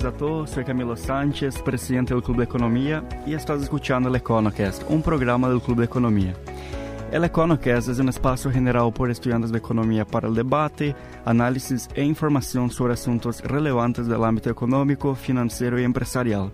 tardes 0.00 0.04
a 0.04 0.16
todos. 0.16 0.50
Soy 0.50 0.64
Camilo 0.64 0.96
Sánchez, 0.96 1.60
presidente 1.62 2.14
del 2.14 2.22
Club 2.22 2.38
de 2.38 2.44
Economía, 2.44 3.04
y 3.26 3.34
estás 3.34 3.62
escuchando 3.62 4.08
el 4.08 4.16
EconoCast, 4.16 4.84
un 4.88 5.02
programa 5.02 5.48
del 5.48 5.60
Club 5.60 5.78
de 5.78 5.84
Economía. 5.84 6.34
El 7.12 7.24
EconoCast 7.24 7.88
es 7.88 7.98
un 7.98 8.08
espacio 8.08 8.50
generado 8.50 8.90
por 8.92 9.10
estudiantes 9.10 9.50
de 9.52 9.58
economía 9.58 10.06
para 10.06 10.28
el 10.28 10.34
debate, 10.34 10.94
análisis 11.24 11.88
e 11.94 12.04
información 12.04 12.70
sobre 12.70 12.94
asuntos 12.94 13.42
relevantes 13.42 14.06
del 14.06 14.24
ámbito 14.24 14.50
económico, 14.50 15.14
financiero 15.14 15.78
y 15.80 15.84
empresarial. 15.84 16.50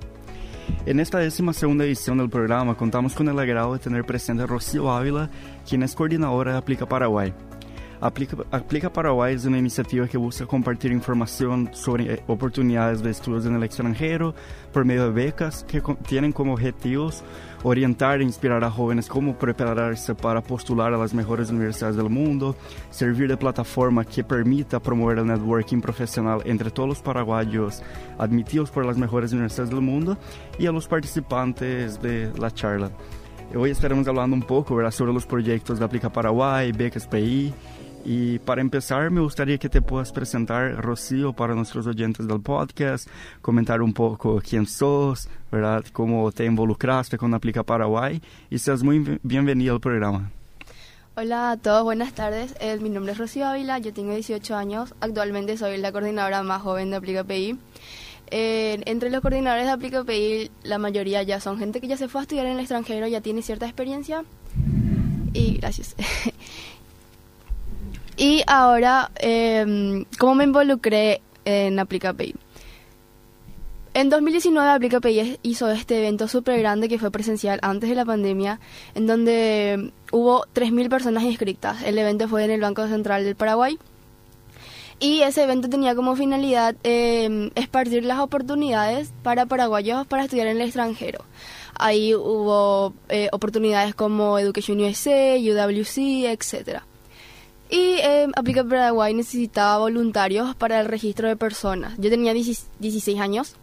En 0.85 0.99
esta 0.99 1.19
décima 1.19 1.53
segunda 1.53 1.85
edición 1.85 2.19
del 2.19 2.31
programa 2.31 2.75
contamos 2.75 3.15
con 3.15 3.29
el 3.29 3.39
agrado 3.39 3.75
de 3.75 3.79
tener 3.79 4.05
presente 4.05 4.43
a 4.43 4.47
Rocío 4.47 4.91
Ávila, 4.91 5.31
quien 5.69 5.83
es 5.83 5.95
coordinadora 5.95 6.53
de 6.53 6.59
Aplica 6.59 6.87
Paraguay. 6.87 7.33
Aplica, 8.01 8.37
Aplica 8.51 8.93
Paraguay 8.93 9.35
es 9.35 9.45
una 9.47 9.59
iniciativa 9.59 10.07
que 10.07 10.19
busca 10.19 10.47
compartir 10.47 10.93
información 10.93 11.71
sobre 11.73 12.15
eh, 12.15 12.23
oportunidades 12.27 13.03
de 13.03 13.11
estudios 13.11 13.47
en 13.47 13.57
el 13.57 13.63
extranjero 13.63 14.35
por 14.73 14.85
medio 14.85 15.05
de 15.05 15.11
becas 15.11 15.65
que 15.65 15.83
tienen 16.07 16.33
como 16.33 16.53
objetivos 16.53 17.25
orientar 17.63 18.21
e 18.21 18.25
inspirar 18.25 18.63
a 18.65 18.71
jóvenes 18.71 19.09
cómo 19.09 19.37
prepararse 19.37 20.15
para 20.15 20.43
postular 20.43 20.93
a 20.93 20.99
las 20.99 21.15
mejores 21.15 21.51
universidades 21.51 21.97
del 21.97 22.11
mundo, 22.11 22.55
servir 22.91 23.29
de 23.29 23.37
plataforma 23.37 24.05
que 24.05 24.23
permita 24.23 24.79
promover 24.79 25.19
el 25.19 25.27
networking 25.27 25.81
profesional 25.81 26.43
entre 26.45 26.71
todos 26.71 26.89
los 26.89 27.01
paraguayos 27.01 27.83
admitidos 28.19 28.71
por 28.71 28.85
las 28.85 28.99
mejores 28.99 29.33
universidades 29.33 29.71
del 29.71 29.81
mundo 29.81 30.17
y 30.59 30.67
a 30.67 30.73
participantes 30.87 32.01
de 32.03 32.31
la 32.39 32.51
charla. 32.51 32.91
Hoy 33.55 33.71
estaremos 33.71 34.07
hablando 34.07 34.37
un 34.37 34.43
poco 34.43 34.77
¿verdad? 34.77 34.91
sobre 34.91 35.13
los 35.13 35.25
proyectos 35.25 35.79
de 35.79 35.85
Aplica 35.85 36.11
Paraguay, 36.11 36.73
Becas 36.73 37.07
PI 37.07 37.55
y 38.09 38.39
para 38.39 38.61
empezar, 38.61 39.11
me 39.11 39.21
gustaría 39.21 39.59
que 39.59 39.69
te 39.69 39.83
puedas 39.83 40.13
presentar, 40.13 40.77
Rocío, 40.77 41.33
para 41.33 41.57
nuestros 41.57 41.89
oyentes 41.89 42.29
del 42.29 42.41
podcast, 42.41 43.09
comentar 43.43 43.83
un 43.83 43.93
poco 43.93 44.41
quién 44.41 44.65
sos, 44.65 45.29
¿verdad? 45.51 45.85
Cómo 45.93 46.31
te 46.31 46.45
involucraste 46.45 47.19
con 47.19 47.35
Aplica 47.35 47.65
Paraguay 47.65 48.23
y 48.49 48.61
seas 48.61 48.85
muy 48.85 49.19
bienvenido 49.25 49.75
al 49.75 49.81
programa. 49.81 50.31
Hola 51.17 51.51
a 51.51 51.57
todos, 51.57 51.83
buenas 51.83 52.13
tardes. 52.13 52.55
Eh, 52.61 52.79
mi 52.81 52.91
nombre 52.91 53.11
es 53.11 53.19
Rocío 53.19 53.45
Ávila, 53.45 53.81
yo 53.81 53.93
tengo 53.93 54.13
18 54.13 54.55
años. 54.55 54.95
Actualmente 55.01 55.57
soy 55.57 55.77
la 55.79 55.91
coordinadora 55.91 56.45
más 56.45 56.63
joven 56.63 56.91
de 56.91 56.97
Aplica 56.99 57.25
PI. 57.25 57.59
Eh, 58.31 58.83
entre 58.87 59.11
los 59.11 59.21
coordinadores 59.21 59.65
de 59.65 59.73
Aplica 59.73 60.05
PI, 60.05 60.53
la 60.63 60.79
mayoría 60.79 61.25
ya 61.25 61.41
son 61.41 61.59
gente 61.59 61.81
que 61.81 61.89
ya 61.89 61.97
se 61.97 62.07
fue 62.07 62.21
a 62.21 62.23
estudiar 62.23 62.47
en 62.47 62.53
el 62.53 62.61
extranjero, 62.61 63.09
ya 63.09 63.21
tiene 63.21 63.43
cierta 63.43 63.67
experiencia. 63.67 64.23
Y 65.33 65.57
gracias. 65.57 65.97
Y 68.17 68.43
ahora, 68.47 69.11
eh, 69.17 70.05
¿cómo 70.19 70.37
me 70.37 70.45
involucré 70.45 71.21
en 71.45 71.79
AplicaPay? 71.79 72.35
En 73.97 74.11
2019 74.11 74.69
AplicaPay 74.69 75.39
hizo 75.43 75.71
este 75.71 75.99
evento 75.99 76.29
súper 76.29 76.59
grande 76.59 76.87
que 76.87 76.99
fue 76.99 77.11
presencial 77.11 77.59
antes 77.63 77.89
de 77.89 77.97
la 77.97 78.05
pandemia, 78.05 78.61
en 78.95 79.07
donde 79.07 79.91
hubo 80.13 80.45
3.000 80.55 80.91
personas 80.91 81.23
inscritas. 81.23 81.83
El 81.83 81.97
evento 81.97 82.29
fue 82.29 82.45
en 82.45 82.51
el 82.51 82.61
Banco 82.61 82.87
Central 82.89 83.25
del 83.25 83.37
Paraguay. 83.37 83.79
Y 84.99 85.23
ese 85.23 85.45
evento 85.45 85.71
tenía 85.71 85.95
como 85.95 86.15
finalidad 86.15 86.77
eh, 86.85 87.51
esparcir 87.55 88.05
las 88.05 88.19
oportunidades 88.19 89.13
para 89.23 89.47
paraguayos 89.47 90.07
para 90.07 90.25
estudiar 90.25 90.49
en 90.49 90.57
el 90.57 90.63
extranjero. 90.63 91.25
Ahí 91.75 92.15
hubo 92.15 92.93
eh, 93.09 93.29
oportunidades 93.33 93.95
como 93.95 94.39
Education 94.39 94.81
USA, 94.81 95.37
UWC, 95.39 96.27
etcétera. 96.27 96.85
Y 97.69 97.99
eh, 97.99 98.29
Aplica 98.37 98.63
Paraguay 98.63 99.13
necesitaba 99.13 99.79
voluntarios 99.79 100.55
para 100.55 100.81
el 100.81 100.87
registro 100.87 101.29
de 101.29 101.37
personas. 101.37 101.95
Yo 101.99 102.11
tenía 102.11 102.33
16 102.33 103.19
años 103.19 103.57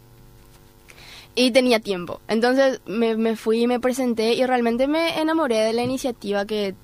y 1.34 1.50
tenía 1.50 1.80
tiempo. 1.80 2.20
Entonces 2.28 2.80
me, 2.86 3.36
fui 3.36 3.62
y 3.62 3.66
me 3.66 3.80
presenté 3.80 4.34
y 4.34 4.44
realmente 4.44 4.86
me 4.86 5.20
enamoré 5.20 5.58
de 5.60 5.72
la 5.72 5.82
iniciativa 5.82 6.44
que, 6.44 6.74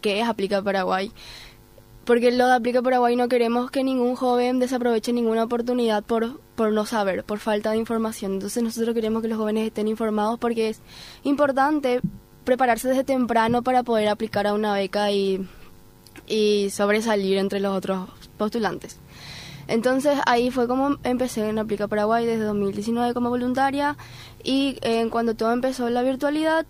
que 0.00 0.20
es 0.20 0.28
Aplica 0.28 0.62
Paraguay. 0.62 1.12
Porque 2.04 2.32
lo 2.32 2.46
de 2.46 2.54
Aplica 2.54 2.82
Paraguay 2.82 3.16
no 3.16 3.28
queremos 3.28 3.70
que 3.70 3.84
ningún 3.84 4.14
joven 4.14 4.58
desaproveche 4.58 5.12
ninguna 5.12 5.44
oportunidad 5.44 6.02
por, 6.02 6.40
por 6.54 6.72
no 6.72 6.84
saber, 6.86 7.24
por 7.24 7.38
falta 7.38 7.70
de 7.70 7.78
información. 7.78 8.34
Entonces 8.34 8.62
nosotros 8.62 8.94
queremos 8.94 9.22
que 9.22 9.28
los 9.28 9.38
jóvenes 9.38 9.66
estén 9.66 9.88
informados 9.88 10.38
porque 10.38 10.70
es 10.70 10.80
importante 11.22 12.00
prepararse 12.44 12.88
desde 12.88 13.04
temprano 13.04 13.62
para 13.62 13.82
poder 13.82 14.08
aplicar 14.08 14.46
a 14.46 14.52
una 14.52 14.74
beca 14.74 15.10
y 15.10 15.46
y 16.26 16.70
sobresalir 16.70 17.38
entre 17.38 17.60
los 17.60 17.76
otros 17.76 18.08
postulantes. 18.36 18.98
Entonces 19.66 20.18
ahí 20.26 20.50
fue 20.50 20.68
como 20.68 20.96
empecé 21.04 21.48
en 21.48 21.58
Aplica 21.58 21.88
Paraguay 21.88 22.26
desde 22.26 22.44
2019 22.44 23.14
como 23.14 23.30
voluntaria 23.30 23.96
y 24.42 24.76
eh, 24.82 25.08
cuando 25.10 25.34
todo 25.34 25.52
empezó 25.52 25.88
la 25.88 26.02
virtualidad 26.02 26.66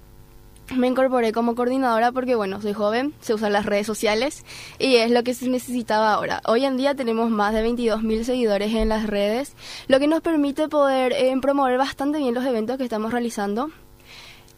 me 0.74 0.86
incorporé 0.86 1.32
como 1.32 1.54
coordinadora 1.54 2.12
porque 2.12 2.34
bueno, 2.34 2.60
soy 2.62 2.72
joven, 2.72 3.12
se 3.20 3.34
usan 3.34 3.52
las 3.52 3.66
redes 3.66 3.86
sociales 3.86 4.44
y 4.78 4.96
es 4.96 5.10
lo 5.10 5.22
que 5.22 5.34
se 5.34 5.48
necesitaba 5.48 6.14
ahora. 6.14 6.40
Hoy 6.46 6.64
en 6.64 6.76
día 6.76 6.94
tenemos 6.94 7.30
más 7.30 7.52
de 7.52 7.66
22.000 7.66 8.24
seguidores 8.24 8.72
en 8.74 8.88
las 8.88 9.06
redes, 9.06 9.54
lo 9.88 9.98
que 9.98 10.06
nos 10.06 10.22
permite 10.22 10.68
poder 10.68 11.12
eh, 11.12 11.34
promover 11.40 11.76
bastante 11.76 12.18
bien 12.18 12.34
los 12.34 12.46
eventos 12.46 12.78
que 12.78 12.84
estamos 12.84 13.12
realizando 13.12 13.70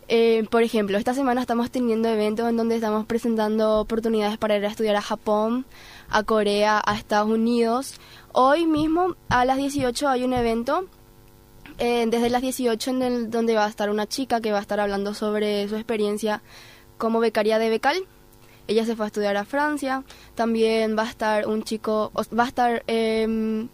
eh, 0.08 0.44
por 0.50 0.62
ejemplo, 0.62 0.98
esta 0.98 1.14
semana 1.14 1.40
estamos 1.40 1.70
teniendo 1.70 2.08
eventos 2.08 2.48
en 2.48 2.56
donde 2.56 2.76
estamos 2.76 3.06
presentando 3.06 3.80
oportunidades 3.80 4.38
para 4.38 4.56
ir 4.56 4.64
a 4.64 4.68
estudiar 4.68 4.94
a 4.96 5.02
Japón, 5.02 5.66
a 6.08 6.22
Corea, 6.22 6.80
a 6.84 6.94
Estados 6.94 7.28
Unidos. 7.28 8.00
Hoy 8.32 8.66
mismo 8.66 9.16
a 9.28 9.44
las 9.44 9.56
18 9.56 10.08
hay 10.08 10.24
un 10.24 10.32
evento, 10.32 10.86
eh, 11.78 12.06
desde 12.08 12.30
las 12.30 12.42
18 12.42 12.90
en 12.90 13.02
el, 13.02 13.30
donde 13.30 13.54
va 13.54 13.66
a 13.66 13.68
estar 13.68 13.90
una 13.90 14.06
chica 14.06 14.40
que 14.40 14.52
va 14.52 14.58
a 14.58 14.60
estar 14.62 14.78
hablando 14.78 15.12
sobre 15.12 15.68
su 15.68 15.74
experiencia 15.74 16.42
como 16.98 17.18
becaria 17.18 17.58
de 17.58 17.68
Becal. 17.68 17.96
Ella 18.68 18.84
se 18.84 18.96
fue 18.96 19.06
a 19.06 19.08
estudiar 19.08 19.36
a 19.36 19.44
Francia. 19.44 20.04
También 20.34 20.96
va 20.96 21.02
a 21.02 21.10
estar 21.10 21.48
un 21.48 21.62
chico, 21.64 22.12
va 22.16 22.44
a 22.44 22.48
estar 22.48 22.84
eh, 22.86 23.66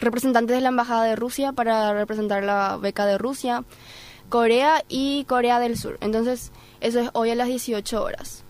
representantes 0.00 0.56
de 0.56 0.62
la 0.62 0.68
Embajada 0.68 1.04
de 1.04 1.16
Rusia 1.16 1.52
para 1.52 1.92
representar 1.92 2.42
la 2.42 2.76
beca 2.76 3.06
de 3.06 3.18
Rusia. 3.18 3.64
Corea 4.30 4.84
y 4.88 5.24
Corea 5.24 5.60
del 5.60 5.76
Sur. 5.76 5.98
Entonces, 6.00 6.52
eso 6.80 7.00
es 7.00 7.10
hoy 7.12 7.30
a 7.30 7.34
las 7.34 7.48
18 7.48 8.02
horas. 8.02 8.44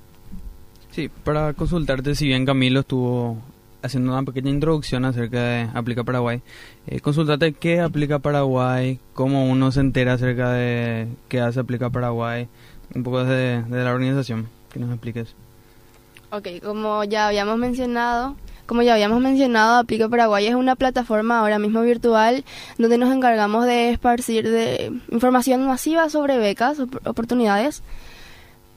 Sí, 0.93 1.09
para 1.25 1.53
consultarte, 1.55 2.15
si 2.15 2.27
bien 2.27 2.47
Camilo 2.47 2.81
estuvo 2.81 3.39
haciendo 3.83 4.13
una 4.13 4.23
pequeña 4.23 4.51
introducción 4.51 5.05
acerca 5.05 5.43
de 5.43 5.69
Aplica 5.73 6.05
Paraguay, 6.05 6.43
eh, 6.87 7.01
consultate 7.01 7.55
qué 7.55 7.81
aplica 7.81 8.19
Paraguay, 8.19 9.01
cómo 9.15 9.49
uno 9.49 9.73
se 9.73 9.81
entera 9.81 10.13
acerca 10.13 10.53
de 10.53 11.09
qué 11.29 11.41
hace 11.41 11.61
Aplica 11.61 11.89
Paraguay, 11.91 12.47
un 12.95 13.03
poco 13.03 13.25
de, 13.25 13.62
de 13.62 13.85
la 13.85 13.93
organización, 13.93 14.49
que 14.73 14.81
nos 14.81 14.91
expliques. 14.91 15.35
Ok, 16.31 16.47
como 16.62 17.05
ya 17.05 17.29
habíamos 17.29 17.57
mencionado, 17.57 18.37
como 18.70 18.82
ya 18.82 18.92
habíamos 18.92 19.20
mencionado, 19.20 19.78
Aplica 19.78 20.08
Paraguay 20.08 20.47
es 20.47 20.54
una 20.54 20.76
plataforma 20.76 21.41
ahora 21.41 21.58
mismo 21.58 21.81
virtual 21.81 22.44
donde 22.78 22.98
nos 22.98 23.12
encargamos 23.12 23.66
de 23.66 23.91
esparcir 23.91 24.48
de 24.48 24.92
información 25.10 25.66
masiva 25.66 26.08
sobre 26.08 26.38
becas, 26.38 26.78
oportunidades 27.04 27.82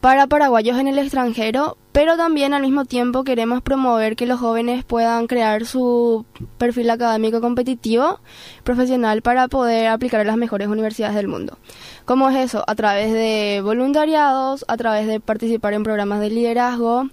para 0.02 0.26
paraguayos 0.26 0.80
en 0.80 0.88
el 0.88 0.98
extranjero, 0.98 1.78
pero 1.92 2.18
también 2.18 2.56
al 2.56 2.64
mismo 2.64 2.86
tiempo 2.86 3.24
queremos 3.24 3.62
promover 3.62 4.16
que 4.16 4.26
los 4.26 4.40
jóvenes 4.40 4.84
puedan 4.84 5.28
crear 5.28 5.68
su 5.68 6.26
perfil 6.58 6.90
académico 6.90 7.40
competitivo, 7.40 8.20
profesional, 8.64 9.22
para 9.22 9.48
poder 9.48 9.90
aplicar 9.90 10.22
a 10.22 10.24
las 10.24 10.38
mejores 10.38 10.70
universidades 10.70 11.16
del 11.16 11.28
mundo. 11.28 11.60
¿Cómo 12.06 12.32
es 12.32 12.38
eso? 12.38 12.64
A 12.66 12.74
través 12.74 13.14
de 13.14 13.62
voluntariados, 13.64 14.66
a 14.68 14.76
través 14.76 15.06
de 15.06 15.20
participar 15.20 15.74
en 15.74 15.84
programas 15.84 16.20
de 16.20 16.32
liderazgo, 16.32 17.10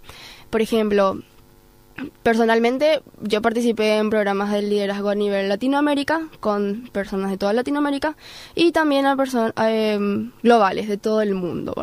por 0.48 0.62
ejemplo, 0.62 1.20
Personalmente, 2.22 3.02
yo 3.20 3.42
participé 3.42 3.98
en 3.98 4.10
programas 4.10 4.52
de 4.52 4.62
liderazgo 4.62 5.10
a 5.10 5.14
nivel 5.14 5.48
Latinoamérica, 5.48 6.28
con 6.40 6.88
personas 6.92 7.30
de 7.30 7.38
toda 7.38 7.52
Latinoamérica, 7.52 8.16
y 8.54 8.72
también 8.72 9.06
a 9.06 9.16
personas 9.16 9.52
em, 9.58 10.32
globales, 10.42 10.88
de 10.88 10.96
todo 10.96 11.22
el 11.22 11.34
mundo. 11.34 11.74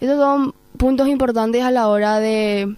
Esos 0.00 0.18
son 0.18 0.54
puntos 0.76 1.08
importantes 1.08 1.62
a 1.62 1.70
la 1.70 1.88
hora 1.88 2.18
de 2.18 2.74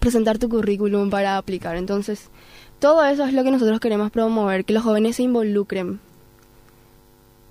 presentar 0.00 0.38
tu 0.38 0.48
currículum 0.48 1.10
para 1.10 1.36
aplicar. 1.36 1.76
Entonces, 1.76 2.30
todo 2.78 3.04
eso 3.04 3.24
es 3.24 3.32
lo 3.32 3.44
que 3.44 3.50
nosotros 3.50 3.80
queremos 3.80 4.10
promover, 4.10 4.64
que 4.64 4.72
los 4.72 4.84
jóvenes 4.84 5.16
se 5.16 5.24
involucren 5.24 6.00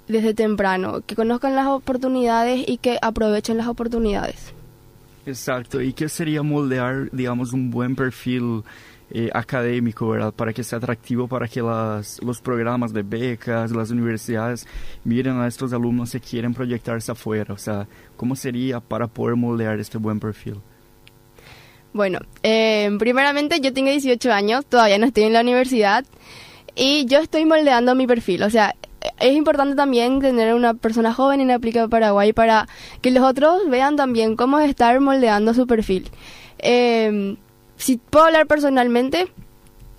desde 0.07 0.33
temprano, 0.33 1.01
que 1.05 1.15
conozcan 1.15 1.55
las 1.55 1.67
oportunidades 1.67 2.63
y 2.67 2.77
que 2.77 2.97
aprovechen 3.01 3.57
las 3.57 3.67
oportunidades. 3.67 4.53
Exacto, 5.29 5.79
y 5.79 5.93
qué 5.93 6.09
sería 6.09 6.41
moldear, 6.41 7.09
digamos, 7.11 7.53
un 7.53 7.69
buen 7.69 7.95
perfil 7.95 8.63
eh, 9.11 9.29
académico, 9.31 10.09
¿verdad? 10.09 10.33
Para 10.33 10.53
que 10.53 10.63
sea 10.63 10.79
atractivo 10.79 11.27
para 11.27 11.47
que 11.47 11.61
las, 11.61 12.19
los 12.23 12.41
programas 12.41 12.93
de 12.93 13.03
becas, 13.03 13.69
las 13.71 13.91
universidades 13.91 14.65
miren 15.03 15.39
a 15.39 15.45
estos 15.45 15.71
alumnos 15.71 16.11
que 16.11 16.19
quieren 16.19 16.55
proyectarse 16.55 17.11
afuera. 17.11 17.53
O 17.53 17.59
sea, 17.59 17.87
¿cómo 18.17 18.35
sería 18.35 18.79
para 18.79 19.05
poder 19.05 19.35
moldear 19.35 19.79
este 19.79 19.99
buen 19.99 20.19
perfil? 20.19 20.55
Bueno, 21.93 22.19
eh, 22.41 22.89
primeramente 22.97 23.59
yo 23.59 23.71
tengo 23.71 23.91
18 23.91 24.31
años, 24.31 24.65
todavía 24.65 24.97
no 24.97 25.05
estoy 25.05 25.23
en 25.23 25.33
la 25.33 25.41
universidad 25.41 26.05
Y 26.75 27.05
yo 27.05 27.19
estoy 27.19 27.45
moldeando 27.45 27.93
mi 27.93 28.07
perfil, 28.07 28.43
o 28.43 28.49
sea, 28.49 28.75
es 29.19 29.35
importante 29.35 29.75
también 29.75 30.19
tener 30.19 30.53
una 30.53 30.73
persona 30.73 31.13
joven 31.13 31.41
en 31.41 31.51
Aplica 31.51 31.87
Paraguay 31.87 32.33
para 32.33 32.67
que 33.01 33.11
los 33.11 33.23
otros 33.23 33.69
vean 33.69 33.95
también 33.95 34.35
cómo 34.35 34.59
es 34.59 34.69
estar 34.69 34.99
moldeando 34.99 35.53
su 35.53 35.67
perfil. 35.67 36.09
Eh, 36.59 37.37
si 37.77 37.97
puedo 37.97 38.25
hablar 38.25 38.45
personalmente, 38.45 39.31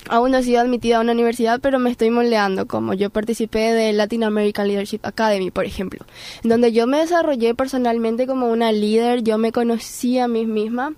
aún 0.09 0.31
no 0.31 0.39
he 0.39 0.43
sido 0.43 0.61
admitida 0.61 0.99
a 0.99 1.01
una 1.01 1.13
universidad, 1.13 1.61
pero 1.61 1.79
me 1.79 1.91
estoy 1.91 2.11
moldeando, 2.11 2.67
como 2.67 2.95
yo 2.95 3.11
participé 3.11 3.73
de 3.73 3.93
Latin 3.93 4.25
American 4.25 4.69
Leadership 4.69 5.01
Academy, 5.03 5.51
por 5.51 5.65
ejemplo, 5.65 6.05
donde 6.43 6.73
yo 6.73 6.87
me 6.87 6.99
desarrollé 6.99 7.55
personalmente 7.55 8.27
como 8.27 8.49
una 8.49 8.73
líder, 8.73 9.23
yo 9.23 9.39
me 9.39 9.53
conocí 9.53 10.19
a 10.19 10.29
mí 10.29 10.47
misma 10.47 10.93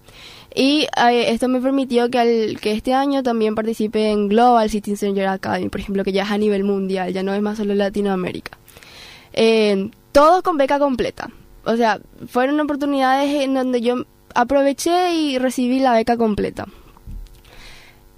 y 0.55 0.87
eh, 0.97 1.31
esto 1.31 1.49
me 1.49 1.61
permitió 1.61 2.11
que, 2.11 2.19
al, 2.19 2.61
que 2.61 2.73
este 2.73 2.95
año 2.95 3.23
también 3.23 3.55
participe 3.55 4.11
en 4.11 4.29
Global 4.29 4.69
Citizen 4.71 5.19
Academy, 5.21 5.69
por 5.69 5.81
ejemplo, 5.81 6.05
que 6.05 6.13
ya 6.13 6.25
es 6.25 6.31
a 6.31 6.39
nivel 6.39 6.65
mundial, 6.65 7.13
ya 7.13 7.23
no 7.23 7.33
es 7.35 7.43
más 7.43 7.59
solo 7.59 7.75
Latinoamérica. 7.75 8.59
Eh, 9.33 9.91
todo 10.13 10.43
con 10.43 10.57
beca 10.57 10.79
completa. 10.79 11.31
O 11.65 11.77
sea, 11.77 12.01
fueron 12.27 12.61
oportunidades 12.61 13.43
en 13.43 13.55
donde 13.55 13.81
yo 13.81 14.05
aproveché 14.35 15.15
y 15.15 15.39
recibí 15.39 15.79
la 15.79 15.93
beca 15.93 16.17
completa. 16.17 16.67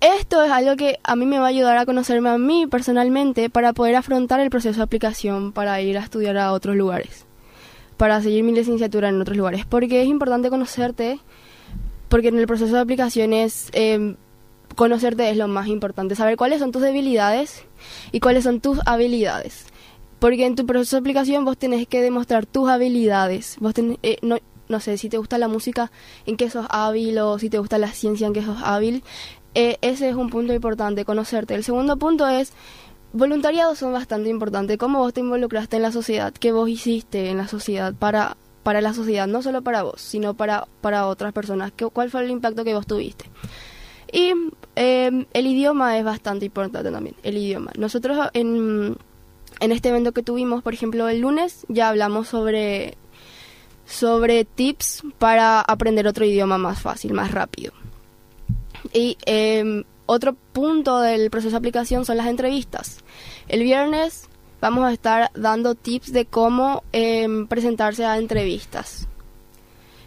Esto 0.00 0.42
es 0.44 0.50
algo 0.50 0.76
que 0.76 0.98
a 1.02 1.16
mí 1.16 1.24
me 1.24 1.38
va 1.38 1.46
a 1.46 1.48
ayudar 1.48 1.78
a 1.78 1.86
conocerme 1.86 2.28
a 2.28 2.36
mí 2.36 2.66
personalmente 2.66 3.48
para 3.48 3.72
poder 3.72 3.96
afrontar 3.96 4.40
el 4.40 4.50
proceso 4.50 4.76
de 4.76 4.82
aplicación 4.82 5.52
para 5.52 5.80
ir 5.80 5.96
a 5.96 6.02
estudiar 6.02 6.36
a 6.36 6.52
otros 6.52 6.76
lugares, 6.76 7.24
para 7.96 8.20
seguir 8.20 8.44
mi 8.44 8.52
licenciatura 8.52 9.08
en 9.08 9.20
otros 9.20 9.36
lugares, 9.36 9.64
porque 9.64 10.02
es 10.02 10.08
importante 10.08 10.50
conocerte, 10.50 11.20
porque 12.14 12.28
en 12.28 12.38
el 12.38 12.46
proceso 12.46 12.72
de 12.72 12.80
aplicación 12.80 13.32
es 13.32 13.70
em, 13.72 14.14
conocerte 14.76 15.28
es 15.30 15.36
lo 15.36 15.48
más 15.48 15.66
importante, 15.66 16.14
saber 16.14 16.36
cuáles 16.36 16.60
son 16.60 16.70
tus 16.70 16.80
debilidades 16.80 17.64
y 18.12 18.20
cuáles 18.20 18.44
son 18.44 18.60
tus 18.60 18.78
habilidades. 18.86 19.66
Porque 20.20 20.46
en 20.46 20.54
tu 20.54 20.64
proceso 20.64 20.94
de 20.94 21.00
aplicación 21.00 21.44
vos 21.44 21.58
tenés 21.58 21.88
que 21.88 22.00
demostrar 22.00 22.46
tus 22.46 22.68
habilidades. 22.68 23.56
Vos 23.58 23.74
tenés, 23.74 23.98
eh, 24.04 24.18
no, 24.22 24.38
no 24.68 24.78
sé, 24.78 24.96
si 24.96 25.08
te 25.08 25.18
gusta 25.18 25.38
la 25.38 25.48
música, 25.48 25.90
en 26.24 26.36
qué 26.36 26.50
sos 26.50 26.66
hábil, 26.70 27.18
o 27.18 27.36
si 27.40 27.50
te 27.50 27.58
gusta 27.58 27.78
la 27.78 27.88
ciencia, 27.90 28.28
en 28.28 28.32
qué 28.32 28.44
sos 28.44 28.58
hábil. 28.62 29.02
Eh, 29.56 29.78
ese 29.80 30.08
es 30.08 30.14
un 30.14 30.30
punto 30.30 30.54
importante, 30.54 31.04
conocerte. 31.04 31.56
El 31.56 31.64
segundo 31.64 31.96
punto 31.96 32.28
es, 32.28 32.52
voluntariados 33.12 33.80
son 33.80 33.92
bastante 33.92 34.28
importantes. 34.28 34.78
¿Cómo 34.78 35.00
vos 35.00 35.12
te 35.12 35.18
involucraste 35.18 35.78
en 35.78 35.82
la 35.82 35.90
sociedad? 35.90 36.32
¿Qué 36.32 36.52
vos 36.52 36.68
hiciste 36.68 37.30
en 37.30 37.38
la 37.38 37.48
sociedad 37.48 37.92
para, 37.92 38.36
para 38.64 38.80
la 38.80 38.92
sociedad? 38.92 39.28
No 39.28 39.42
solo 39.42 39.62
para 39.62 39.84
vos, 39.84 40.00
sino 40.00 40.34
para, 40.34 40.66
para 40.80 41.06
otras 41.06 41.32
personas. 41.32 41.70
¿Qué, 41.76 41.86
¿Cuál 41.86 42.10
fue 42.10 42.24
el 42.24 42.30
impacto 42.30 42.64
que 42.64 42.74
vos 42.74 42.86
tuviste? 42.86 43.26
Y 44.10 44.32
eh, 44.74 45.26
el 45.32 45.46
idioma 45.46 45.96
es 45.98 46.04
bastante 46.04 46.46
importante 46.46 46.90
también, 46.90 47.14
el 47.22 47.36
idioma. 47.36 47.70
Nosotros 47.78 48.30
en, 48.32 48.96
en 49.60 49.72
este 49.72 49.90
evento 49.90 50.12
que 50.12 50.22
tuvimos, 50.22 50.62
por 50.62 50.74
ejemplo, 50.74 51.08
el 51.08 51.20
lunes, 51.20 51.64
ya 51.68 51.88
hablamos 51.88 52.28
sobre 52.28 52.96
sobre 53.86 54.44
tips 54.44 55.02
para 55.18 55.60
aprender 55.60 56.06
otro 56.06 56.24
idioma 56.24 56.58
más 56.58 56.80
fácil, 56.80 57.12
más 57.12 57.30
rápido. 57.30 57.72
Y 58.92 59.16
em, 59.26 59.84
otro 60.06 60.34
punto 60.52 61.00
del 61.00 61.30
proceso 61.30 61.52
de 61.52 61.56
aplicación 61.56 62.04
son 62.04 62.16
las 62.16 62.26
entrevistas. 62.26 62.98
El 63.48 63.62
viernes 63.62 64.28
vamos 64.64 64.84
a 64.86 64.94
estar 64.94 65.30
dando 65.34 65.74
tips 65.74 66.10
de 66.10 66.24
cómo 66.24 66.84
em, 66.90 67.46
presentarse 67.46 68.06
a 68.06 68.16
entrevistas. 68.16 69.06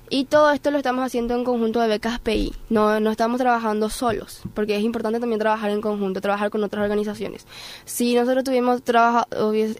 Y 0.09 0.25
todo 0.25 0.49
esto 0.49 0.71
lo 0.71 0.79
estamos 0.79 1.05
haciendo 1.05 1.35
en 1.35 1.43
conjunto 1.43 1.79
de 1.79 1.87
becas 1.87 2.19
PI. 2.19 2.55
No, 2.71 2.99
no 2.99 3.11
estamos 3.11 3.37
trabajando 3.39 3.91
solos, 3.91 4.41
porque 4.55 4.75
es 4.75 4.81
importante 4.81 5.19
también 5.19 5.37
trabajar 5.37 5.69
en 5.69 5.79
conjunto, 5.79 6.21
trabajar 6.21 6.49
con 6.49 6.63
otras 6.63 6.81
organizaciones. 6.81 7.45
Si 7.85 8.15
nosotros 8.15 8.43
tuviésemos 8.45 8.81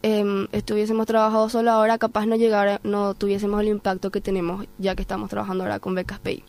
eh, 0.04 0.48
estuviésemos 0.52 1.08
trabajado 1.08 1.50
solo 1.50 1.72
ahora, 1.72 1.98
capaz 1.98 2.28
no 2.28 2.36
llegara, 2.36 2.80
no 2.84 3.16
tuviésemos 3.16 3.60
el 3.62 3.70
impacto 3.70 4.12
que 4.12 4.22
tenemos 4.22 4.68
ya 4.78 4.94
que 4.94 5.02
estamos 5.02 5.32
trabajando 5.32 5.64
ahora 5.64 5.80
con 5.80 5.96
becas 5.96 6.20
PI. 6.20 6.44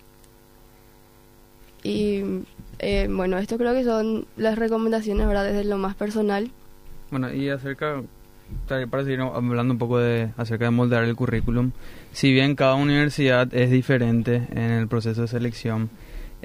Y 1.83 2.25
eh, 2.79 3.09
bueno, 3.11 3.39
esto 3.39 3.57
creo 3.57 3.73
que 3.73 3.85
son 3.85 4.27
las 4.37 4.59
recomendaciones, 4.59 5.27
¿verdad? 5.27 5.45
Desde 5.45 5.65
lo 5.65 5.79
más 5.79 5.95
personal. 5.95 6.51
Bueno, 7.11 7.33
y 7.33 7.49
acerca 7.49 8.03
para 8.67 9.05
seguir 9.05 9.21
hablando 9.21 9.73
un 9.73 9.79
poco 9.79 9.99
de 9.99 10.31
acerca 10.37 10.67
de 10.67 10.71
moldear 10.71 11.05
el 11.05 11.17
currículum, 11.17 11.73
si 12.13 12.33
bien 12.33 12.55
cada 12.55 12.75
universidad 12.75 13.53
es 13.55 13.71
diferente 13.71 14.47
en 14.53 14.71
el 14.71 14.89
proceso 14.89 15.23
de 15.23 15.29
selección, 15.29 15.91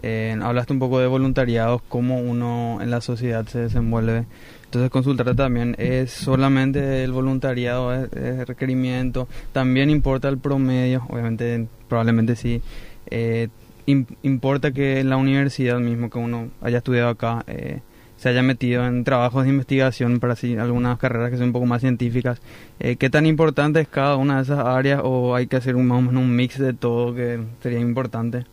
eh, 0.01 0.37
hablaste 0.41 0.73
un 0.73 0.79
poco 0.79 0.99
de 0.99 1.07
voluntariados, 1.07 1.81
cómo 1.87 2.19
uno 2.19 2.79
en 2.81 2.89
la 2.89 3.01
sociedad 3.01 3.45
se 3.45 3.59
desenvuelve. 3.59 4.25
Entonces 4.65 4.89
consultarte 4.89 5.35
también, 5.35 5.75
¿es 5.77 6.11
solamente 6.11 7.03
el 7.03 7.11
voluntariado, 7.11 7.93
es, 7.93 8.47
requerimiento? 8.47 9.27
¿También 9.51 9.89
importa 9.89 10.29
el 10.29 10.39
promedio? 10.39 11.05
Obviamente, 11.09 11.67
probablemente 11.87 12.35
sí. 12.35 12.61
Eh, 13.05 13.49
importa 13.85 14.71
que 14.71 15.03
la 15.03 15.17
universidad 15.17 15.79
mismo, 15.79 16.09
que 16.09 16.17
uno 16.17 16.49
haya 16.61 16.79
estudiado 16.79 17.09
acá, 17.09 17.43
eh, 17.47 17.81
se 18.23 18.29
haya 18.29 18.41
metido 18.41 18.87
en 18.87 19.03
trabajos 19.03 19.43
de 19.43 19.49
investigación 19.49 20.21
para 20.21 20.31
así 20.31 20.55
algunas 20.55 20.97
carreras 20.97 21.29
que 21.29 21.35
son 21.35 21.47
un 21.47 21.51
poco 21.51 21.65
más 21.65 21.81
científicas. 21.81 22.39
Eh, 22.79 22.95
¿Qué 22.95 23.09
tan 23.09 23.25
importante 23.25 23.81
es 23.81 23.87
cada 23.89 24.15
una 24.15 24.37
de 24.37 24.43
esas 24.43 24.59
áreas 24.59 25.01
o 25.03 25.35
hay 25.35 25.47
que 25.47 25.57
hacer 25.57 25.75
un, 25.75 25.87
más 25.87 25.97
o 25.97 26.01
menos 26.03 26.23
un 26.23 26.33
mix 26.33 26.57
de 26.57 26.71
todo 26.71 27.13
que 27.13 27.41
sería 27.61 27.79
importante? 27.79 28.45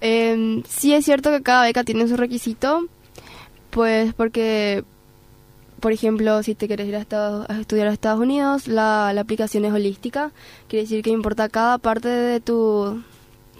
Eh, 0.00 0.62
sí 0.68 0.94
es 0.94 1.04
cierto 1.04 1.32
que 1.32 1.42
cada 1.42 1.64
beca 1.64 1.82
tiene 1.82 2.06
su 2.06 2.16
requisito, 2.16 2.86
pues 3.70 4.14
porque, 4.14 4.84
por 5.80 5.90
ejemplo, 5.90 6.40
si 6.44 6.54
te 6.54 6.68
quieres 6.68 6.86
ir 6.86 6.94
a, 6.94 7.46
a 7.48 7.60
estudiar 7.60 7.88
a 7.88 7.92
Estados 7.92 8.20
Unidos, 8.20 8.68
la, 8.68 9.10
la 9.12 9.22
aplicación 9.22 9.64
es 9.64 9.72
holística, 9.72 10.30
quiere 10.68 10.84
decir 10.84 11.02
que 11.02 11.10
importa 11.10 11.48
cada 11.48 11.78
parte 11.78 12.06
de 12.06 12.38
tu 12.38 13.02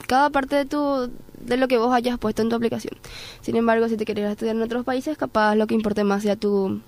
cada 0.07 0.31
parte 0.31 0.57
de 0.57 0.65
tu 0.65 1.11
de 1.41 1.57
lo 1.57 1.69
que 1.69 1.79
vos 1.79 1.93
hayas 1.93 2.19
puesto 2.19 2.43
en 2.43 2.49
tu 2.49 2.57
aplicación. 2.57 2.97
Sin 3.43 3.57
embargo, 3.57 3.89
si 3.89 3.97
te 3.97 4.05
quieres 4.05 4.31
estudiar 4.31 4.57
en 4.57 4.63
otros 4.63 4.85
países, 4.85 5.19
capaz 5.19 5.55
lo 5.57 5.67
que 5.67 5.75
importe 5.75 6.03
más 6.03 6.23
sea 6.23 6.37
tu, 6.37 6.81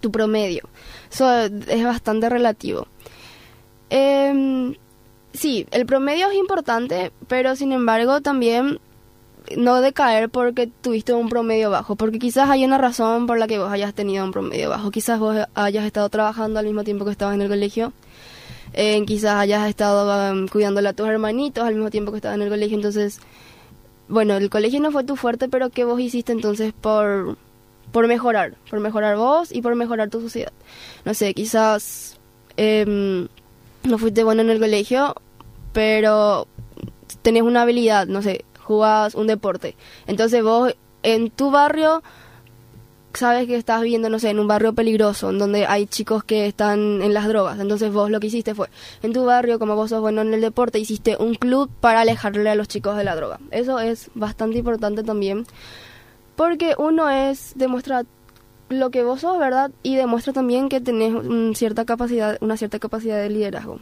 tu 0.00 0.10
promedio. 0.10 0.68
Eso 1.10 1.30
es 1.42 1.84
bastante 1.84 2.28
relativo. 2.28 2.88
Eh, 3.90 4.76
sí, 5.32 5.66
el 5.70 5.86
promedio 5.86 6.28
es 6.28 6.34
importante, 6.34 7.12
pero 7.28 7.54
sin 7.54 7.72
embargo 7.72 8.20
también 8.20 8.80
no 9.56 9.80
decaer 9.80 10.30
porque 10.30 10.66
tuviste 10.66 11.12
un 11.12 11.28
promedio 11.28 11.70
bajo, 11.70 11.96
porque 11.96 12.18
quizás 12.18 12.48
hay 12.48 12.64
una 12.64 12.78
razón 12.78 13.26
por 13.26 13.38
la 13.38 13.46
que 13.46 13.58
vos 13.58 13.70
hayas 13.70 13.94
tenido 13.94 14.24
un 14.24 14.32
promedio 14.32 14.70
bajo. 14.70 14.90
Quizás 14.90 15.18
vos 15.18 15.36
hayas 15.54 15.84
estado 15.84 16.08
trabajando 16.08 16.58
al 16.58 16.66
mismo 16.66 16.84
tiempo 16.84 17.04
que 17.04 17.10
estabas 17.10 17.34
en 17.34 17.42
el 17.42 17.48
colegio. 17.48 17.92
Eh, 18.74 19.04
quizás 19.06 19.36
hayas 19.36 19.68
estado 19.68 20.32
um, 20.32 20.48
cuidándole 20.48 20.88
a 20.88 20.92
tus 20.92 21.08
hermanitos 21.08 21.64
al 21.64 21.74
mismo 21.74 21.90
tiempo 21.90 22.10
que 22.10 22.18
estabas 22.18 22.36
en 22.36 22.42
el 22.42 22.48
colegio, 22.50 22.76
entonces 22.76 23.20
bueno, 24.08 24.36
el 24.36 24.50
colegio 24.50 24.80
no 24.80 24.90
fue 24.92 25.04
tu 25.04 25.16
fuerte, 25.16 25.48
pero 25.48 25.70
¿qué 25.70 25.84
vos 25.84 25.98
hiciste 26.00 26.32
entonces 26.32 26.72
por, 26.78 27.38
por 27.90 28.06
mejorar? 28.06 28.54
Por 28.68 28.80
mejorar 28.80 29.16
vos 29.16 29.50
y 29.50 29.62
por 29.62 29.74
mejorar 29.76 30.10
tu 30.10 30.20
sociedad. 30.20 30.52
No 31.04 31.14
sé, 31.14 31.32
quizás 31.34 32.18
eh, 32.56 33.26
no 33.84 33.98
fuiste 33.98 34.24
bueno 34.24 34.42
en 34.42 34.50
el 34.50 34.60
colegio, 34.60 35.14
pero 35.72 36.46
tenés 37.22 37.42
una 37.42 37.62
habilidad, 37.62 38.06
no 38.06 38.20
sé, 38.20 38.44
jugás 38.60 39.14
un 39.14 39.26
deporte. 39.26 39.74
Entonces 40.06 40.42
vos 40.42 40.74
en 41.02 41.30
tu 41.30 41.50
barrio 41.50 42.02
sabes 43.14 43.46
que 43.46 43.56
estás 43.56 43.82
viviendo, 43.82 44.08
no 44.08 44.18
sé, 44.18 44.30
en 44.30 44.38
un 44.38 44.48
barrio 44.48 44.74
peligroso, 44.74 45.30
en 45.30 45.38
donde 45.38 45.66
hay 45.66 45.86
chicos 45.86 46.24
que 46.24 46.46
están 46.46 47.02
en 47.02 47.14
las 47.14 47.28
drogas. 47.28 47.58
Entonces 47.60 47.92
vos 47.92 48.10
lo 48.10 48.20
que 48.20 48.28
hiciste 48.28 48.54
fue, 48.54 48.68
en 49.02 49.12
tu 49.12 49.24
barrio, 49.24 49.58
como 49.58 49.76
vos 49.76 49.90
sos 49.90 50.00
bueno 50.00 50.22
en 50.22 50.34
el 50.34 50.40
deporte, 50.40 50.78
hiciste 50.78 51.16
un 51.18 51.34
club 51.34 51.70
para 51.80 52.00
alejarle 52.00 52.50
a 52.50 52.54
los 52.54 52.68
chicos 52.68 52.96
de 52.96 53.04
la 53.04 53.16
droga. 53.16 53.38
Eso 53.50 53.78
es 53.78 54.10
bastante 54.14 54.58
importante 54.58 55.02
también, 55.02 55.46
porque 56.36 56.74
uno 56.78 57.08
es, 57.10 57.52
demuestra 57.56 58.04
lo 58.68 58.90
que 58.90 59.04
vos 59.04 59.20
sos, 59.20 59.38
¿verdad? 59.38 59.70
Y 59.82 59.96
demuestra 59.96 60.32
también 60.32 60.68
que 60.68 60.80
tenés 60.80 61.14
cierta 61.56 61.84
capacidad, 61.84 62.38
una 62.40 62.56
cierta 62.56 62.78
capacidad 62.78 63.18
de 63.20 63.30
liderazgo. 63.30 63.80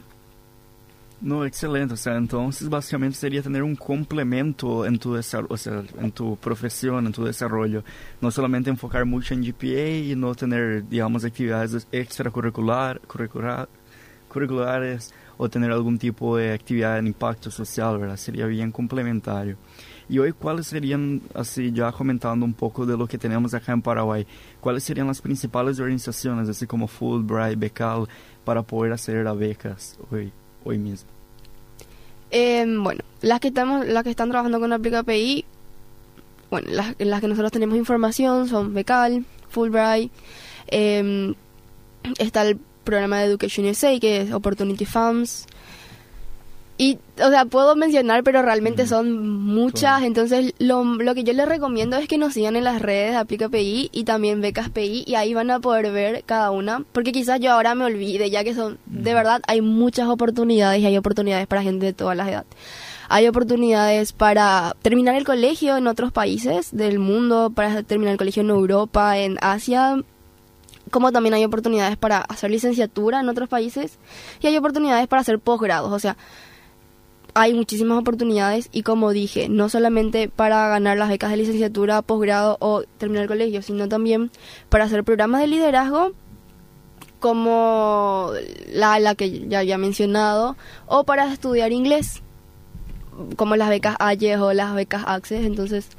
No, 1.23 1.45
excelente. 1.45 1.93
O 1.93 1.97
sea, 1.97 2.17
entonces 2.17 2.67
básicamente 2.69 3.17
sería 3.17 3.41
tener 3.41 3.63
un 3.63 3.77
complemento 3.77 4.85
en 4.85 4.99
tu, 4.99 5.13
o 5.13 5.57
sea, 5.57 5.83
en 5.97 6.11
tu 6.11 6.35
profesión, 6.35 7.05
en 7.07 7.13
tu 7.13 7.23
desarrollo. 7.23 7.81
No 8.19 8.29
solamente 8.29 8.69
enfocar 8.69 9.05
mucho 9.05 9.33
en 9.33 9.41
GPA 9.41 10.11
y 10.11 10.15
no 10.17 10.35
tener, 10.35 10.85
digamos, 10.89 11.23
actividades 11.23 11.87
extracurricular, 11.93 12.99
curricular, 13.07 13.69
curriculares 14.27 15.13
o 15.37 15.47
tener 15.49 15.71
algún 15.71 15.97
tipo 15.97 16.35
de 16.35 16.51
actividad 16.53 16.99
en 16.99 17.07
impacto 17.07 17.49
social, 17.49 17.99
¿verdad? 17.99 18.17
Sería 18.17 18.45
bien 18.45 18.69
complementario. 18.73 19.55
Y 20.09 20.19
hoy, 20.19 20.33
¿cuáles 20.33 20.67
serían, 20.67 21.21
así 21.33 21.71
ya 21.71 21.89
comentando 21.93 22.45
un 22.45 22.53
poco 22.53 22.85
de 22.85 22.97
lo 22.97 23.07
que 23.07 23.17
tenemos 23.17 23.53
acá 23.53 23.71
en 23.71 23.81
Paraguay, 23.81 24.27
cuáles 24.59 24.83
serían 24.83 25.07
las 25.07 25.21
principales 25.21 25.79
organizaciones, 25.79 26.49
así 26.49 26.67
como 26.67 26.87
Fulbright, 26.87 27.57
Becal, 27.57 28.09
para 28.43 28.61
poder 28.61 28.91
hacer 28.91 29.25
a 29.25 29.33
becas 29.33 29.97
hoy, 30.11 30.33
hoy 30.65 30.77
mismo? 30.77 31.12
Eh, 32.35 32.65
bueno, 32.67 33.03
las 33.21 33.39
que 33.39 33.49
estamos, 33.49 33.85
las 33.85 34.03
que 34.03 34.09
están 34.09 34.29
trabajando 34.29 34.59
con 34.59 34.73
Aplica 34.73 34.99
API, 34.99 35.45
bueno, 36.49 36.67
las, 36.71 36.95
que 36.95 37.27
nosotros 37.27 37.51
tenemos 37.51 37.77
información 37.77 38.47
son 38.47 38.73
Becal, 38.73 39.23
Fulbright. 39.49 40.11
Em, 40.65 41.35
está 42.17 42.41
el 42.41 42.57
programa 42.83 43.19
de 43.19 43.25
Education 43.25 43.67
USA, 43.67 43.99
que 43.99 44.21
es 44.21 44.31
Opportunity 44.31 44.83
Funds. 44.83 45.45
Y, 46.75 46.97
o 47.21 47.29
sea, 47.29 47.45
puedo 47.45 47.75
mencionar, 47.75 48.23
pero 48.23 48.41
realmente 48.41 48.87
son 48.87 49.27
muchas. 49.45 50.01
Entonces, 50.03 50.53
lo, 50.57 50.83
lo, 50.83 51.13
que 51.13 51.23
yo 51.23 51.33
les 51.33 51.47
recomiendo 51.47 51.97
es 51.97 52.07
que 52.07 52.17
nos 52.17 52.33
sigan 52.33 52.55
en 52.55 52.63
las 52.63 52.81
redes 52.81 53.11
de 53.11 53.17
Aplica 53.17 53.47
PI 53.47 53.89
y 53.91 54.03
también 54.05 54.41
Becas 54.41 54.69
PI, 54.69 55.03
y 55.05 55.15
ahí 55.15 55.33
van 55.33 55.51
a 55.51 55.59
poder 55.59 55.91
ver 55.91 56.23
cada 56.25 56.49
una. 56.49 56.83
Porque 56.91 57.11
quizás 57.11 57.39
yo 57.39 57.51
ahora 57.51 57.75
me 57.75 57.85
olvide, 57.85 58.29
ya 58.31 58.43
que 58.43 58.55
son, 58.55 58.79
de 58.87 59.13
verdad, 59.13 59.41
hay 59.47 59.61
muchas 59.61 60.07
oportunidades 60.09 60.81
y 60.81 60.85
hay 60.87 60.97
oportunidades 60.97 61.45
para 61.45 61.61
gente 61.61 61.85
de 61.85 61.93
todas 61.93 62.17
las 62.17 62.27
edades. 62.27 62.47
Hay 63.09 63.27
oportunidades 63.27 64.11
para 64.11 64.75
terminar 64.81 65.13
el 65.15 65.25
colegio 65.25 65.77
en 65.77 65.85
otros 65.85 66.11
países 66.11 66.69
del 66.71 66.97
mundo, 66.97 67.51
para 67.53 67.83
terminar 67.83 68.13
el 68.13 68.17
colegio 68.17 68.41
en 68.41 68.49
Europa, 68.49 69.19
en 69.19 69.37
Asia, 69.41 69.97
como 70.89 71.11
también 71.11 71.33
hay 71.33 71.43
oportunidades 71.43 71.97
para 71.97 72.19
hacer 72.19 72.51
licenciatura 72.51 73.19
en 73.19 73.29
otros 73.29 73.49
países 73.49 73.99
y 74.41 74.47
hay 74.47 74.57
oportunidades 74.57 75.07
para 75.07 75.21
hacer 75.21 75.39
posgrados. 75.39 75.91
O 75.91 75.99
sea, 75.99 76.17
hay 77.33 77.53
muchísimas 77.53 77.97
oportunidades 77.97 78.69
y 78.71 78.83
como 78.83 79.11
dije, 79.11 79.49
no 79.49 79.69
solamente 79.69 80.29
para 80.29 80.67
ganar 80.67 80.97
las 80.97 81.09
becas 81.09 81.31
de 81.31 81.37
licenciatura, 81.37 82.01
posgrado 82.01 82.57
o 82.59 82.83
terminar 82.97 83.23
el 83.23 83.29
colegio, 83.29 83.61
sino 83.61 83.87
también 83.87 84.31
para 84.69 84.85
hacer 84.85 85.03
programas 85.03 85.41
de 85.41 85.47
liderazgo 85.47 86.11
como 87.19 88.31
la, 88.73 88.99
la 88.99 89.15
que 89.15 89.47
ya 89.47 89.59
había 89.59 89.77
mencionado 89.77 90.57
o 90.87 91.05
para 91.05 91.31
estudiar 91.31 91.71
inglés 91.71 92.21
como 93.35 93.55
las 93.55 93.69
becas 93.69 93.95
AYES 93.99 94.39
o 94.39 94.53
las 94.53 94.75
becas 94.75 95.03
ACCES, 95.05 95.45
entonces 95.45 95.89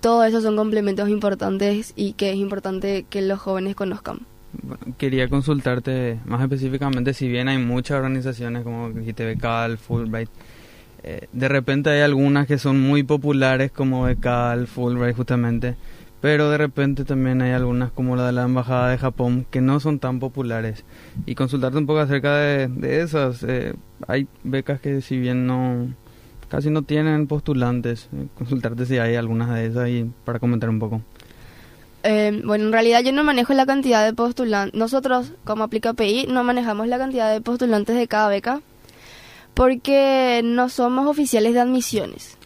todo 0.00 0.24
eso 0.24 0.40
son 0.40 0.56
complementos 0.56 1.08
importantes 1.08 1.92
y 1.96 2.12
que 2.12 2.30
es 2.30 2.36
importante 2.36 3.06
que 3.08 3.22
los 3.22 3.38
jóvenes 3.40 3.74
conozcan. 3.74 4.20
quería 4.96 5.28
consultarte 5.28 6.20
más 6.24 6.40
específicamente, 6.42 7.14
si 7.14 7.28
bien 7.28 7.48
hay 7.48 7.58
muchas 7.58 7.96
organizaciones 7.96 8.62
como 8.62 8.90
dijiste 8.90 9.24
Becal, 9.24 9.78
Fulbright, 9.78 10.30
eh, 11.02 11.28
de 11.32 11.48
repente 11.48 11.90
hay 11.90 12.00
algunas 12.00 12.46
que 12.46 12.58
son 12.58 12.80
muy 12.80 13.02
populares 13.02 13.70
como 13.70 14.02
Becal, 14.02 14.66
Fulbright 14.66 15.16
justamente, 15.16 15.76
pero 16.20 16.50
de 16.50 16.58
repente 16.58 17.04
también 17.04 17.40
hay 17.42 17.52
algunas 17.52 17.92
como 17.92 18.16
la 18.16 18.26
de 18.26 18.32
la 18.32 18.44
Embajada 18.44 18.90
de 18.90 18.98
Japón 18.98 19.46
que 19.50 19.60
no 19.60 19.80
son 19.80 19.98
tan 19.98 20.18
populares. 20.18 20.84
Y 21.26 21.34
consultarte 21.34 21.78
un 21.78 21.86
poco 21.86 22.00
acerca 22.00 22.36
de, 22.36 23.00
esas, 23.00 23.44
eh, 23.44 23.74
hay 24.06 24.26
becas 24.42 24.80
que 24.80 25.00
si 25.00 25.18
bien 25.18 25.46
no 25.46 25.88
casi 26.48 26.70
no 26.70 26.82
tienen 26.82 27.26
postulantes, 27.26 28.08
eh, 28.14 28.26
consultarte 28.36 28.86
si 28.86 28.98
hay 28.98 29.14
algunas 29.14 29.54
de 29.54 29.66
esas 29.66 29.88
y 29.88 30.10
para 30.24 30.38
comentar 30.38 30.68
un 30.70 30.78
poco. 30.78 31.02
bueno, 32.02 32.64
en 32.64 32.72
realidad 32.72 33.02
yo 33.02 33.12
no 33.12 33.22
manejo 33.22 33.52
la 33.52 33.66
cantidad 33.66 34.04
de 34.04 34.14
postulantes. 34.14 34.78
Nosotros, 34.78 35.34
como 35.44 35.64
aplica 35.64 35.92
PI, 35.94 36.26
no 36.28 36.42
manejamos 36.42 36.88
la 36.88 36.98
cantidad 36.98 37.32
de 37.32 37.40
postulantes 37.40 37.96
de 37.96 38.08
cada 38.08 38.28
beca 38.28 38.62
porque 39.58 40.40
no 40.44 40.68
somos 40.68 41.08
oficiales 41.08 41.52
de 41.52 41.58
admisiones 41.58 42.38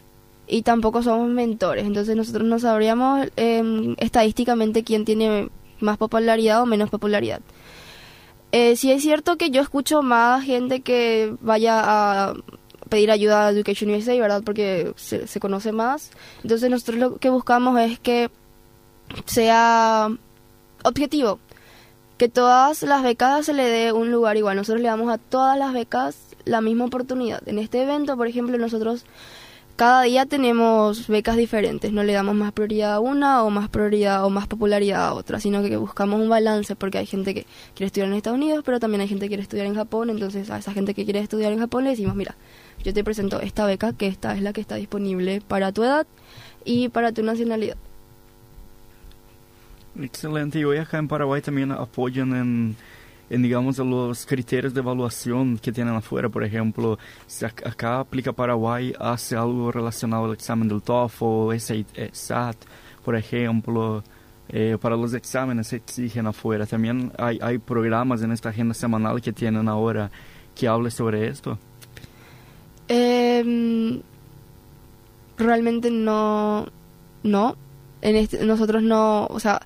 y 0.47 0.63
tampoco 0.63 1.03
somos 1.03 1.29
mentores. 1.29 1.85
Entonces 1.85 2.15
nosotros 2.15 2.43
no 2.43 2.57
sabríamos 2.57 3.27
em, 3.35 3.95
estadísticamente 3.99 4.83
quién 4.83 5.05
tiene 5.05 5.49
más 5.79 5.99
popularidad 5.99 6.63
o 6.63 6.65
menos 6.65 6.89
popularidad. 6.89 7.41
Eh, 8.51 8.75
sí 8.77 8.91
es 8.91 9.03
cierto 9.03 9.37
que 9.37 9.51
yo 9.51 9.61
escucho 9.61 10.01
más 10.01 10.43
gente 10.43 10.81
que 10.81 11.35
vaya 11.39 11.83
a 11.83 12.33
pedir 12.89 13.11
ayuda 13.11 13.45
a 13.45 13.51
Education 13.51 13.91
USA, 13.91 14.19
¿verdad? 14.19 14.41
Porque 14.43 14.91
se, 14.95 15.27
se 15.27 15.39
conoce 15.39 15.71
más. 15.71 16.09
Entonces 16.41 16.71
nosotros 16.71 16.97
lo 16.97 17.17
que 17.17 17.29
buscamos 17.29 17.79
es 17.79 17.99
que 17.99 18.31
sea 19.25 20.09
objetivo, 20.83 21.37
que 22.17 22.27
todas 22.27 22.81
las 22.81 23.03
becas 23.03 23.45
se 23.45 23.53
le 23.53 23.65
dé 23.65 23.91
un 23.91 24.11
lugar 24.11 24.35
igual. 24.35 24.57
Nosotros 24.57 24.81
le 24.81 24.87
damos 24.87 25.11
a 25.11 25.19
todas 25.19 25.59
las 25.59 25.73
becas 25.73 26.32
la 26.45 26.61
misma 26.61 26.85
oportunidad. 26.85 27.47
En 27.47 27.59
este 27.59 27.83
evento, 27.83 28.17
por 28.17 28.27
ejemplo, 28.27 28.57
nosotros 28.57 29.05
cada 29.75 30.03
día 30.03 30.27
tenemos 30.27 31.07
becas 31.07 31.35
diferentes, 31.35 31.91
no 31.91 32.03
le 32.03 32.13
damos 32.13 32.35
más 32.35 32.51
prioridad 32.51 32.93
a 32.93 32.99
una 32.99 33.43
o 33.43 33.49
más 33.49 33.69
prioridad 33.69 34.23
o 34.23 34.29
más 34.29 34.45
popularidad 34.45 35.07
a 35.07 35.13
otra, 35.13 35.39
sino 35.39 35.63
que 35.63 35.77
buscamos 35.77 36.21
un 36.21 36.29
balance 36.29 36.75
porque 36.75 36.99
hay 36.99 37.07
gente 37.07 37.33
que 37.33 37.47
quiere 37.73 37.87
estudiar 37.87 38.07
en 38.07 38.13
Estados 38.13 38.37
Unidos, 38.37 38.61
pero 38.63 38.79
también 38.79 39.01
hay 39.01 39.07
gente 39.07 39.25
que 39.25 39.29
quiere 39.29 39.43
estudiar 39.43 39.65
en 39.65 39.73
Japón, 39.73 40.11
entonces 40.11 40.51
a 40.51 40.59
esa 40.59 40.73
gente 40.73 40.93
que 40.93 41.05
quiere 41.05 41.21
estudiar 41.21 41.51
en 41.53 41.59
Japón 41.59 41.85
le 41.85 41.89
decimos, 41.89 42.15
mira, 42.15 42.35
yo 42.83 42.93
te 42.93 43.03
presento 43.03 43.41
esta 43.41 43.65
beca, 43.65 43.93
que 43.93 44.05
esta 44.05 44.35
es 44.35 44.43
la 44.43 44.53
que 44.53 44.61
está 44.61 44.75
disponible 44.75 45.41
para 45.47 45.71
tu 45.71 45.83
edad 45.83 46.05
y 46.65 46.89
para 46.89 47.11
tu 47.11 47.23
nacionalidad. 47.23 47.77
Excelente, 49.99 50.59
y 50.59 50.65
hoy 50.65 50.77
acá 50.77 50.99
en 50.99 51.07
Paraguay 51.07 51.41
también 51.41 51.71
apoyan 51.71 52.35
en 52.35 52.75
en, 53.29 53.41
digamos, 53.41 53.77
los 53.79 54.25
criterios 54.25 54.73
de 54.73 54.81
evaluación 54.81 55.57
que 55.57 55.71
tienen 55.71 55.95
afuera. 55.95 56.29
Por 56.29 56.43
ejemplo, 56.43 56.97
si 57.27 57.45
acá 57.45 57.99
aplica 57.99 58.31
Paraguay, 58.33 58.93
hace 58.99 59.35
algo 59.35 59.71
relacionado 59.71 60.25
al 60.25 60.33
examen 60.33 60.67
del 60.67 60.81
TOEFL, 60.81 61.57
SAT, 62.11 62.57
por 63.03 63.15
ejemplo. 63.15 64.03
Eh, 64.49 64.77
para 64.79 64.97
los 64.97 65.13
exámenes 65.13 65.67
se 65.67 65.77
exigen 65.77 66.27
afuera. 66.27 66.65
También 66.65 67.11
hay, 67.17 67.39
hay 67.41 67.57
programas 67.57 68.21
en 68.21 68.31
esta 68.31 68.49
agenda 68.49 68.73
semanal 68.73 69.21
que 69.21 69.31
tienen 69.31 69.67
ahora 69.67 70.11
que 70.53 70.67
hable 70.67 70.91
sobre 70.91 71.27
esto. 71.27 71.57
Eh, 72.87 74.01
realmente 75.37 75.89
no, 75.89 76.67
no. 77.23 77.55
En 78.01 78.17
este, 78.17 78.45
nosotros 78.45 78.83
no, 78.83 79.27
o 79.27 79.39
sea, 79.39 79.61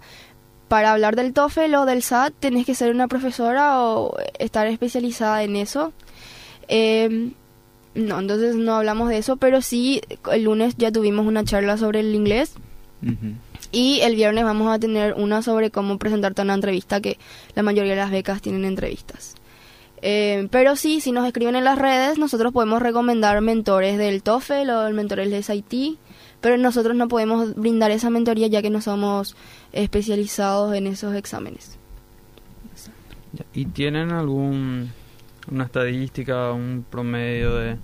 para 0.68 0.92
hablar 0.92 1.16
del 1.16 1.34
TOEFL 1.34 1.76
o 1.76 1.86
del 1.86 2.04
SAT 2.04 2.34
tenés 2.40 2.66
que 2.66 2.76
ser 2.76 2.94
una 2.94 3.08
profesora 3.08 3.82
o 3.82 4.16
estar 4.40 4.68
especializada 4.68 5.44
en 5.44 5.56
eso. 5.56 5.94
Em, 6.68 7.34
no, 7.96 8.20
entonces 8.20 8.56
no 8.56 8.76
hablamos 8.76 9.10
de 9.10 9.18
eso, 9.18 9.38
pero 9.38 9.62
sí 9.62 10.02
el 10.32 10.44
lunes 10.44 10.76
ya 10.78 10.92
tuvimos 10.92 11.26
una 11.26 11.44
charla 11.44 11.78
sobre 11.78 12.02
el 12.02 12.14
inglés. 12.14 12.54
Y 13.72 14.00
el 14.02 14.16
viernes 14.16 14.44
vamos 14.44 14.74
a 14.74 14.80
tener 14.80 15.14
una 15.14 15.42
sobre 15.42 15.70
cómo 15.72 15.98
presentarte 15.98 16.42
una 16.42 16.56
entrevista, 16.56 17.00
que 17.00 17.18
la 17.56 17.64
mayoría 17.64 17.92
de 17.92 18.00
las 18.00 18.12
becas 18.12 18.42
tienen 18.42 18.66
entrevistas. 18.66 19.36
Em, 20.02 20.48
pero 20.48 20.76
sí, 20.76 21.02
si 21.02 21.12
nos 21.12 21.26
escriben 21.26 21.56
en 21.56 21.64
las 21.64 21.78
redes, 21.78 22.18
nosotros 22.18 22.54
podemos 22.54 22.82
recomendar 22.82 23.40
mentores 23.42 23.98
del 23.98 24.22
TOEFL 24.22 24.70
o 24.70 24.90
mentores 24.92 25.32
del 25.32 25.44
SAT 25.44 25.98
pero 26.42 26.58
nosotros 26.58 26.96
no 26.96 27.08
podemos 27.08 27.56
brindar 27.56 27.92
esa 27.92 28.10
mentoría 28.10 28.48
ya 28.48 28.62
que 28.62 28.70
no 28.70 28.82
somos 28.82 29.36
especializados 29.72 30.76
en 30.76 30.88
esos 30.88 31.16
exámenes. 31.16 31.78
¿Y 33.54 33.66
tienen 33.66 34.12
algún 34.12 34.92
una 35.52 35.66
estadística, 35.66 36.52
un 36.52 36.86
promedio 36.90 37.56
de 37.56 37.78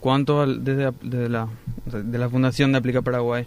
cuánto 0.00 0.46
desde, 0.46 0.92
desde 1.02 1.28
la, 1.28 1.48
de 1.86 2.18
la 2.18 2.28
fundación 2.28 2.72
de 2.72 2.78
Aplica 2.78 3.02
Paraguay, 3.02 3.46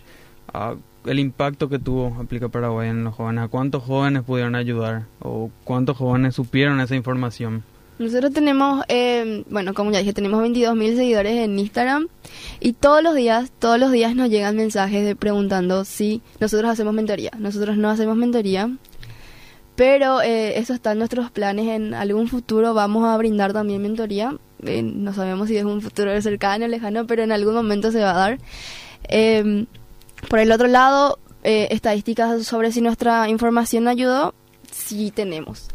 el 1.05 1.19
impacto 1.19 1.69
que 1.69 1.79
tuvo 1.79 2.15
Aplica 2.19 2.49
Paraguay 2.49 2.89
en 2.89 3.03
los 3.03 3.15
jóvenes, 3.15 3.43
a 3.43 3.47
cuántos 3.47 3.83
jóvenes 3.83 4.23
pudieron 4.23 4.55
ayudar 4.55 5.03
o 5.19 5.49
cuántos 5.63 5.97
jóvenes 5.97 6.35
supieron 6.35 6.79
esa 6.79 6.95
información? 6.95 7.63
Nosotros 7.97 8.33
tenemos, 8.33 8.83
eh, 8.89 9.43
bueno, 9.49 9.73
como 9.73 9.91
ya 9.91 9.99
dije, 9.99 10.11
tenemos 10.11 10.41
22 10.41 10.75
mil 10.75 10.95
seguidores 10.97 11.33
en 11.37 11.57
Instagram 11.57 12.07
y 12.59 12.73
todos 12.73 13.01
los 13.01 13.15
días, 13.15 13.51
todos 13.57 13.79
los 13.79 13.91
días 13.91 14.15
nos 14.15 14.29
llegan 14.29 14.57
mensajes 14.57 15.05
de 15.05 15.15
preguntando 15.15 15.85
si 15.85 16.21
nosotros 16.41 16.69
hacemos 16.69 16.93
mentoría. 16.93 17.31
Nosotros 17.39 17.77
no 17.77 17.89
hacemos 17.89 18.17
mentoría, 18.17 18.69
pero 19.75 20.21
eh, 20.21 20.59
eso 20.59 20.73
está 20.73 20.91
en 20.91 20.99
nuestros 20.99 21.31
planes. 21.31 21.67
En 21.67 21.93
algún 21.93 22.27
futuro 22.27 22.73
vamos 22.73 23.05
a 23.05 23.15
brindar 23.15 23.53
también 23.53 23.81
mentoría. 23.81 24.35
Eh, 24.65 24.81
no 24.83 25.13
sabemos 25.13 25.47
si 25.47 25.55
es 25.55 25.63
un 25.63 25.81
futuro 25.81 26.19
cercano 26.21 26.65
o 26.65 26.67
lejano, 26.67 27.07
pero 27.07 27.23
en 27.23 27.31
algún 27.31 27.53
momento 27.53 27.91
se 27.91 28.01
va 28.01 28.11
a 28.11 28.13
dar. 28.13 28.39
Em, 29.03 29.67
por 30.29 30.39
el 30.39 30.51
otro 30.51 30.67
lado, 30.67 31.19
eh, 31.43 31.67
estadísticas 31.71 32.45
sobre 32.45 32.71
si 32.71 32.81
nuestra 32.81 33.29
información 33.29 33.87
ayudó, 33.87 34.33
sí 34.71 35.11
tenemos. 35.11 35.67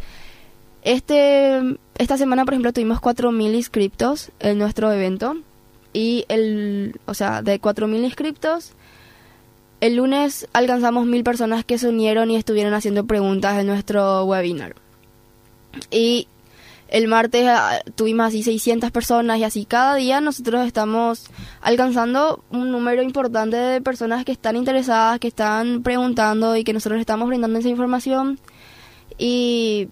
Este, 0.82 1.60
esta 2.00 2.16
semana, 2.16 2.46
por 2.46 2.54
ejemplo, 2.54 2.72
tuvimos 2.72 2.98
4.000 2.98 3.54
inscriptos 3.54 4.32
en 4.38 4.56
nuestro 4.56 4.90
evento. 4.90 5.36
Y 5.92 6.24
el, 6.28 6.98
o 7.04 7.12
sea, 7.12 7.42
de 7.42 7.60
4.000 7.60 8.04
inscriptos, 8.04 8.72
el 9.82 9.96
lunes 9.96 10.48
alcanzamos 10.54 11.06
1.000 11.06 11.22
personas 11.22 11.64
que 11.66 11.76
se 11.76 11.88
unieron 11.88 12.30
y 12.30 12.36
estuvieron 12.36 12.72
haciendo 12.72 13.04
preguntas 13.04 13.58
en 13.58 13.66
nuestro 13.66 14.24
webinar. 14.24 14.76
Y 15.90 16.26
el 16.88 17.06
martes 17.06 17.46
ah, 17.46 17.82
tuvimos 17.96 18.28
así 18.28 18.44
600 18.44 18.90
personas 18.92 19.38
y 19.38 19.44
así 19.44 19.66
cada 19.66 19.94
día 19.96 20.22
nosotros 20.22 20.66
estamos 20.66 21.26
alcanzando 21.60 22.42
un 22.50 22.70
número 22.70 23.02
importante 23.02 23.58
de 23.58 23.82
personas 23.82 24.24
que 24.24 24.32
están 24.32 24.56
interesadas, 24.56 25.18
que 25.18 25.28
están 25.28 25.82
preguntando 25.82 26.56
y 26.56 26.64
que 26.64 26.72
nosotros 26.72 26.98
estamos 26.98 27.28
brindando 27.28 27.58
esa 27.58 27.68
información. 27.68 28.40
Y 29.18 29.88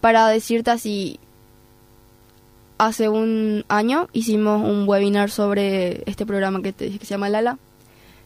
para 0.00 0.26
decirte 0.28 0.70
así, 0.70 1.20
hace 2.80 3.10
un 3.10 3.66
año 3.68 4.08
hicimos 4.14 4.62
un 4.62 4.88
webinar 4.88 5.30
sobre 5.30 6.02
este 6.06 6.24
programa 6.24 6.62
que 6.62 6.72
te 6.72 6.86
dije 6.86 6.98
que 6.98 7.04
se 7.04 7.10
llama 7.10 7.28
Lala. 7.28 7.58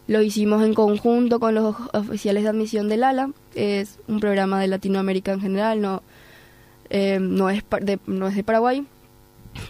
lo 0.07 0.23
hicimos 0.23 0.63
en 0.63 0.75
conjunto 0.75 1.41
con 1.41 1.57
los 1.57 1.75
oficiales 1.93 2.45
de 2.45 2.51
admisión 2.51 2.89
del 2.89 3.03
ALA. 3.03 3.31
Es 3.57 3.99
un 4.07 4.21
programa 4.21 4.61
de 4.61 4.69
Latinoamérica 4.69 5.33
en 5.33 5.41
general, 5.41 5.81
no, 5.81 6.03
eh, 6.89 7.19
no, 7.21 7.51
es 7.51 7.65
de, 7.81 7.99
no 8.07 8.29
es 8.29 8.37
de 8.37 8.45
Paraguay. 8.45 8.87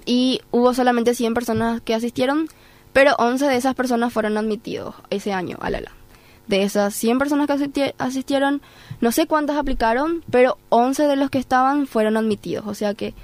Y 0.05 0.41
hubo 0.51 0.75
solamente 0.75 1.15
100 1.15 1.33
personas 1.33 1.81
que 1.81 1.95
asistieron, 1.95 2.49
pero 2.93 3.15
11 3.19 3.47
de 3.47 3.57
esas 3.57 3.75
personas 3.75 4.13
fueron 4.13 4.37
admitidos 4.37 4.97
ese 5.09 5.33
año 5.33 5.57
al 5.63 5.77
ALA. 5.77 5.93
De 6.47 6.63
esas 6.63 6.95
100 6.95 7.19
personas 7.19 7.47
que 7.47 7.95
asistieron, 7.97 8.61
no 9.01 9.13
sé 9.13 9.27
cuántas 9.27 9.57
aplicaron, 9.57 10.23
pero 10.31 10.59
11 10.69 11.05
de 11.05 11.17
los 11.17 11.31
que 11.31 11.39
estaban 11.39 11.87
fueron 11.87 12.19
admitidos. 12.19 12.67
O 12.67 12.75
sea 12.75 12.93
que 12.93 13.15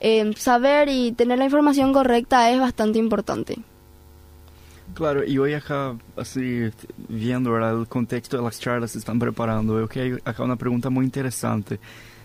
eh, 0.00 0.32
saber 0.36 0.88
y 0.88 1.12
tener 1.12 1.38
la 1.38 1.44
información 1.44 1.92
correcta 1.92 2.50
es 2.50 2.60
bastante 2.60 2.98
importante. 2.98 3.58
Claro, 4.94 5.24
y 5.24 5.36
hoy 5.36 5.52
acá, 5.52 5.96
así, 6.16 6.70
viendo 7.08 7.56
el 7.58 7.86
contexto 7.86 8.38
de 8.38 8.42
las 8.42 8.58
charlas 8.58 8.92
que 8.92 8.98
están 8.98 9.18
preparando, 9.18 9.78
yo 9.78 9.88
que 9.88 10.18
acá 10.24 10.42
una 10.42 10.56
pregunta 10.56 10.88
muy 10.88 11.04
interesante 11.04 11.78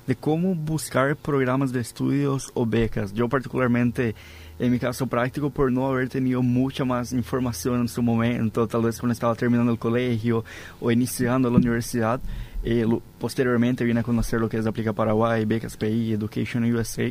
de 0.08 0.16
cómo 0.16 0.56
buscar 0.56 1.16
programas 1.16 1.72
de 1.72 1.82
estudios 1.82 2.51
o 2.54 2.66
becas. 2.66 3.13
Yo 3.13 3.28
particularmente, 3.30 4.16
en 4.60 4.72
mi 4.72 4.80
caso 4.80 5.08
práctico, 5.08 5.50
por 5.50 5.72
no 5.72 5.88
haber 5.88 6.10
tenido 6.10 6.42
mucha 6.42 6.86
más 6.86 7.13
información 7.13 7.82
en 7.82 7.88
su 7.88 8.01
momento, 8.01 8.68
tal 8.68 8.84
vez 8.84 9.00
cuando 9.00 9.13
estaba 9.13 9.36
terminando 9.36 9.72
el 9.72 9.80
colegio 9.80 10.44
o 10.80 10.92
iniciando 10.92 11.50
la 11.50 11.58
universidad, 11.58 12.22
eh, 12.63 12.86
posteriormente 13.20 13.84
vine 13.84 14.01
a 14.01 14.04
conocer 14.04 14.40
lo 14.40 14.48
que 14.48 14.58
es 14.58 14.68
Aplica 14.68 14.94
Paraguay, 14.94 15.46
Becas 15.46 15.78
PI, 15.78 16.13
Education 16.13 16.63
USA, 16.74 17.10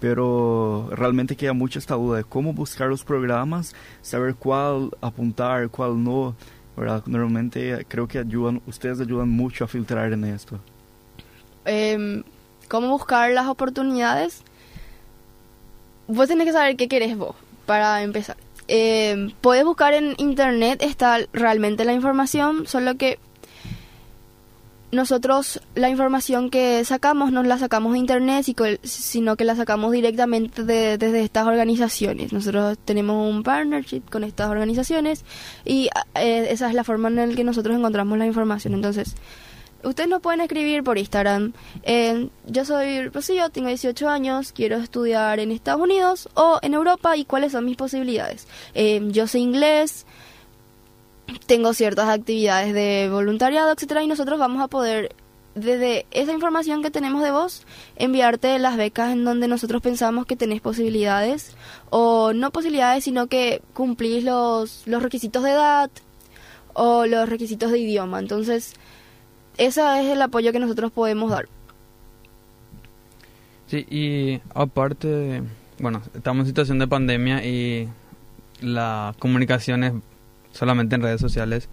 pero 0.00 0.88
realmente 0.92 1.36
queda 1.36 1.52
mucha 1.52 1.78
esta 1.78 1.94
duda 1.94 2.18
de 2.18 2.24
cómo 2.24 2.52
buscar 2.52 2.88
los 2.88 3.04
programas, 3.04 3.74
saber 4.02 4.34
cuál 4.34 4.90
apuntar, 5.00 5.68
cuál 5.70 6.02
no, 6.02 6.34
¿verdad? 6.76 7.02
Normalmente 7.06 7.84
creo 7.88 8.06
que 8.06 8.18
ayudan, 8.18 8.62
ustedes 8.66 9.00
ayudan 9.00 9.28
mucho 9.28 9.64
a 9.64 9.68
filtrar 9.68 10.12
en 10.12 10.24
esto. 10.24 10.58
Eh, 11.64 12.22
¿Cómo 12.68 12.88
buscar 12.88 13.30
las 13.32 13.46
oportunidades? 13.46 14.42
Vos 16.06 16.28
tenés 16.28 16.46
que 16.46 16.52
saber 16.52 16.76
qué 16.76 16.88
querés 16.88 17.16
vos, 17.16 17.34
para 17.66 18.02
empezar. 18.02 18.36
Eh, 18.68 19.32
puedes 19.40 19.64
buscar 19.64 19.94
en 19.94 20.14
internet, 20.18 20.82
está 20.82 21.18
realmente 21.32 21.86
la 21.86 21.94
información, 21.94 22.66
solo 22.66 22.96
que 22.96 23.18
nosotros 24.90 25.60
la 25.74 25.90
información 25.90 26.50
que 26.50 26.84
sacamos 26.84 27.30
no 27.30 27.42
la 27.42 27.58
sacamos 27.58 27.92
de 27.92 27.98
internet, 27.98 28.46
sino 28.82 29.36
que 29.36 29.44
la 29.44 29.54
sacamos 29.54 29.92
directamente 29.92 30.64
desde 30.64 31.22
estas 31.22 31.46
organizaciones. 31.46 32.32
Nosotros 32.32 32.78
tenemos 32.84 33.30
un 33.30 33.42
partnership 33.42 34.02
con 34.10 34.24
estas 34.24 34.48
organizaciones 34.48 35.24
y 35.64 35.90
eh, 36.14 36.48
esa 36.50 36.68
es 36.68 36.74
la 36.74 36.84
forma 36.84 37.08
en 37.08 37.16
la 37.16 37.34
que 37.34 37.44
nosotros 37.44 37.76
encontramos 37.76 38.18
la 38.18 38.26
información. 38.26 38.74
Entonces, 38.74 39.14
ustedes 39.82 40.08
nos 40.08 40.20
pueden 40.20 40.40
escribir 40.40 40.82
por 40.82 40.98
Instagram. 40.98 41.52
Eh, 41.82 42.28
yo 42.46 42.64
soy 42.64 43.08
Rocío, 43.08 43.50
tengo 43.50 43.68
18 43.68 44.08
años, 44.08 44.52
quiero 44.52 44.76
estudiar 44.76 45.38
en 45.38 45.52
Estados 45.52 45.82
Unidos 45.82 46.28
o 46.34 46.58
en 46.62 46.74
Europa 46.74 47.16
y 47.16 47.24
cuáles 47.24 47.52
son 47.52 47.64
mis 47.64 47.76
posibilidades. 47.76 48.46
Eh, 48.74 49.00
yo 49.10 49.26
sé 49.26 49.38
inglés, 49.38 50.06
tengo 51.46 51.74
ciertas 51.74 52.08
actividades 52.08 52.74
de 52.74 53.08
voluntariado, 53.10 53.72
etcétera, 53.72 54.02
y 54.02 54.06
nosotros 54.06 54.38
vamos 54.38 54.62
a 54.62 54.68
poder 54.68 55.14
desde 55.54 56.06
esa 56.10 56.32
información 56.32 56.82
que 56.82 56.90
tenemos 56.90 57.22
de 57.22 57.30
vos, 57.30 57.66
enviarte 57.96 58.58
las 58.58 58.76
becas 58.76 59.12
en 59.12 59.24
donde 59.24 59.48
nosotros 59.48 59.82
pensamos 59.82 60.26
que 60.26 60.36
tenés 60.36 60.60
posibilidades, 60.60 61.56
o 61.90 62.32
no 62.32 62.50
posibilidades, 62.50 63.04
sino 63.04 63.26
que 63.26 63.62
cumplís 63.74 64.24
los, 64.24 64.86
los 64.86 65.02
requisitos 65.02 65.42
de 65.42 65.50
edad 65.50 65.90
o 66.74 67.06
los 67.06 67.28
requisitos 67.28 67.72
de 67.72 67.78
idioma. 67.80 68.20
Entonces, 68.20 68.74
ese 69.56 69.80
es 70.00 70.06
el 70.06 70.22
apoyo 70.22 70.52
que 70.52 70.60
nosotros 70.60 70.92
podemos 70.92 71.30
dar. 71.30 71.48
Sí, 73.66 73.84
y 73.90 74.40
aparte, 74.54 75.42
bueno, 75.78 76.02
estamos 76.14 76.42
en 76.42 76.46
situación 76.46 76.78
de 76.78 76.86
pandemia 76.86 77.44
y 77.44 77.88
la 78.60 79.14
comunicación 79.18 79.84
es 79.84 79.92
solamente 80.58 80.96
en 80.96 81.02
redes 81.02 81.20
sociales, 81.20 81.68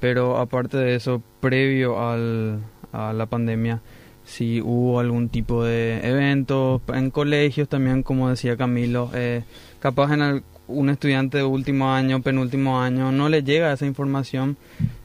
pero 0.00 0.38
aparte 0.38 0.78
de 0.78 0.94
eso, 0.94 1.22
previo 1.40 2.00
al, 2.00 2.60
a 2.92 3.12
la 3.12 3.26
pandemia, 3.26 3.82
si 4.24 4.62
hubo 4.62 5.00
algún 5.00 5.28
tipo 5.28 5.64
de 5.64 6.00
evento 6.02 6.80
en 6.88 7.10
colegios 7.10 7.68
también, 7.68 8.02
como 8.02 8.30
decía 8.30 8.56
Camilo, 8.56 9.10
eh, 9.14 9.42
capaz 9.80 10.14
en 10.14 10.42
un 10.66 10.88
estudiante 10.88 11.38
de 11.38 11.44
último 11.44 11.92
año, 11.92 12.22
penúltimo 12.22 12.80
año, 12.80 13.12
no 13.12 13.28
le 13.28 13.42
llega 13.42 13.72
esa 13.72 13.84
información. 13.84 14.56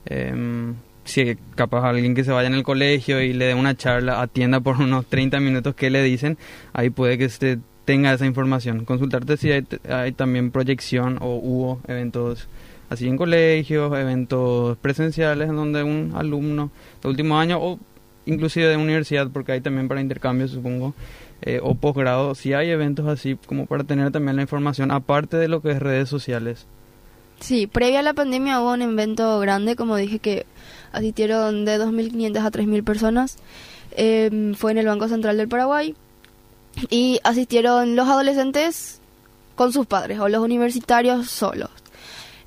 Eh, 0.06 0.74
si 1.04 1.38
capaz 1.56 1.88
alguien 1.90 2.16
que 2.16 2.24
se 2.24 2.32
vaya 2.32 2.48
en 2.48 2.54
el 2.54 2.63
colegio 2.63 3.22
y 3.22 3.34
le 3.34 3.46
dé 3.46 3.54
una 3.54 3.76
charla, 3.76 4.22
atienda 4.22 4.60
por 4.60 4.78
unos 4.78 5.06
30 5.08 5.40
minutos 5.40 5.76
que 5.76 5.90
le 5.90 6.04
dicen, 6.04 6.38
ahí 6.74 6.90
puede 6.90 7.18
que 7.18 7.26
usted 7.26 7.60
tenga 7.86 8.13
esa 8.13 8.26
información. 8.26 8.86
Consultarte 8.86 9.38
si 9.38 9.52
hay, 9.52 9.66
hay 9.90 10.12
también 10.12 10.52
proyección 10.52 11.18
o 11.22 11.36
hubo 11.36 11.82
eventos 11.88 12.48
así 12.89 13.08
en 13.08 13.17
colegios, 13.17 13.97
eventos 13.97 14.78
presenciales 14.78 15.50
en 15.50 15.56
donde 15.56 15.84
un 15.84 16.13
alumno 16.15 16.71
de 17.02 17.10
último 17.10 17.39
año 17.39 17.60
o 17.62 17.80
inclusive 18.26 18.67
de 18.67 18.78
universidad, 18.78 19.30
porque 19.32 19.54
hay 19.54 19.62
también 19.62 19.88
para 19.88 20.02
intercambio, 20.02 20.47
supongo, 20.47 20.93
eh, 21.41 21.60
o 21.63 21.76
posgrado, 21.76 22.36
si 22.36 22.54
hay 22.54 22.69
eventos 22.69 23.08
así 23.08 23.38
como 23.45 23.65
para 23.65 23.84
tener 23.84 24.12
también 24.12 24.36
la 24.36 24.41
información, 24.41 24.91
aparte 24.91 25.38
de 25.38 25.47
lo 25.47 25.62
que 25.62 25.71
es 25.71 25.80
redes 25.80 26.10
sociales. 26.10 26.65
Sí, 27.39 27.67
previa 27.67 28.00
a 28.00 28.04
la 28.04 28.13
pandemia 28.13 28.60
hubo 28.60 28.73
un 28.73 28.82
evento 28.82 29.39
grande, 29.39 29.76
como 29.76 29.95
dije, 29.95 30.19
que 30.19 30.45
asistieron 30.91 31.65
de 31.65 31.80
2.500 31.80 32.39
a 32.39 32.52
3.000 32.52 32.84
personas. 32.84 33.38
Em, 33.91 34.54
fue 34.56 34.71
en 34.71 34.80
el 34.80 34.88
Banco 34.88 35.08
Central 35.08 35.38
del 35.38 35.47
Paraguay 35.47 35.95
y 36.89 37.19
asistieron 37.23 37.95
los 37.95 38.08
adolescentes 38.08 39.00
con 39.56 39.71
sus 39.71 39.86
padres 39.86 40.19
o 40.19 40.30
los 40.30 40.41
universitarios 40.41 41.30
solos. 41.30 41.69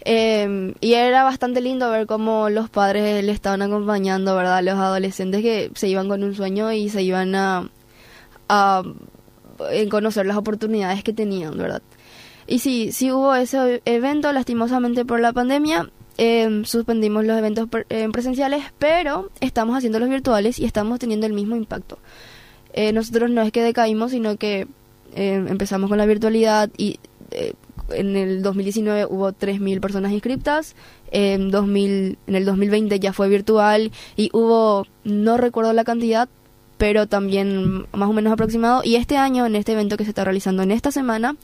Eh, 0.04 0.74
y 0.80 0.94
era 0.94 1.24
bastante 1.24 1.60
lindo 1.60 1.90
ver 1.90 2.06
cómo 2.06 2.48
los 2.48 2.70
padres 2.70 3.22
le 3.24 3.32
estaban 3.32 3.62
acompañando, 3.62 4.34
¿verdad? 4.34 4.62
Los 4.62 4.76
adolescentes 4.76 5.42
que 5.42 5.70
se 5.74 5.88
iban 5.88 6.08
con 6.08 6.22
un 6.24 6.34
sueño 6.34 6.72
y 6.72 6.88
se 6.88 7.02
iban 7.02 7.34
a, 7.34 7.68
conocer 9.90 10.26
las 10.26 10.36
oportunidades 10.36 11.04
que 11.04 11.12
tenían, 11.12 11.56
¿verdad? 11.56 11.82
Y 12.46 12.60
sí, 12.60 12.92
sí 12.92 13.12
hubo 13.12 13.34
ese 13.34 13.82
evento, 13.84 14.32
lastimosamente 14.32 15.04
por 15.04 15.20
la 15.20 15.32
pandemia, 15.32 15.90
eh, 16.18 16.62
suspendimos 16.64 17.24
los 17.24 17.38
eventos 17.38 17.68
eh, 17.88 18.08
presenciales, 18.12 18.64
pero 18.78 19.30
estamos 19.40 19.76
haciendo 19.76 19.98
los 19.98 20.08
virtuales 20.08 20.58
y 20.58 20.64
estamos 20.64 20.98
teniendo 20.98 21.26
el 21.26 21.32
mismo 21.32 21.56
impacto. 21.56 21.98
Eh, 22.72 22.92
nosotros 22.92 23.30
no 23.30 23.42
es 23.42 23.52
que 23.52 23.62
decaímos, 23.62 24.10
sino 24.10 24.36
que 24.36 24.66
eh, 25.14 25.44
empezamos 25.48 25.88
con 25.88 25.98
la 25.98 26.06
virtualidad 26.06 26.70
y 26.76 27.00
en 27.92 28.16
el 28.16 28.42
2019 28.42 29.06
hubo 29.06 29.32
3.000 29.32 29.80
personas 29.80 30.12
inscritas, 30.12 30.74
en, 31.10 31.50
2000, 31.50 32.18
en 32.26 32.34
el 32.34 32.44
2020 32.44 33.00
ya 33.00 33.12
fue 33.12 33.28
virtual 33.28 33.92
y 34.16 34.30
hubo, 34.32 34.86
no 35.04 35.36
recuerdo 35.36 35.72
la 35.72 35.84
cantidad, 35.84 36.28
pero 36.78 37.06
también 37.06 37.86
más 37.92 38.08
o 38.08 38.12
menos 38.12 38.32
aproximado. 38.32 38.82
Y 38.84 38.96
este 38.96 39.16
año, 39.16 39.46
en 39.46 39.56
este 39.56 39.72
evento 39.72 39.96
que 39.96 40.04
se 40.04 40.10
está 40.10 40.24
realizando 40.24 40.62
en 40.62 40.70
esta 40.70 40.90
semana, 40.90 41.36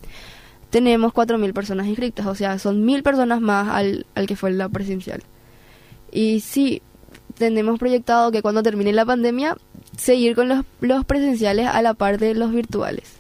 tenemos 0.71 1.13
4.000 1.13 1.53
personas 1.53 1.87
inscritas, 1.87 2.27
o 2.27 2.35
sea, 2.35 2.59
son 2.59 2.87
1.000 2.87 3.03
personas 3.03 3.41
más 3.41 3.69
al, 3.69 4.07
al 4.15 4.27
que 4.27 4.37
fue 4.37 4.51
la 4.51 4.69
presencial. 4.69 5.23
Y 6.11 6.41
sí, 6.41 6.83
tenemos 7.37 7.79
proyectado 7.79 8.31
que 8.33 8.43
cuando 8.43 8.63
termine 8.63 8.93
la 8.93 9.05
pandemia, 9.05 9.57
seguir 9.97 10.35
con 10.35 10.49
los, 10.49 10.65
los 10.81 11.05
presenciales 11.05 11.67
a 11.67 11.83
la 11.83 11.95
par 11.95 12.19
de 12.19 12.35
los 12.35 12.53
virtuales 12.53 13.19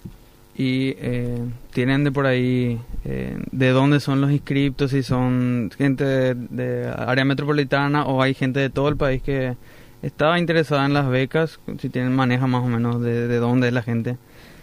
y 0.56 0.94
eh, 0.98 1.38
tienen 1.72 2.04
de 2.04 2.12
por 2.12 2.26
ahí 2.26 2.80
eh, 3.04 3.38
de 3.52 3.70
dónde 3.70 4.00
son 4.00 4.20
los 4.20 4.30
inscriptos, 4.30 4.90
si 4.90 5.02
son 5.02 5.70
gente 5.76 6.34
de, 6.34 6.92
área 6.96 7.24
metropolitana 7.24 8.06
o 8.06 8.22
hay 8.22 8.32
gente 8.34 8.60
de 8.60 8.70
todo 8.70 8.88
el 8.88 8.96
país 8.96 9.22
que 9.22 9.56
estaba 10.02 10.38
interesada 10.38 10.86
en 10.86 10.94
las 10.94 11.08
becas, 11.08 11.60
si 11.78 11.90
tienen 11.90 12.14
maneja 12.14 12.46
más 12.46 12.64
o 12.64 12.68
menos 12.68 13.02
de, 13.02 13.28
de 13.28 13.36
dónde 13.36 13.68
es 13.68 13.74
la 13.74 13.82
gente. 13.82 14.16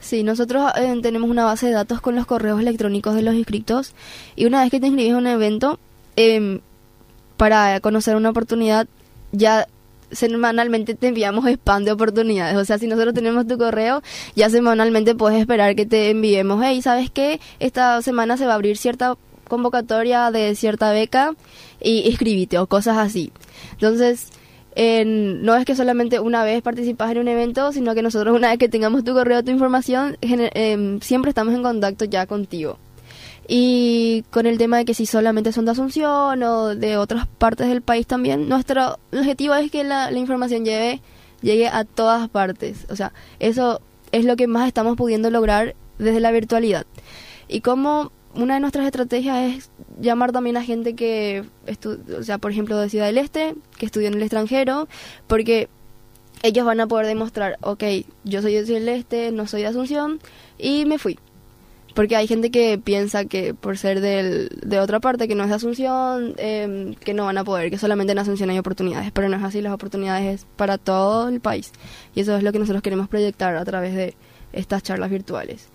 Sí, 0.03 0.23
nosotros 0.23 0.71
eh, 0.75 0.99
tenemos 1.01 1.29
una 1.29 1.45
base 1.45 1.67
de 1.67 1.73
datos 1.73 2.01
con 2.01 2.15
los 2.15 2.25
correos 2.25 2.59
electrónicos 2.59 3.15
de 3.15 3.21
los 3.21 3.35
inscritos 3.35 3.93
y 4.35 4.45
una 4.45 4.61
vez 4.61 4.71
que 4.71 4.81
te 4.81 4.87
inscribes 4.87 5.13
a 5.13 5.17
un 5.17 5.27
evento, 5.27 5.79
em, 6.15 6.59
para 7.37 7.79
conocer 7.79 8.15
una 8.15 8.31
oportunidad, 8.31 8.87
ya 9.31 9.67
semanalmente 10.13 10.95
te 10.95 11.07
enviamos 11.07 11.45
spam 11.45 11.83
de 11.83 11.91
oportunidades. 11.91 12.55
O 12.57 12.65
sea, 12.65 12.77
si 12.77 12.87
nosotros 12.87 13.13
tenemos 13.13 13.47
tu 13.47 13.57
correo, 13.57 14.01
ya 14.35 14.49
semanalmente 14.49 15.15
puedes 15.15 15.39
esperar 15.39 15.75
que 15.75 15.85
te 15.85 16.09
enviemos, 16.09 16.61
hey, 16.63 16.81
¿sabes 16.81 17.09
qué? 17.09 17.39
Esta 17.59 18.01
semana 18.01 18.37
se 18.37 18.45
va 18.45 18.53
a 18.53 18.55
abrir 18.55 18.77
cierta 18.77 19.15
convocatoria 19.47 20.31
de 20.31 20.55
cierta 20.55 20.91
beca 20.91 21.35
y 21.81 22.09
escribite 22.09 22.57
o 22.57 22.67
cosas 22.67 22.97
así. 22.97 23.31
Entonces, 23.73 24.29
no 24.75 25.55
es 25.55 25.65
que 25.65 25.75
solamente 25.75 26.19
una 26.19 26.43
vez 26.43 26.61
participas 26.61 27.11
en 27.11 27.19
un 27.19 27.27
evento, 27.27 27.71
sino 27.71 27.93
que 27.93 28.01
nosotros 28.01 28.35
una 28.35 28.49
vez 28.49 28.57
que 28.57 28.69
tengamos 28.69 29.03
tu 29.03 29.13
correo, 29.13 29.43
tu 29.43 29.51
información, 29.51 30.17
em, 30.21 30.99
siempre 31.01 31.29
estamos 31.29 31.53
en 31.53 31.63
contacto 31.63 32.05
ya 32.05 32.25
contigo. 32.25 32.77
Y 33.47 34.23
con 34.31 34.45
el 34.45 34.57
tema 34.57 34.77
de 34.77 34.85
que 34.85 34.93
si 34.93 35.05
solamente 35.05 35.51
son 35.51 35.65
de 35.65 35.71
Asunción 35.71 36.41
o 36.43 36.75
de 36.75 36.97
otras 36.97 37.27
partes 37.27 37.67
del 37.67 37.81
país 37.81 38.07
también, 38.07 38.47
nuestro 38.47 38.99
objetivo 39.11 39.53
es 39.55 39.69
que 39.69 39.83
la, 39.83 40.11
la 40.11 40.19
información 40.19 40.63
llegue, 40.63 41.01
llegue 41.41 41.67
a 41.67 41.83
todas 41.83 42.29
partes. 42.29 42.85
O 42.89 42.95
sea, 42.95 43.11
eso 43.39 43.81
es 44.11 44.25
lo 44.25 44.35
que 44.35 44.47
más 44.47 44.67
estamos 44.67 44.95
pudiendo 44.95 45.29
lograr 45.29 45.75
desde 45.97 46.19
la 46.19 46.31
virtualidad. 46.31 46.85
Y 47.47 47.61
como 47.61 48.11
una 48.35 48.55
de 48.55 48.59
nuestras 48.59 48.85
estrategias 48.85 49.53
es 49.53 49.71
llamar 49.99 50.31
también 50.31 50.57
a 50.57 50.63
gente 50.63 50.95
que, 50.95 51.43
o 52.17 52.23
sea, 52.23 52.37
por 52.37 52.51
ejemplo, 52.51 52.77
de 52.77 52.89
Ciudad 52.89 53.05
del 53.05 53.17
Este, 53.17 53.55
que 53.77 53.85
estudia 53.85 54.07
en 54.07 54.15
el 54.15 54.21
extranjero, 54.21 54.87
porque 55.27 55.69
ellos 56.41 56.65
van 56.65 56.79
a 56.79 56.87
poder 56.87 57.05
demostrar, 57.05 57.57
ok, 57.61 57.83
yo 58.23 58.41
soy 58.41 58.53
de 58.53 58.65
Ciudad 58.65 58.79
del 58.79 58.89
Este, 58.89 59.31
no 59.31 59.47
soy 59.47 59.61
de 59.61 59.67
Asunción, 59.67 60.19
y 60.57 60.85
me 60.85 60.97
fui. 60.97 61.19
Porque 61.93 62.15
hay 62.15 62.27
gente 62.27 62.49
que 62.49 62.77
piensa 62.77 63.25
que 63.25 63.53
por 63.53 63.77
ser 63.77 64.01
del, 64.01 64.49
de 64.63 64.79
otra 64.79 64.99
parte, 64.99 65.27
que 65.27 65.35
no 65.35 65.43
es 65.43 65.49
de 65.49 65.55
Asunción, 65.55 66.33
em, 66.37 66.95
que 66.95 67.13
no 67.13 67.25
van 67.25 67.37
a 67.37 67.43
poder, 67.43 67.69
que 67.69 67.77
solamente 67.77 68.13
en 68.13 68.19
Asunción 68.19 68.49
hay 68.49 68.57
oportunidades, 68.57 69.11
pero 69.11 69.29
no 69.29 69.37
es 69.37 69.43
así, 69.43 69.61
las 69.61 69.73
oportunidades 69.73 70.41
es 70.41 70.47
para 70.55 70.77
todo 70.77 71.29
el 71.29 71.39
país. 71.39 71.71
Y 72.15 72.21
eso 72.21 72.35
es 72.35 72.43
lo 72.43 72.51
que 72.51 72.59
nosotros 72.59 72.81
queremos 72.81 73.07
proyectar 73.07 73.55
a 73.55 73.65
través 73.65 73.93
de 73.93 74.15
estas 74.53 74.83
charlas 74.83 75.09
virtuales. 75.09 75.72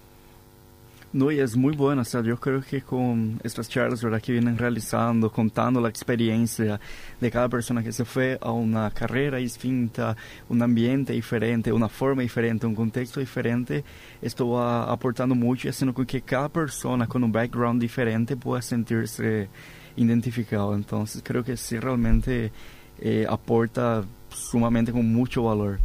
No, 1.11 1.33
y 1.33 1.41
es 1.41 1.57
muy 1.57 1.75
bueno, 1.75 2.03
o 2.03 2.05
sea, 2.05 2.21
yo 2.21 2.39
creo 2.39 2.61
que 2.61 2.83
con 2.83 3.41
estas 3.43 3.67
charlas 3.67 4.03
¿verdad? 4.03 4.21
que 4.21 4.33
vienen 4.33 4.59
realizando, 4.59 5.33
contando 5.33 5.81
la 5.81 5.89
experiencia 5.89 6.79
de 7.19 7.31
cada 7.31 7.49
persona 7.49 7.83
que 7.83 7.93
se 7.93 8.05
fue 8.05 8.37
a 8.43 8.51
una 8.53 8.91
carrera 8.91 9.39
distinta, 9.39 10.15
un 10.51 10.61
ambiente 10.61 11.15
diferente, 11.15 11.73
una 11.73 11.89
forma 11.89 12.21
diferente, 12.21 12.67
un 12.67 12.75
contexto 12.75 13.21
diferente, 13.21 13.85
esto 14.21 14.51
va 14.51 14.93
aportando 14.93 15.35
mucho 15.35 15.69
y 15.69 15.71
haciendo 15.71 15.95
con 15.95 16.05
que 16.05 16.21
cada 16.21 16.51
persona 16.51 17.07
con 17.07 17.25
un 17.25 17.33
background 17.33 17.81
diferente 17.81 18.37
pueda 18.37 18.61
sentirse 18.61 19.49
identificado. 19.97 20.75
Entonces 20.75 21.23
creo 21.25 21.43
que 21.43 21.57
sí 21.57 21.79
realmente 21.79 22.53
eh, 23.01 23.25
aporta 23.27 24.05
sumamente 24.29 24.93
con 24.93 25.11
mucho 25.11 25.45
valor. 25.45 25.79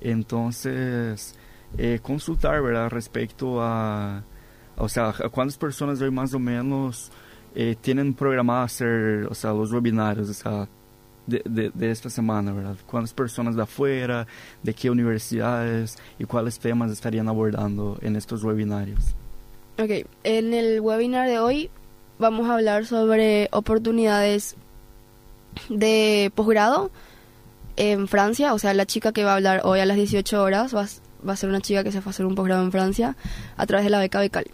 Entonces, 0.00 1.34
eh, 1.76 2.00
consultar, 2.02 2.62
¿verdad? 2.62 2.88
Respecto 2.88 3.60
a 3.60 4.24
o 4.76 4.88
sea, 4.88 5.14
¿cuántas 5.30 5.56
personas 5.56 6.00
hoy 6.00 6.10
más 6.10 6.34
o 6.34 6.38
menos 6.38 7.10
eh, 7.54 7.76
tienen 7.80 8.14
programado 8.14 8.62
hacer, 8.62 9.26
o 9.30 9.34
sea, 9.34 9.52
los 9.52 9.72
webinarios, 9.72 10.28
o 10.28 10.34
sea, 10.34 10.68
de, 11.26 11.42
de, 11.44 11.70
de, 11.72 11.90
esta 11.90 12.10
semana, 12.10 12.52
¿verdad? 12.52 12.76
¿Cuántas 12.86 13.14
personas 13.14 13.56
de 13.56 13.62
afuera, 13.62 14.26
de 14.62 14.74
qué 14.74 14.90
universidades 14.90 15.96
y 16.18 16.24
cuáles 16.24 16.58
temas 16.58 16.90
estarían 16.90 17.28
abordando 17.28 17.98
en 18.02 18.16
estos 18.16 18.42
webinarios? 18.44 19.14
Ok, 19.78 20.06
en 20.24 20.52
el 20.52 20.80
webinar 20.80 21.28
de 21.28 21.38
hoy 21.38 21.70
vamos 22.18 22.48
a 22.48 22.54
hablar 22.54 22.86
sobre 22.86 23.48
oportunidades 23.52 24.56
de 25.68 26.30
posgrado 26.34 26.90
en 27.76 28.06
Francia, 28.06 28.54
o 28.54 28.58
sea, 28.58 28.74
la 28.74 28.86
chica 28.86 29.12
que 29.12 29.24
va 29.24 29.32
a 29.32 29.36
hablar 29.36 29.62
hoy 29.64 29.80
a 29.80 29.86
las 29.86 29.96
18 29.96 30.42
horas 30.42 30.74
va, 30.74 30.86
va 31.26 31.32
a 31.32 31.36
ser 31.36 31.48
una 31.48 31.60
chica 31.60 31.82
que 31.82 31.92
se 31.92 32.00
fue 32.00 32.10
a 32.10 32.12
hacer 32.12 32.26
un 32.26 32.34
posgrado 32.34 32.62
en 32.62 32.70
Francia 32.70 33.16
a 33.56 33.66
través 33.66 33.84
de 33.84 33.90
la 33.90 33.98
beca 33.98 34.20
Becal. 34.20 34.46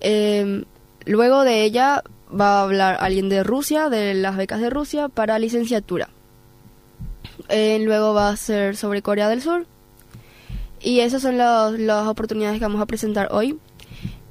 Eh, 0.00 0.64
luego 1.04 1.44
de 1.44 1.64
ella 1.64 2.02
va 2.28 2.58
a 2.58 2.62
hablar 2.62 2.96
alguien 3.00 3.28
de 3.28 3.42
Rusia, 3.42 3.88
de 3.88 4.14
las 4.14 4.36
becas 4.36 4.60
de 4.60 4.70
Rusia 4.70 5.08
para 5.08 5.38
licenciatura. 5.38 6.08
Eh, 7.48 7.78
luego 7.80 8.14
va 8.14 8.28
a 8.28 8.36
ser 8.36 8.76
sobre 8.76 9.02
Corea 9.02 9.28
del 9.28 9.42
Sur. 9.42 9.66
Y 10.80 11.00
esas 11.00 11.22
son 11.22 11.38
las 11.38 12.06
oportunidades 12.06 12.58
que 12.58 12.64
vamos 12.64 12.80
a 12.80 12.86
presentar 12.86 13.28
hoy. 13.32 13.58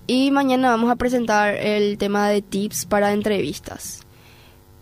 Y 0.05 0.31
mañana 0.31 0.69
vamos 0.69 0.89
a 0.89 0.95
presentar 0.95 1.55
el 1.55 1.97
tema 1.97 2.29
de 2.29 2.41
tips 2.41 2.85
para 2.85 3.11
entrevistas. 3.11 4.01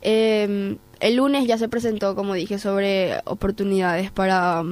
Eh, 0.01 0.77
el 0.99 1.15
lunes 1.15 1.47
ya 1.47 1.57
se 1.57 1.67
presentó, 1.67 2.15
como 2.15 2.35
dije, 2.35 2.59
sobre 2.59 3.19
oportunidades 3.25 4.11
para 4.11 4.63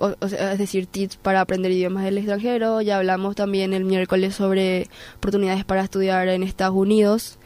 o, 0.00 0.28
sea, 0.28 0.52
es 0.52 0.58
decir, 0.58 0.86
tips 0.86 1.16
para 1.16 1.42
aprender 1.42 1.70
idiomas 1.70 2.04
del 2.04 2.18
extranjero. 2.18 2.80
Ya 2.80 2.96
hablamos 2.96 3.36
también 3.36 3.74
el 3.74 3.84
miércoles 3.84 4.34
sobre 4.34 4.88
oportunidades 5.16 5.64
para 5.64 5.82
estudiar 5.82 6.28
en 6.28 6.42
Estados 6.42 6.74
Unidos. 6.74 7.38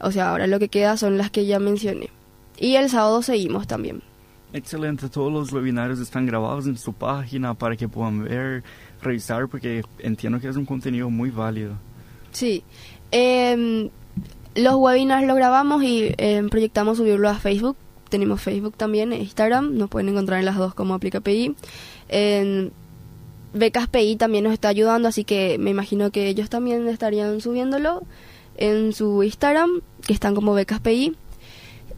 O 0.00 0.10
sea, 0.10 0.30
ahora 0.30 0.48
lo 0.48 0.58
que 0.58 0.68
queda 0.68 0.96
son 0.96 1.16
las 1.16 1.30
que 1.30 1.46
ya 1.46 1.60
mencioné. 1.60 2.10
Y 2.58 2.74
el 2.74 2.90
sábado 2.90 3.22
seguimos 3.22 3.66
también. 3.66 4.02
Excelente, 4.52 5.08
todos 5.08 5.32
los 5.32 5.52
webinarios 5.52 6.00
están 6.00 6.26
grabados 6.26 6.66
en 6.66 6.76
su 6.76 6.92
página 6.92 7.54
para 7.54 7.76
que 7.76 7.88
puedan 7.88 8.24
ver, 8.24 8.64
revisar, 9.02 9.48
porque 9.48 9.82
entiendo 9.98 10.40
que 10.40 10.48
es 10.48 10.56
un 10.56 10.64
contenido 10.64 11.08
muy 11.10 11.30
válido. 11.30 11.74
Sí, 12.32 12.64
eh, 13.12 13.90
los 14.54 14.74
webinars 14.74 15.26
los 15.26 15.36
grabamos 15.36 15.82
y 15.82 16.14
eh, 16.16 16.42
proyectamos 16.50 16.96
subirlo 16.96 17.28
a 17.28 17.34
Facebook 17.34 17.76
tenemos 18.08 18.40
Facebook 18.40 18.74
también, 18.76 19.12
Instagram, 19.12 19.76
nos 19.76 19.88
pueden 19.88 20.08
encontrar 20.08 20.38
en 20.38 20.44
las 20.44 20.56
dos 20.56 20.74
como 20.74 20.94
AplicaPI. 20.94 21.54
En 22.08 22.72
Becas 23.52 23.88
PI 23.88 24.16
también 24.16 24.44
nos 24.44 24.52
está 24.52 24.68
ayudando, 24.68 25.08
así 25.08 25.24
que 25.24 25.58
me 25.58 25.70
imagino 25.70 26.10
que 26.10 26.28
ellos 26.28 26.50
también 26.50 26.86
estarían 26.88 27.40
subiéndolo 27.40 28.02
en 28.56 28.92
su 28.92 29.22
Instagram, 29.22 29.80
que 30.06 30.12
están 30.12 30.34
como 30.34 30.54
Becas 30.54 30.80
PI. 30.80 31.16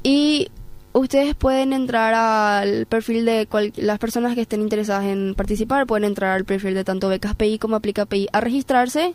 Y 0.02 0.50
ustedes 0.92 1.34
pueden 1.34 1.72
entrar 1.72 2.14
al 2.14 2.86
perfil 2.86 3.24
de 3.24 3.48
las 3.76 3.98
personas 3.98 4.34
que 4.34 4.42
estén 4.42 4.62
interesadas 4.62 5.06
en 5.06 5.34
participar, 5.34 5.86
pueden 5.86 6.04
entrar 6.04 6.36
al 6.36 6.44
perfil 6.44 6.74
de 6.74 6.84
tanto 6.84 7.08
Becas 7.08 7.34
PI 7.34 7.58
como 7.58 7.76
AplicaPI 7.76 8.28
a 8.32 8.40
registrarse. 8.40 9.14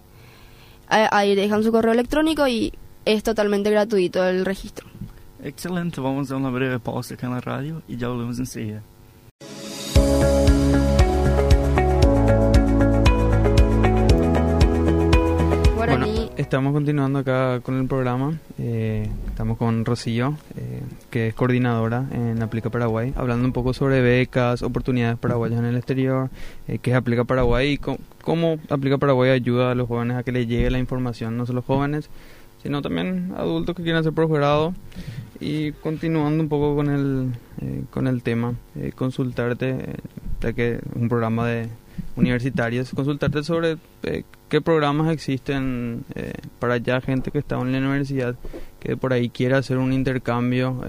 Ahí 0.88 1.34
dejan 1.34 1.63
su 1.63 1.71
correo 1.71 1.93
electrónico 1.93 2.47
y 2.47 2.73
es 3.06 3.23
totalmente 3.23 3.71
gratuito 3.71 4.23
el 4.27 4.45
registro. 4.45 4.88
Excelente, 5.45 5.99
vamos 5.99 6.32
a 6.32 6.38
una 6.38 6.49
breve 6.49 6.79
pausa 6.79 7.15
acá 7.15 7.27
en 7.27 7.34
la 7.34 7.41
radio 7.41 7.82
y 7.86 7.97
ya 7.97 8.08
volvemos 8.08 8.39
enseguida. 8.39 8.82
Bueno, 15.75 16.06
estamos 16.38 16.71
continuando 16.71 17.19
acá 17.19 17.60
con 17.60 17.77
el 17.77 17.88
programa. 17.88 18.39
Eh, 18.58 19.10
estamos 19.27 19.58
con 19.58 19.84
Rocío, 19.84 20.38
eh, 20.56 20.82
que 21.10 21.27
es 21.27 21.34
coordinadora 21.34 22.06
en 22.13 22.41
Aplica 22.41 22.69
Paraguay, 22.69 23.12
hablando 23.17 23.45
un 23.45 23.51
poco 23.51 23.73
sobre 23.73 23.99
becas, 23.99 24.62
oportunidades 24.62 25.17
paraguayas 25.17 25.60
en 25.60 25.65
el 25.65 25.75
exterior, 25.75 26.29
eh, 26.69 26.79
qué 26.82 26.91
es 26.91 26.95
Aplica 26.95 27.25
Paraguay 27.25 27.73
y 27.73 27.77
cómo, 27.79 27.97
cómo 28.21 28.60
Aplica 28.69 28.97
Paraguay 28.97 29.32
ayuda 29.32 29.71
a 29.71 29.75
los 29.75 29.89
jóvenes 29.89 30.15
a 30.15 30.23
que 30.23 30.32
les 30.32 30.47
llegue 30.47 30.71
la 30.71 30.79
información, 30.79 31.36
no 31.36 31.45
solo 31.45 31.62
jóvenes, 31.62 32.10
sino 32.63 32.82
también 32.82 33.34
adultos 33.38 33.76
que 33.76 33.84
quieran 33.84 33.99
hacer 33.99 34.13
posgrado. 34.13 34.73
Y 35.39 35.73
continuando 35.73 36.41
un 36.41 36.49
poco 36.49 36.76
con 36.76 36.89
el, 36.89 37.34
eh, 37.62 37.84
con 37.91 38.08
el 38.08 38.23
tema, 38.23 38.56
eh, 38.76 38.93
consultarte, 38.95 39.97
ya 40.39 40.54
que 40.54 40.80
un 40.95 41.10
programa 41.10 41.45
de 41.47 41.67
universitarios, 42.15 42.91
consultarte 42.91 43.43
sobre 43.43 43.78
eh, 44.04 44.23
qué 44.47 44.62
programas 44.62 45.12
existen 45.12 46.06
para 46.60 46.78
ya 46.78 47.02
gente 47.02 47.32
que 47.32 47.39
está 47.39 47.60
en 47.60 47.73
la 47.73 47.80
universidad, 47.80 48.36
que 48.80 48.95
por 48.95 49.12
ahí 49.12 49.30
quiera 49.30 49.58
hacer 49.58 49.78
un 49.78 49.91
intercambio 49.91 50.82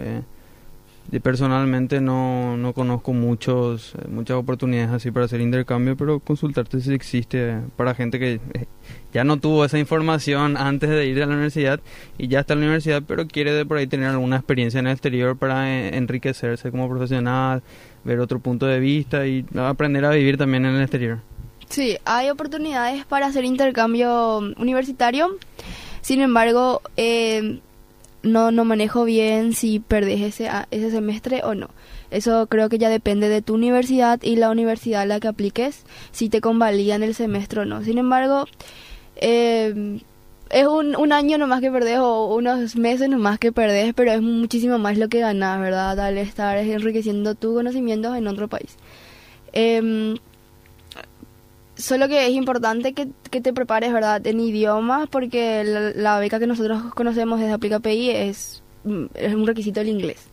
personalmente 1.22 2.00
no, 2.00 2.56
no 2.56 2.72
conozco 2.72 3.12
muchos 3.12 3.92
muchas 4.08 4.36
oportunidades 4.36 4.90
así 4.90 5.10
para 5.10 5.26
hacer 5.26 5.40
intercambio, 5.40 5.96
pero 5.96 6.18
consultarte 6.20 6.80
si 6.80 6.92
existe 6.92 7.60
para 7.76 7.94
gente 7.94 8.18
que 8.18 8.40
eh, 8.54 8.66
ya 9.12 9.22
no 9.22 9.38
tuvo 9.38 9.64
esa 9.64 9.78
información 9.78 10.56
antes 10.56 10.90
de 10.90 11.06
ir 11.06 11.22
a 11.22 11.26
la 11.26 11.34
universidad 11.34 11.80
y 12.18 12.28
ya 12.28 12.40
está 12.40 12.54
en 12.54 12.60
la 12.60 12.66
universidad, 12.66 13.02
pero 13.06 13.28
quiere 13.28 13.52
de 13.52 13.64
por 13.64 13.76
ahí 13.76 13.86
tener 13.86 14.08
alguna 14.08 14.36
experiencia 14.36 14.80
en 14.80 14.86
el 14.86 14.92
exterior 14.92 15.36
para 15.36 15.70
eh, 15.70 15.96
enriquecerse 15.96 16.70
como 16.70 16.88
profesional, 16.88 17.62
ver 18.02 18.18
otro 18.20 18.40
punto 18.40 18.66
de 18.66 18.80
vista 18.80 19.26
y 19.26 19.44
aprender 19.56 20.04
a 20.04 20.10
vivir 20.10 20.36
también 20.36 20.64
en 20.64 20.74
el 20.74 20.82
exterior. 20.82 21.20
Sí, 21.68 21.96
hay 22.04 22.30
oportunidades 22.30 23.04
para 23.06 23.26
hacer 23.26 23.44
intercambio 23.44 24.38
universitario. 24.58 25.38
Sin 26.00 26.20
embargo, 26.20 26.82
eh, 26.96 27.60
no, 28.24 28.50
no 28.50 28.64
manejo 28.64 29.04
bien 29.04 29.52
si 29.52 29.78
perdés 29.78 30.20
ese, 30.22 30.50
ese 30.70 30.90
semestre 30.90 31.42
o 31.44 31.54
no. 31.54 31.68
Eso 32.10 32.46
creo 32.46 32.68
que 32.68 32.78
ya 32.78 32.88
depende 32.88 33.28
de 33.28 33.42
tu 33.42 33.54
universidad 33.54 34.20
y 34.22 34.36
la 34.36 34.50
universidad 34.50 35.02
a 35.02 35.06
la 35.06 35.20
que 35.20 35.28
apliques, 35.28 35.84
si 36.10 36.28
te 36.28 36.40
convalidan 36.40 37.02
el 37.02 37.14
semestre 37.14 37.60
o 37.60 37.64
no. 37.64 37.82
Sin 37.84 37.98
embargo, 37.98 38.46
eh, 39.16 40.00
es 40.50 40.66
un, 40.66 40.96
un 40.96 41.12
año 41.12 41.38
nomás 41.38 41.60
que 41.60 41.70
perdés 41.70 41.98
o 41.98 42.34
unos 42.34 42.76
meses 42.76 43.08
nomás 43.08 43.38
que 43.38 43.52
perdés, 43.52 43.94
pero 43.94 44.12
es 44.12 44.22
muchísimo 44.22 44.78
más 44.78 44.98
lo 44.98 45.08
que 45.08 45.20
ganas, 45.20 45.60
¿verdad? 45.60 45.98
Al 46.00 46.18
estar 46.18 46.56
enriqueciendo 46.58 47.34
tus 47.34 47.54
conocimientos 47.54 48.16
en 48.16 48.26
otro 48.26 48.48
país. 48.48 48.76
Eh, 49.52 50.14
Solo 51.76 52.06
que 52.08 52.26
es 52.26 52.32
importante 52.32 52.92
que, 52.92 53.08
que, 53.30 53.40
te 53.40 53.52
prepares, 53.52 53.92
¿verdad?, 53.92 54.24
en 54.26 54.38
idiomas, 54.40 55.08
porque 55.08 55.64
la, 55.96 56.18
beca 56.20 56.38
que 56.38 56.46
nosotros 56.46 56.94
conocemos 56.94 57.40
desde 57.40 57.52
AplicaPI 57.52 58.10
es, 58.10 58.62
mm, 58.84 59.06
es 59.14 59.34
un 59.34 59.46
requisito 59.46 59.80
el 59.80 59.88
inglés. 59.88 60.28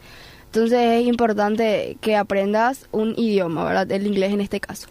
Entonces 0.46 1.02
es 1.02 1.08
importante 1.08 1.98
que 2.02 2.16
aprendas 2.16 2.88
un 2.92 3.14
idioma, 3.18 3.64
¿verdad?, 3.64 3.92
el 3.92 4.06
inglés 4.06 4.34
en 4.34 4.42
este 4.42 4.60
caso. 4.60 4.88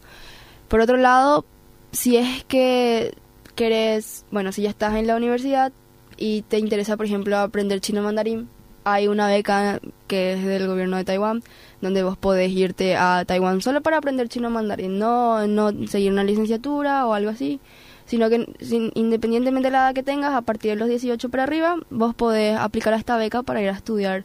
Por 0.68 0.80
otro 0.80 0.96
lado, 0.96 1.44
si 1.92 2.16
es 2.16 2.44
que 2.44 3.14
querés, 3.54 4.24
bueno, 4.30 4.52
si 4.52 4.62
ya 4.62 4.70
estás 4.70 4.94
en 4.94 5.06
la 5.06 5.16
universidad 5.16 5.72
y 6.16 6.42
te 6.42 6.58
interesa, 6.58 6.96
por 6.96 7.06
ejemplo, 7.06 7.38
aprender 7.38 7.80
chino 7.80 8.02
mandarín, 8.02 8.48
hay 8.84 9.08
una 9.08 9.26
beca 9.28 9.80
que 10.06 10.32
es 10.32 10.44
del 10.44 10.66
gobierno 10.66 10.96
de 10.96 11.04
Taiwán, 11.04 11.42
donde 11.80 12.02
vos 12.02 12.16
podés 12.16 12.50
irte 12.52 12.96
a 12.96 13.24
Taiwán 13.26 13.62
solo 13.62 13.80
para 13.80 13.98
aprender 13.98 14.28
chino 14.28 14.50
mandarín, 14.50 14.98
no, 14.98 15.46
no 15.46 15.72
seguir 15.86 16.12
una 16.12 16.24
licenciatura 16.24 17.06
o 17.06 17.14
algo 17.14 17.30
así, 17.30 17.60
sino 18.06 18.28
que 18.28 18.46
independientemente 18.94 19.68
de 19.68 19.72
la 19.72 19.86
edad 19.86 19.94
que 19.94 20.02
tengas, 20.02 20.34
a 20.34 20.42
partir 20.42 20.72
de 20.72 20.76
los 20.76 20.88
18 20.88 21.28
para 21.28 21.44
arriba, 21.44 21.76
vos 21.90 22.14
podés 22.14 22.56
aplicar 22.56 22.92
a 22.92 22.96
esta 22.96 23.16
beca 23.16 23.42
para 23.42 23.62
ir 23.62 23.68
a 23.68 23.72
estudiar 23.72 24.24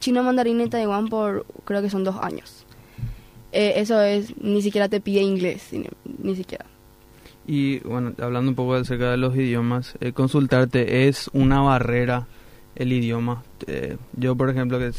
chino 0.00 0.22
mandarín 0.22 0.60
en 0.60 0.70
Taiwán 0.70 1.08
por 1.08 1.46
creo 1.64 1.82
que 1.82 1.90
son 1.90 2.04
dos 2.04 2.16
años. 2.20 2.66
Eh, 3.52 3.74
eso 3.76 4.00
es, 4.02 4.36
ni 4.40 4.62
siquiera 4.62 4.88
te 4.88 5.00
pide 5.00 5.22
inglés, 5.22 5.72
ni, 6.22 6.36
siquiera. 6.36 6.66
Y 7.46 7.78
bueno, 7.80 8.12
hablando 8.18 8.50
un 8.50 8.54
poco 8.54 8.74
acerca 8.74 9.10
de 9.10 9.16
los 9.16 9.34
idiomas, 9.36 9.94
eh, 10.00 10.12
consultarte 10.12 11.08
es 11.08 11.30
una 11.32 11.60
barrera 11.60 12.26
el 12.74 12.92
idioma. 12.92 13.42
Eh, 13.66 13.96
yo, 14.16 14.36
por 14.36 14.50
ejemplo, 14.50 14.78
que 14.78 14.92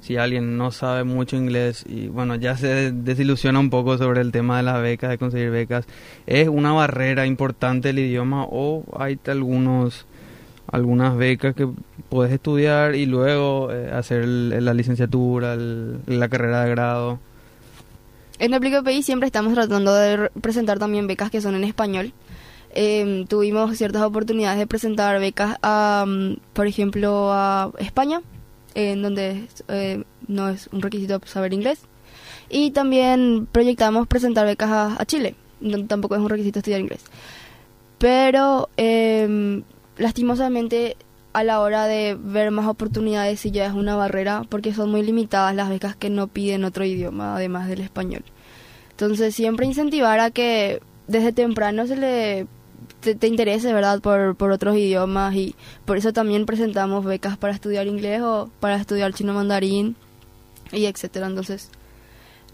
si, 0.00 0.16
alguien 0.16 0.56
no 0.56 0.70
sabe 0.70 1.04
mucho 1.04 1.36
inglés 1.36 1.84
y 1.88 2.08
bueno, 2.08 2.36
ya 2.36 2.56
se 2.56 2.92
desilusiona 2.92 3.58
un 3.58 3.70
poco 3.70 3.98
sobre 3.98 4.20
el 4.20 4.32
tema 4.32 4.58
de 4.58 4.62
las 4.62 4.80
becas, 4.82 5.10
de 5.10 5.18
conseguir 5.18 5.50
becas, 5.50 5.86
¿es 6.26 6.48
una 6.48 6.72
barrera 6.72 7.26
importante 7.26 7.90
el 7.90 7.98
idioma 7.98 8.44
o 8.44 8.84
hay 8.98 9.18
algunos 9.26 10.06
algunas 10.70 11.16
becas 11.16 11.54
que 11.54 11.68
puedes 12.08 12.32
estudiar 12.32 12.96
y 12.96 13.06
luego 13.06 13.70
eh, 13.70 13.90
hacer 13.92 14.26
la 14.26 14.74
licenciatura, 14.74 15.56
la 15.56 16.28
carrera 16.28 16.64
de 16.64 16.70
grado? 16.70 17.20
En 18.38 18.52
AplicaPay 18.52 19.02
siempre 19.02 19.26
estamos 19.26 19.54
tratando 19.54 19.94
de 19.94 20.30
presentar 20.40 20.78
también 20.78 21.06
becas 21.06 21.30
que 21.30 21.40
son 21.40 21.54
en 21.54 21.64
español 21.64 22.12
Em, 22.78 23.26
tuvimos 23.26 23.74
ciertas 23.78 24.02
oportunidades 24.02 24.58
de 24.58 24.66
presentar 24.66 25.18
becas, 25.18 25.56
a, 25.62 26.04
mm, 26.06 26.34
por 26.52 26.66
ejemplo, 26.66 27.32
a 27.32 27.70
España, 27.78 28.20
en 28.76 29.00
donde 29.00 29.48
eh, 29.68 30.04
no 30.28 30.50
es 30.50 30.68
un 30.70 30.82
requisito 30.82 31.18
saber 31.24 31.54
inglés. 31.54 31.80
Y 32.50 32.70
también 32.72 33.48
proyectamos 33.50 34.06
presentar 34.06 34.46
becas 34.46 34.70
a, 34.98 35.04
Chile, 35.06 35.34
donde 35.60 35.88
tampoco 35.88 36.14
es 36.14 36.20
un 36.20 36.28
requisito 36.28 36.58
estudiar 36.58 36.80
inglés. 36.80 37.02
Pero 37.98 38.68
em, 38.76 39.62
lastimosamente 39.96 40.96
a 41.32 41.42
la 41.42 41.60
hora 41.60 41.86
de 41.86 42.16
ver 42.20 42.50
más 42.50 42.66
oportunidades 42.66 43.40
sí 43.40 43.50
ya 43.50 43.66
es 43.66 43.72
una 43.72 43.96
barrera 43.96 44.42
porque 44.48 44.74
son 44.74 44.90
muy 44.90 45.02
limitadas 45.02 45.54
las 45.54 45.70
becas 45.70 45.96
que 45.96 46.10
no 46.10 46.28
piden 46.28 46.64
otro 46.64 46.84
idioma 46.84 47.36
además 47.36 47.68
del 47.68 47.80
español. 47.80 48.24
Entonces 48.90 49.34
siempre 49.34 49.66
incentivar 49.66 50.20
a 50.20 50.30
que 50.30 50.80
desde 51.08 51.32
temprano 51.32 51.86
se 51.86 51.96
le 51.96 52.46
te, 53.06 53.14
te 53.14 53.28
interese, 53.28 53.72
¿verdad?, 53.72 54.00
por, 54.00 54.34
por 54.34 54.50
otros 54.50 54.76
idiomas 54.76 55.32
y 55.36 55.54
por 55.84 55.96
eso 55.96 56.12
también 56.12 56.44
presentamos 56.44 57.04
becas 57.04 57.36
para 57.36 57.54
estudiar 57.54 57.86
inglés 57.86 58.20
o 58.20 58.50
para 58.58 58.74
estudiar 58.76 59.14
chino 59.14 59.32
mandarín 59.32 59.94
y 60.72 60.86
etcétera. 60.86 61.28
Entonces, 61.28 61.70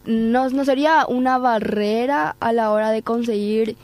no, 0.05 0.51
no 0.51 0.65
sería 0.67 1.07
una 1.09 1.39
barrera 1.39 2.37
a 2.39 2.53
la 2.53 2.71
hora 2.71 2.91
de 2.91 3.03
conseguir 3.03 3.77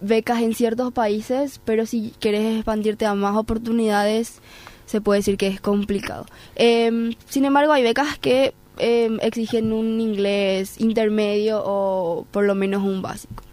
becas 0.00 0.40
en 0.40 0.54
ciertos 0.54 0.90
países, 0.90 1.60
pero 1.66 1.84
si 1.84 2.14
quieres 2.18 2.56
expandirte 2.56 3.04
a 3.04 3.14
más 3.14 3.36
oportunidades, 3.36 4.40
se 4.86 5.02
puede 5.02 5.20
decir 5.20 5.36
que 5.36 5.48
es 5.48 5.60
complicado. 5.60 6.24
Em, 6.56 7.12
sin 7.28 7.44
embargo, 7.44 7.72
hay 7.72 7.82
becas 7.82 8.18
que 8.18 8.54
em, 8.78 9.18
exigen 9.20 9.72
un 9.74 10.00
inglés 10.00 10.80
intermedio 10.80 11.62
o 11.62 12.26
por 12.30 12.44
lo 12.44 12.54
menos 12.54 12.82
un 12.82 13.02
básico 13.02 13.44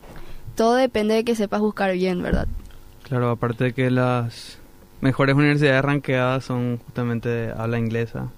todo 0.56 0.76
depende 0.76 1.16
de 1.16 1.24
que 1.24 1.36
sepas 1.36 1.62
buscar 1.62 1.94
bien, 1.94 2.22
¿verdad? 2.22 2.48
Claro, 3.04 3.30
aparte 3.30 3.66
de 3.66 3.74
que 3.74 3.92
las 3.92 4.60
mejores 5.02 5.36
universidades 5.36 5.84
ranqueadas 5.84 6.46
son 6.46 6.78
justamente 6.78 7.30
de 7.30 7.52
habla 7.52 7.80
inglesa 7.80 8.30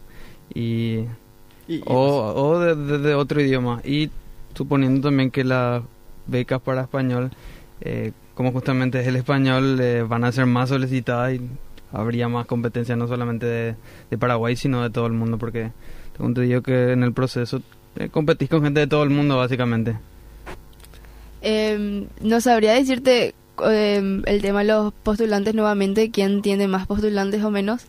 y, 0.53 1.05
o, 1.85 2.59
de, 2.59 3.13
otro 3.15 3.41
idioma. 3.41 3.81
Y 3.83 4.09
suponiendo 4.53 5.09
también 5.09 5.31
que 5.31 5.43
las 5.43 5.83
becas 6.27 6.61
para 6.61 6.81
español 6.81 7.31
eh, 7.81 8.13
como 8.33 8.51
justamente 8.51 8.99
es 8.99 9.07
el 9.07 9.15
español 9.15 9.79
eh, 9.79 10.03
van 10.03 10.23
a 10.23 10.31
ser 10.31 10.45
más 10.45 10.69
solicitadas 10.69 11.33
y 11.33 11.41
habría 11.91 12.27
más 12.27 12.45
competencia 12.45 12.95
no 12.95 13.07
solamente 13.07 13.45
de, 13.45 14.17
Paraguay 14.17 14.55
sino 14.55 14.81
de 14.83 14.89
todo 14.89 15.05
el 15.05 15.13
mundo 15.13 15.37
porque 15.37 15.71
tengo 16.17 16.33
te 16.33 16.41
digo 16.41 16.61
que 16.61 16.91
en 16.91 17.03
el 17.03 17.13
proceso 17.13 17.61
eh, 17.95 18.09
competís 18.09 18.49
con 18.49 18.63
gente 18.63 18.79
de 18.79 18.87
todo 18.87 19.03
el 19.03 19.09
mundo 19.09 19.37
básicamente 19.37 19.97
eh, 21.43 22.07
no 22.21 22.41
sabría 22.41 22.73
decirte 22.73 23.35
em, 23.63 24.23
el 24.25 24.41
tema 24.41 24.59
de 24.59 24.65
los 24.65 24.93
postulantes 24.93 25.53
nuevamente, 25.53 26.09
quién 26.09 26.41
tiene 26.41 26.67
más 26.67 26.87
postulantes 26.87 27.43
o 27.43 27.51
menos. 27.51 27.85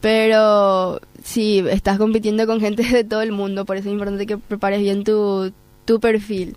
Pero 0.00 1.00
sí, 1.22 1.62
estás 1.70 1.98
compitiendo 1.98 2.46
con 2.46 2.60
gente 2.60 2.82
de 2.82 3.04
todo 3.04 3.22
el 3.22 3.32
mundo, 3.32 3.64
por 3.66 3.76
eso 3.76 3.88
es 3.88 3.92
importante 3.92 4.26
que 4.26 4.38
prepares 4.38 4.80
bien 4.80 5.04
tu, 5.04 5.52
tu 5.84 6.00
perfil. 6.00 6.56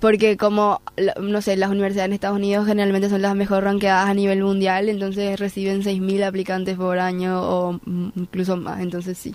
Porque 0.00 0.36
como, 0.36 0.82
no 1.20 1.40
sé, 1.42 1.56
las 1.56 1.70
universidades 1.70 2.08
en 2.08 2.12
Estados 2.14 2.36
Unidos 2.36 2.66
generalmente 2.66 3.08
son 3.08 3.22
las 3.22 3.34
mejor 3.34 3.64
ranqueadas 3.64 4.08
a 4.08 4.14
nivel 4.14 4.42
mundial, 4.42 4.88
entonces 4.88 5.38
reciben 5.40 5.82
6.000 5.82 6.24
aplicantes 6.24 6.76
por 6.76 6.98
año 6.98 7.40
o 7.42 7.80
incluso 8.16 8.56
más, 8.56 8.80
entonces 8.80 9.16
sí. 9.16 9.34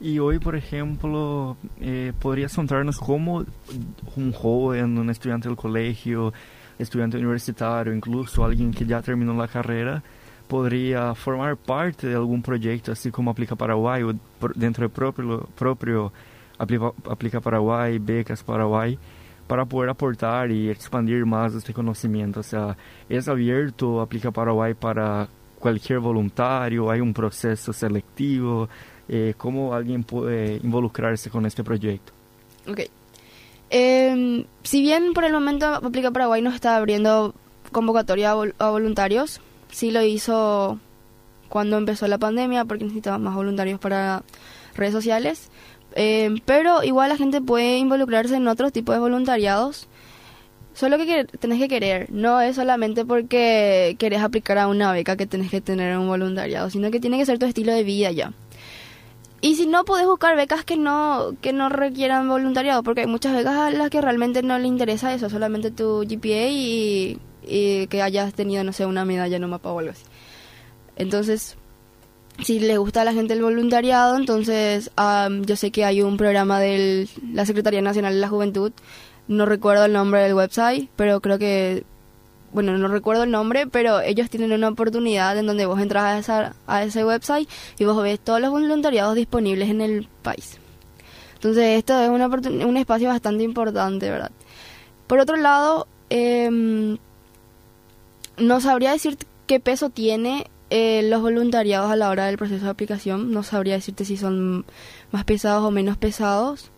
Y 0.00 0.18
hoy, 0.18 0.38
por 0.38 0.56
ejemplo, 0.56 1.56
eh, 1.80 2.12
¿podrías 2.20 2.54
contarnos 2.54 2.98
cómo 2.98 3.44
un 4.16 4.32
joven, 4.32 4.98
un 4.98 5.08
estudiante 5.08 5.48
del 5.48 5.56
colegio, 5.56 6.34
estudiante 6.78 7.16
universitario, 7.16 7.94
incluso 7.94 8.44
alguien 8.44 8.72
que 8.72 8.84
ya 8.84 9.00
terminó 9.00 9.34
la 9.34 9.48
carrera, 9.48 10.02
podría 10.46 11.14
formar 11.14 11.56
parte 11.56 12.08
de 12.08 12.14
algún 12.14 12.42
proyecto, 12.42 12.92
así 12.92 13.10
como 13.10 13.30
Aplica 13.30 13.56
Paraguay, 13.56 14.02
o 14.02 14.14
dentro 14.54 14.82
del 14.82 14.90
propio, 14.90 15.48
propio 15.56 16.12
Aplica 16.58 17.40
Paraguay, 17.40 17.98
Becas 17.98 18.42
Paraguay, 18.42 18.98
para 19.46 19.64
poder 19.64 19.90
aportar 19.90 20.50
y 20.50 20.68
expandir 20.68 21.24
más 21.24 21.54
este 21.54 21.72
conocimiento? 21.72 22.40
O 22.40 22.42
sea, 22.42 22.76
¿es 23.08 23.28
abierto 23.28 24.00
Aplica 24.02 24.30
Paraguay 24.30 24.74
para 24.74 25.26
cualquier 25.58 26.00
voluntario? 26.00 26.90
¿Hay 26.90 27.00
un 27.00 27.14
proceso 27.14 27.72
selectivo? 27.72 28.68
Eh, 29.08 29.34
cómo 29.36 29.74
alguien 29.74 30.04
puede 30.04 30.56
involucrarse 30.62 31.30
con 31.30 31.46
este 31.46 31.62
proyecto. 31.62 32.12
Ok. 32.68 32.80
Eh, 33.70 34.46
si 34.62 34.80
bien 34.80 35.12
por 35.12 35.24
el 35.24 35.32
momento 35.32 35.66
Aplica 35.66 36.10
Paraguay 36.10 36.40
no 36.40 36.50
está 36.50 36.76
abriendo 36.76 37.34
convocatoria 37.72 38.30
a, 38.30 38.70
voluntarios, 38.70 39.40
sí 39.70 39.90
lo 39.90 40.02
hizo 40.02 40.78
cuando 41.48 41.76
empezó 41.76 42.06
la 42.06 42.18
pandemia 42.18 42.64
porque 42.64 42.84
necesitaba 42.84 43.18
más 43.18 43.34
voluntarios 43.34 43.80
para 43.80 44.22
redes 44.74 44.92
sociales. 44.92 45.50
Eh, 45.94 46.34
pero 46.44 46.82
igual 46.82 47.08
la 47.08 47.16
gente 47.16 47.40
puede 47.40 47.78
involucrarse 47.78 48.36
en 48.36 48.48
otros 48.48 48.72
tipos 48.72 48.94
de 48.94 49.00
voluntariados. 49.00 49.88
Solo 50.74 50.98
que 50.98 51.24
tenés 51.24 51.58
que 51.58 51.68
querer, 51.68 52.10
no 52.10 52.38
es 52.42 52.56
solamente 52.56 53.06
porque 53.06 53.96
querés 53.98 54.20
aplicar 54.20 54.58
a 54.58 54.68
una 54.68 54.92
beca 54.92 55.16
que 55.16 55.26
tenés 55.26 55.50
que 55.50 55.62
tener 55.62 55.96
un 55.96 56.06
voluntariado, 56.06 56.68
sino 56.68 56.90
que 56.90 57.00
tiene 57.00 57.16
que 57.16 57.24
ser 57.24 57.38
tu 57.38 57.46
estilo 57.46 57.72
de 57.72 57.82
vida 57.82 58.10
ya. 58.10 58.34
Y 59.46 59.54
si 59.54 59.68
no, 59.68 59.84
puedes 59.84 60.08
buscar 60.08 60.34
becas 60.34 60.64
que 60.64 60.76
no, 60.76 61.36
que 61.40 61.52
no 61.52 61.68
requieran 61.68 62.28
voluntariado, 62.28 62.82
porque 62.82 63.02
hay 63.02 63.06
muchas 63.06 63.32
becas 63.32 63.54
a 63.54 63.70
las 63.70 63.90
que 63.90 64.00
realmente 64.00 64.42
no 64.42 64.58
le 64.58 64.66
interesa 64.66 65.14
eso, 65.14 65.30
solamente 65.30 65.70
tu 65.70 66.00
GPA 66.00 66.48
y, 66.50 67.20
que 67.46 68.02
hayas 68.02 68.34
tenido, 68.34 68.64
no 68.64 68.72
sé, 68.72 68.86
una 68.86 69.04
medalla 69.04 69.36
en 69.36 69.44
un 69.44 69.50
mapa 69.50 69.70
o 69.70 69.78
algo 69.78 69.92
así. 69.92 70.02
Entonces, 70.96 71.56
si 72.42 72.58
le 72.58 72.76
gusta 72.78 73.02
a 73.02 73.04
la 73.04 73.12
gente 73.12 73.34
el 73.34 73.42
voluntariado, 73.42 74.16
entonces 74.16 74.90
yo 75.42 75.54
sé 75.54 75.70
que 75.70 75.84
hay 75.84 76.02
un 76.02 76.16
programa 76.16 76.58
de 76.58 77.08
la 77.32 77.46
Secretaría 77.46 77.82
Nacional 77.82 78.14
de 78.14 78.20
la 78.20 78.28
Juventud, 78.28 78.72
no 79.28 79.46
recuerdo 79.46 79.84
el 79.84 79.92
nombre 79.92 80.22
del 80.22 80.34
website, 80.34 80.90
pero 80.96 81.20
creo 81.20 81.38
que 81.38 81.84
bueno, 82.56 82.78
no 82.78 82.88
recuerdo 82.88 83.24
el 83.24 83.30
nombre, 83.30 83.66
pero 83.66 84.00
ellos 84.00 84.30
tienen 84.30 84.50
una 84.50 84.70
oportunidad 84.70 85.36
en 85.36 85.46
donde 85.46 85.66
vos 85.66 85.78
entras 85.78 86.04
a, 86.04 86.18
esa, 86.18 86.56
a 86.66 86.84
ese 86.84 87.04
website 87.04 87.46
y 87.78 87.84
vos 87.84 88.02
ves 88.02 88.18
todos 88.18 88.40
los 88.40 88.50
voluntariados 88.50 89.14
disponibles 89.14 89.68
en 89.68 89.82
el 89.82 90.08
país. 90.22 90.58
Entonces, 91.34 91.76
esto 91.76 92.00
es 92.00 92.08
un 92.08 92.76
espacio 92.78 93.08
bastante 93.08 93.44
importante, 93.44 94.10
¿verdad? 94.10 94.30
Por 95.06 95.18
otro 95.18 95.36
lado, 95.36 95.86
eh, 96.08 96.96
no 98.38 98.60
sabría 98.62 98.92
decir 98.92 99.18
qué 99.46 99.60
peso 99.60 99.90
tiene 99.90 100.46
eh, 100.70 101.02
los 101.02 101.20
voluntariados 101.20 101.90
a 101.90 101.96
la 101.96 102.08
hora 102.08 102.24
del 102.24 102.38
proceso 102.38 102.64
de 102.64 102.70
aplicación. 102.70 103.32
No 103.32 103.42
sabría 103.42 103.74
decirte 103.74 104.06
si 104.06 104.16
son 104.16 104.64
más 105.12 105.24
pesados 105.24 105.62
o 105.62 105.70
menos 105.70 105.98
pesados. 105.98 106.70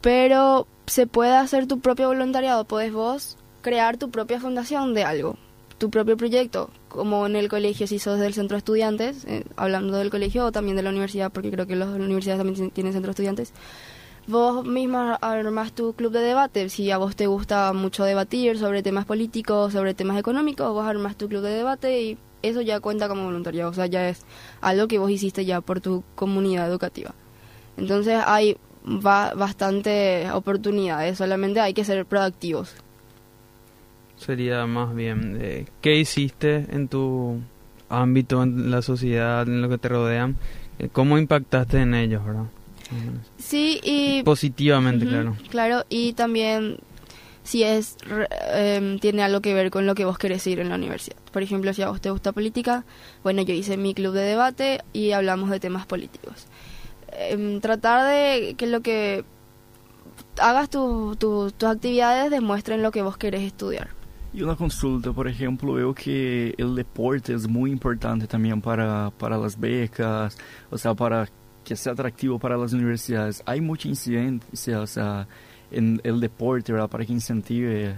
Pero 0.00 0.66
se 0.86 1.06
puede 1.06 1.36
hacer 1.36 1.68
tu 1.68 1.78
propio 1.78 2.08
voluntariado. 2.08 2.64
Puedes 2.64 2.92
vos 2.92 3.36
crear 3.64 3.96
tu 3.96 4.10
propia 4.10 4.38
fundación 4.38 4.92
de 4.92 5.04
algo, 5.04 5.38
tu 5.78 5.88
propio 5.88 6.18
proyecto, 6.18 6.68
como 6.88 7.26
en 7.26 7.34
el 7.34 7.48
colegio 7.48 7.86
si 7.86 7.98
sos 7.98 8.20
del 8.20 8.34
centro 8.34 8.56
de 8.56 8.58
estudiantes, 8.58 9.24
eh, 9.24 9.44
hablando 9.56 9.96
del 9.96 10.10
colegio 10.10 10.44
o 10.44 10.52
también 10.52 10.76
de 10.76 10.82
la 10.82 10.90
universidad, 10.90 11.32
porque 11.32 11.50
creo 11.50 11.66
que 11.66 11.74
las 11.74 11.88
universidades 11.88 12.44
también 12.44 12.70
tienen 12.70 12.92
centro 12.92 13.08
de 13.08 13.12
estudiantes, 13.12 13.54
vos 14.26 14.66
misma 14.66 15.14
armas 15.14 15.72
tu 15.72 15.94
club 15.94 16.12
de 16.12 16.20
debate. 16.20 16.68
Si 16.68 16.90
a 16.90 16.98
vos 16.98 17.16
te 17.16 17.26
gusta 17.26 17.72
mucho 17.72 18.04
debatir 18.04 18.58
sobre 18.58 18.82
temas 18.82 19.06
políticos, 19.06 19.72
sobre 19.72 19.94
temas 19.94 20.18
económicos, 20.18 20.70
vos 20.70 20.86
armas 20.86 21.16
tu 21.16 21.28
club 21.28 21.42
de 21.42 21.50
debate 21.50 22.02
y 22.02 22.18
eso 22.42 22.60
ya 22.60 22.80
cuenta 22.80 23.08
como 23.08 23.24
voluntariado. 23.24 23.70
O 23.70 23.74
sea, 23.74 23.86
ya 23.86 24.08
es 24.10 24.20
algo 24.60 24.88
que 24.88 24.98
vos 24.98 25.10
hiciste 25.10 25.46
ya 25.46 25.62
por 25.62 25.80
tu 25.80 26.04
comunidad 26.14 26.68
educativa. 26.68 27.14
Entonces 27.78 28.20
hay 28.26 28.58
va 28.84 29.32
bastante 29.34 30.30
oportunidades, 30.32 31.16
solamente 31.16 31.60
hay 31.60 31.72
que 31.72 31.84
ser 31.84 32.04
proactivos. 32.04 32.74
Sería 34.16 34.66
más 34.66 34.94
bien, 34.94 35.38
eh, 35.40 35.66
¿qué 35.80 35.96
hiciste 35.96 36.66
en 36.70 36.88
tu 36.88 37.40
ámbito, 37.88 38.42
en 38.42 38.70
la 38.70 38.82
sociedad, 38.82 39.46
en 39.46 39.60
lo 39.60 39.68
que 39.68 39.78
te 39.78 39.88
rodean? 39.88 40.36
Eh, 40.78 40.88
¿Cómo 40.92 41.18
impactaste 41.18 41.78
en 41.80 41.94
ellos, 41.94 42.24
verdad? 42.24 42.46
Sí, 43.38 43.80
y... 43.82 44.22
Positivamente, 44.22 45.06
claro. 45.06 45.36
Claro, 45.50 45.84
y 45.88 46.12
también 46.12 46.78
si 47.42 47.62
es 47.62 47.96
em, 48.52 48.98
tiene 48.98 49.22
algo 49.22 49.40
que 49.40 49.54
ver 49.54 49.70
con 49.70 49.86
lo 49.86 49.94
que 49.94 50.04
vos 50.04 50.18
querés 50.18 50.46
ir 50.46 50.60
en 50.60 50.70
la 50.70 50.76
universidad. 50.76 51.16
Por 51.32 51.42
ejemplo, 51.42 51.72
si 51.74 51.82
a 51.82 51.88
vos 51.88 52.00
te 52.00 52.10
gusta 52.10 52.32
política, 52.32 52.84
bueno, 53.22 53.42
yo 53.42 53.54
hice 53.54 53.76
mi 53.76 53.94
club 53.94 54.14
de 54.14 54.22
debate 54.22 54.80
y 54.92 55.12
hablamos 55.12 55.50
de 55.50 55.60
temas 55.60 55.86
políticos. 55.86 56.46
Em, 57.08 57.60
tratar 57.60 58.08
de 58.08 58.54
que 58.54 58.66
lo 58.66 58.80
que 58.80 59.24
hagas 60.38 60.70
tus 60.70 61.64
actividades 61.64 62.30
demuestren 62.30 62.82
lo 62.82 62.90
que 62.90 63.02
vos 63.02 63.16
querés 63.16 63.42
estudiar. 63.42 63.90
Y 64.34 64.42
una 64.42 64.56
consulta, 64.56 65.12
por 65.12 65.28
ejemplo, 65.28 65.74
veo 65.74 65.94
que 65.94 66.54
el 66.58 66.74
deporte 66.74 67.32
es 67.34 67.46
muy 67.46 67.70
importante 67.70 68.26
también 68.26 68.60
para, 68.60 69.12
para 69.16 69.38
las 69.38 69.58
becas, 69.58 70.36
o 70.70 70.76
sea, 70.76 70.92
para 70.92 71.28
que 71.62 71.76
sea 71.76 71.92
atractivo 71.92 72.40
para 72.40 72.56
las 72.56 72.72
universidades. 72.72 73.44
Hay 73.46 73.60
mucha 73.60 73.86
incidencia, 73.86 75.28
en 75.70 76.00
el 76.02 76.20
deporte. 76.20 76.72
Para 76.72 77.04
que 77.06 77.12
incentive 77.12 77.94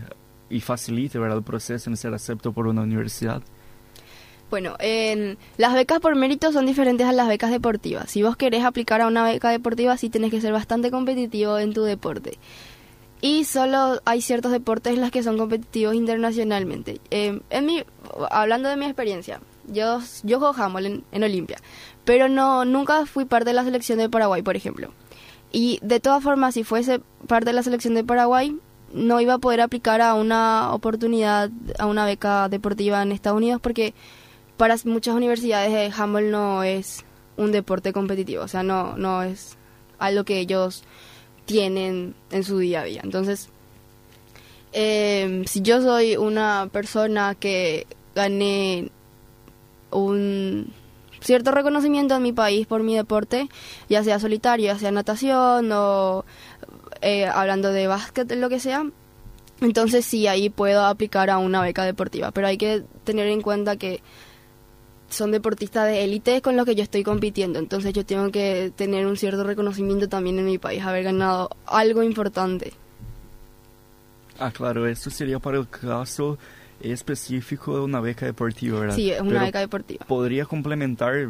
y 0.51 0.61
facilite. 0.61 1.17
El 1.17 1.43
proceso 1.43 1.89
en 1.89 1.97
ser 1.97 2.13
aceptado 2.13 2.53
por 2.53 2.67
una 2.67 2.83
universidad. 2.83 3.43
Bueno, 4.51 4.77
en, 4.79 5.39
las 5.57 5.73
becas 5.73 6.01
por 6.01 6.15
mérito 6.15 6.53
son 6.53 6.67
diferentes 6.67 7.07
a 7.07 7.13
las 7.13 7.29
becas 7.29 7.51
deportivas. 7.51 8.11
Si 8.11 8.23
vos 8.23 8.37
querés 8.37 8.63
aplicar 8.63 9.01
a 9.01 9.09
una 9.09 9.25
beca 9.25 9.49
deportiva, 9.49 9.97
sí 9.97 10.11
tenés 10.11 10.31
que 10.31 10.41
ser 10.43 10.53
bastante 10.53 10.91
competitivo 10.91 11.59
en 11.59 11.73
tu 11.73 11.83
deporte. 11.83 12.39
Y 13.21 13.45
solo 13.45 14.01
hay 14.05 14.21
ciertos 14.21 14.53
deportes 14.53 14.95
en 14.95 15.01
los 15.01 15.11
que 15.11 15.23
son 15.23 15.39
competitivos 15.39 15.95
internacionalmente. 15.95 17.01
Eh, 17.11 17.41
en 17.51 17.67
mi, 17.67 17.83
hablando 18.31 18.69
de 18.69 18.77
mi 18.77 18.85
experiencia, 18.85 19.41
yo, 19.69 20.01
yo 20.23 20.39
juego 20.39 20.55
handball 20.55 20.87
en, 20.87 21.05
en 21.13 21.25
Olimpia, 21.25 21.59
pero 22.05 22.29
no 22.29 22.65
nunca 22.65 23.07
fui 23.07 23.25
parte 23.25 23.51
de 23.51 23.55
la 23.55 23.65
selección 23.65 23.99
de 23.99 24.09
Paraguay, 24.09 24.43
por 24.43 24.57
ejemplo. 24.57 24.91
Y 25.51 25.79
de 25.83 26.01
todas 26.01 26.23
formas, 26.23 26.55
si 26.55 26.65
fuese 26.65 27.01
parte 27.27 27.47
de 27.47 27.53
la 27.55 27.63
selección 27.63 27.95
de 27.95 28.05
Paraguay, 28.05 28.59
no 28.93 29.21
iba 29.21 29.35
a 29.35 29.39
poder 29.39 29.61
aplicar 29.61 30.01
a 30.01 30.15
una 30.15 30.73
oportunidad, 30.73 31.51
a 31.79 31.87
una 31.87 32.05
beca 32.05 32.49
deportiva 32.49 33.03
en 33.03 33.13
Estados 33.13 33.39
Unidos, 33.39 33.61
porque 33.61 33.95
para 34.57 34.77
muchas 34.85 35.15
universidades 35.15 35.73
el 35.73 35.93
handball 36.01 36.31
no 36.31 36.63
es 36.63 37.05
un 37.37 37.53
deporte 37.53 37.93
competitivo, 37.93 38.45
o 38.45 38.49
sea, 38.49 38.63
no, 38.63 38.97
no 38.97 39.23
es 39.23 39.57
algo 39.99 40.25
que 40.25 40.41
ellos 40.41 40.85
tienen 41.47 42.15
en 42.31 42.45
su 42.45 42.59
día 42.59 42.83
a 42.83 42.85
día. 42.85 43.01
Entonces, 43.03 43.49
em, 44.73 45.45
si 45.47 45.63
yo 45.63 45.81
soy 45.81 46.17
una 46.17 46.69
persona 46.71 47.35
que 47.35 47.87
gané 48.15 48.91
un 49.91 50.73
cierto 51.21 51.51
reconocimiento 51.51 52.17
en 52.17 52.23
mi 52.23 52.33
país 52.33 52.67
por 52.67 52.83
mi 52.83 52.95
deporte, 52.95 53.49
ya 53.89 54.05
sea 54.05 54.21
solitario, 54.21 54.67
ya 54.67 54.79
sea 54.79 54.91
natación 54.91 55.71
o 55.73 56.25
eh, 57.01 57.27
hablando 57.27 57.73
de 57.73 57.87
básquet, 57.87 58.31
lo 58.33 58.49
que 58.49 58.61
sea, 58.61 58.85
entonces 59.61 60.05
sí, 60.05 60.27
ahí 60.27 60.51
puedo 60.51 60.85
aplicar 60.85 61.31
a 61.31 61.39
una 61.39 61.63
beca 61.63 61.85
deportiva, 61.85 62.31
pero 62.31 62.47
hay 62.47 62.59
que 62.59 62.85
tener 63.05 63.29
en 63.29 63.41
cuenta 63.41 63.77
que 63.77 64.03
son 65.09 65.31
deportistas 65.31 65.87
de 65.87 66.05
élite 66.05 66.43
con 66.43 66.57
los 66.57 66.67
que 66.67 66.75
yo 66.75 66.83
estoy 66.83 67.03
compitiendo, 67.03 67.59
entonces 67.59 67.93
yo 67.93 68.05
tengo 68.05 68.31
que 68.31 68.73
tener 68.75 69.07
un 69.07 69.17
cierto 69.17 69.45
reconocimiento 69.45 70.09
también 70.09 70.39
en 70.39 70.47
mi 70.47 70.59
país, 70.59 70.83
haber 70.83 71.05
ganado 71.05 71.51
algo 71.67 72.03
importante. 72.03 72.73
Ah, 74.39 74.51
claro, 74.51 74.87
eso 74.87 75.11
sería 75.11 75.39
para 75.39 75.59
el 75.59 75.69
caso 75.69 76.39
específico 76.81 77.75
de 77.75 77.81
una 77.81 78.01
beca 78.01 78.27
deportiva, 78.27 78.81
¿verdad? 78.81 78.97
Sí, 78.97 79.11
es 79.11 79.21
una 79.21 79.45
beca 79.45 79.61
deportiva. 79.61 80.05
¿Podría 80.07 80.45
complementar 80.45 81.29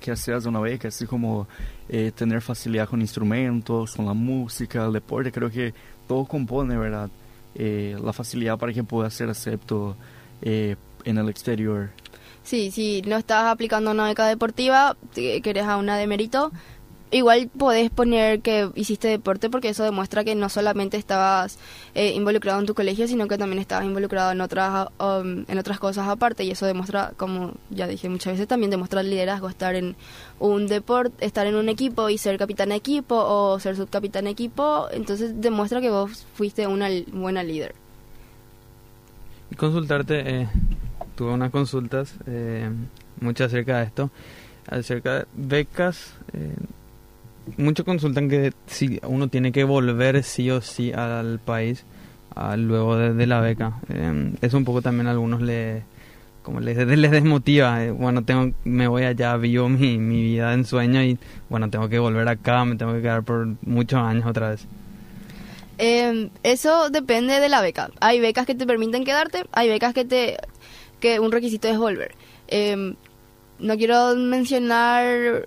que 0.00 0.16
seas 0.16 0.44
una 0.46 0.60
beca, 0.60 0.88
así 0.88 1.06
como 1.06 1.46
eh, 1.88 2.12
tener 2.14 2.40
facilidad 2.40 2.88
con 2.88 3.00
instrumentos, 3.00 3.94
con 3.94 4.06
la 4.06 4.14
música, 4.14 4.86
el 4.86 4.92
deporte? 4.92 5.30
Creo 5.30 5.50
que 5.50 5.72
todo 6.06 6.24
compone, 6.24 6.76
¿verdad? 6.76 7.10
Eh, 7.54 7.96
la 8.02 8.12
facilidad 8.12 8.58
para 8.58 8.72
que 8.72 8.82
pueda 8.82 9.08
ser 9.10 9.30
acepto 9.30 9.96
eh, 10.42 10.76
en 11.04 11.18
el 11.18 11.28
exterior. 11.28 11.90
Sí, 12.48 12.70
si 12.70 13.02
no 13.02 13.18
estás 13.18 13.44
aplicando 13.44 13.90
una 13.90 14.06
beca 14.06 14.26
deportiva, 14.26 14.96
querés 15.14 15.64
a 15.64 15.76
una 15.76 15.98
de 15.98 16.06
mérito, 16.06 16.50
igual 17.10 17.50
podés 17.58 17.90
poner 17.90 18.40
que 18.40 18.70
hiciste 18.74 19.06
deporte 19.08 19.50
porque 19.50 19.68
eso 19.68 19.84
demuestra 19.84 20.24
que 20.24 20.34
no 20.34 20.48
solamente 20.48 20.96
estabas 20.96 21.58
eh, 21.94 22.14
involucrado 22.14 22.58
en 22.58 22.64
tu 22.64 22.72
colegio, 22.72 23.06
sino 23.06 23.28
que 23.28 23.36
también 23.36 23.60
estabas 23.60 23.84
involucrado 23.84 24.32
en 24.32 24.40
otras, 24.40 24.88
um, 24.98 25.44
en 25.46 25.58
otras 25.58 25.78
cosas 25.78 26.08
aparte 26.08 26.42
y 26.42 26.50
eso 26.50 26.64
demuestra, 26.64 27.12
como 27.18 27.52
ya 27.68 27.86
dije 27.86 28.08
muchas 28.08 28.32
veces, 28.32 28.48
también 28.48 28.70
demuestra 28.70 29.02
el 29.02 29.10
liderazgo, 29.10 29.50
estar 29.50 29.74
en 29.74 29.94
un 30.38 30.68
deporte, 30.68 31.26
estar 31.26 31.46
en 31.46 31.54
un 31.54 31.68
equipo 31.68 32.08
y 32.08 32.16
ser 32.16 32.38
capitán 32.38 32.70
de 32.70 32.76
equipo 32.76 33.14
o 33.14 33.60
ser 33.60 33.76
subcapitán 33.76 34.24
de 34.24 34.30
equipo, 34.30 34.88
entonces 34.90 35.38
demuestra 35.38 35.82
que 35.82 35.90
vos 35.90 36.26
fuiste 36.32 36.66
una 36.66 36.88
buena 37.12 37.42
líder. 37.42 37.74
Y 39.50 39.54
consultarte, 39.54 40.22
eh, 40.24 40.48
tuve 41.18 41.32
unas 41.32 41.50
consultas, 41.50 42.14
eh, 42.28 42.70
muchas 43.20 43.48
acerca 43.48 43.78
de 43.78 43.84
esto, 43.86 44.10
acerca 44.70 45.14
de 45.16 45.26
becas. 45.34 46.14
Eh, 46.32 46.54
muchos 47.56 47.84
consultan 47.84 48.28
que 48.28 48.52
si 48.68 49.00
uno 49.02 49.26
tiene 49.26 49.50
que 49.50 49.64
volver 49.64 50.22
sí 50.22 50.48
o 50.52 50.60
sí 50.60 50.92
al 50.92 51.40
país 51.40 51.84
luego 52.56 52.96
de, 52.96 53.26
la 53.26 53.40
beca. 53.40 53.80
Eh, 53.88 54.32
eso 54.42 54.56
un 54.56 54.64
poco 54.64 54.80
también 54.80 55.08
a 55.08 55.10
algunos 55.10 55.42
le 55.42 55.82
como 56.44 56.60
les, 56.60 56.76
les 56.86 57.10
desmotiva. 57.10 57.84
Eh, 57.84 57.90
bueno, 57.90 58.22
tengo 58.22 58.52
me 58.62 58.86
voy 58.86 59.02
allá, 59.02 59.36
vivo 59.36 59.68
mi, 59.68 59.98
mi 59.98 60.22
vida 60.22 60.54
en 60.54 60.64
sueño 60.64 61.02
y 61.02 61.18
bueno, 61.48 61.68
tengo 61.68 61.88
que 61.88 61.98
volver 61.98 62.28
acá, 62.28 62.64
me 62.64 62.76
tengo 62.76 62.92
que 62.92 63.02
quedar 63.02 63.24
por 63.24 63.48
muchos 63.62 64.00
años 64.00 64.24
otra 64.24 64.50
vez. 64.50 64.68
Eh, 65.78 66.30
eso 66.42 66.90
depende 66.90 67.38
de 67.40 67.48
la 67.48 67.60
beca. 67.60 67.90
Hay 68.00 68.20
becas 68.20 68.46
que 68.46 68.54
te 68.54 68.66
permiten 68.66 69.04
quedarte, 69.04 69.44
hay 69.52 69.68
becas 69.68 69.94
que 69.94 70.04
te 70.04 70.36
que 71.00 71.20
un 71.20 71.32
requisito 71.32 71.68
es 71.68 71.78
volver. 71.78 72.14
Em, 72.48 72.96
no 73.58 73.76
quiero 73.76 74.14
mencionar 74.16 75.46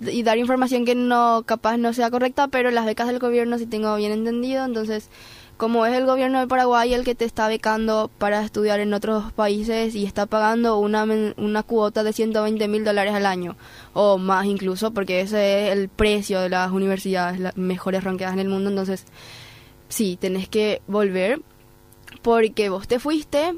y 0.00 0.22
dar 0.22 0.38
información 0.38 0.84
que 0.84 0.94
no 0.94 1.42
capaz 1.46 1.76
no 1.76 1.92
sea 1.92 2.10
correcta, 2.10 2.48
pero 2.48 2.70
las 2.70 2.86
becas 2.86 3.08
del 3.08 3.18
gobierno 3.18 3.58
si 3.58 3.66
tengo 3.66 3.94
bien 3.96 4.12
entendido, 4.12 4.64
entonces 4.64 5.10
como 5.56 5.86
es 5.86 5.94
el 5.94 6.06
gobierno 6.06 6.40
de 6.40 6.48
Paraguay 6.48 6.92
el 6.92 7.04
que 7.04 7.14
te 7.14 7.24
está 7.24 7.46
becando 7.46 8.10
para 8.18 8.42
estudiar 8.42 8.80
en 8.80 8.94
otros 8.94 9.32
países 9.32 9.94
y 9.94 10.04
está 10.04 10.26
pagando 10.26 10.78
una, 10.78 11.04
una 11.36 11.62
cuota 11.62 12.02
de 12.02 12.12
120 12.12 12.66
mil 12.66 12.84
dólares 12.84 13.14
al 13.14 13.26
año 13.26 13.56
o 13.92 14.18
más 14.18 14.46
incluso 14.46 14.92
porque 14.92 15.20
ese 15.20 15.68
es 15.68 15.72
el 15.76 15.88
precio 15.88 16.40
de 16.40 16.48
las 16.48 16.72
universidades 16.72 17.38
las 17.38 17.56
mejores 17.56 18.02
ranqueadas 18.02 18.34
en 18.34 18.40
el 18.40 18.48
mundo 18.48 18.70
entonces 18.70 19.04
sí 19.88 20.18
tenés 20.20 20.48
que 20.48 20.82
volver 20.88 21.40
porque 22.22 22.68
vos 22.68 22.88
te 22.88 22.98
fuiste 22.98 23.54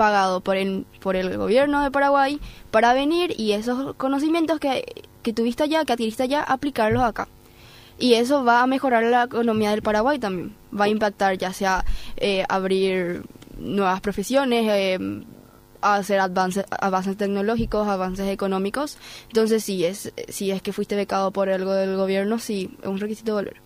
pagado 0.00 0.40
por 0.40 0.56
el, 0.56 0.86
por 1.02 1.14
el 1.14 1.36
gobierno 1.36 1.82
de 1.82 1.90
Paraguay 1.90 2.40
para 2.70 2.94
venir 2.94 3.34
y 3.36 3.52
esos 3.52 3.94
conocimientos 3.96 4.58
que, 4.58 5.04
que 5.22 5.34
tuviste 5.34 5.64
allá, 5.64 5.84
que 5.84 5.92
adquiriste 5.92 6.22
allá, 6.22 6.42
aplicarlos 6.42 7.02
acá. 7.02 7.28
Y 7.98 8.14
eso 8.14 8.42
va 8.42 8.62
a 8.62 8.66
mejorar 8.66 9.02
la 9.02 9.24
economía 9.24 9.72
del 9.72 9.82
Paraguay 9.82 10.18
también. 10.18 10.56
Va 10.72 10.86
a 10.86 10.88
impactar 10.88 11.36
ya 11.36 11.52
sea 11.52 11.84
eh, 12.16 12.44
abrir 12.48 13.24
nuevas 13.58 14.00
profesiones, 14.00 14.64
eh, 14.70 14.98
hacer 15.82 16.18
avances, 16.18 16.64
avances 16.80 17.18
tecnológicos, 17.18 17.86
avances 17.86 18.26
económicos. 18.28 18.96
Entonces, 19.28 19.62
si 19.62 19.84
es, 19.84 20.14
si 20.28 20.50
es 20.50 20.62
que 20.62 20.72
fuiste 20.72 20.96
becado 20.96 21.30
por 21.30 21.50
algo 21.50 21.74
del 21.74 21.94
gobierno, 21.98 22.38
sí, 22.38 22.70
es 22.80 22.88
un 22.88 23.00
requisito 23.00 23.34
volver. 23.34 23.60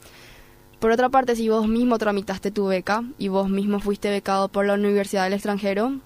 Por 0.80 0.91
otra 0.91 1.11
parte, 1.11 1.37
si 1.37 1.49
vos 1.49 1.68
mismo 1.68 1.97
tramitaste 1.97 2.51
tu 2.51 2.66
beca 2.66 3.05
y 3.18 3.28
vos 3.28 3.49
mismo 3.49 3.78
fuiste 3.78 4.11
becado 4.11 4.49
por 4.49 4.66
la 4.66 4.74
Universidad 4.74 5.22
del 5.22 5.35
extranjero, 5.35 6.01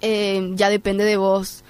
eh, 0.00 0.52
ya 0.54 0.70
depende 0.70 1.04
de 1.04 1.16
vos 1.16 1.64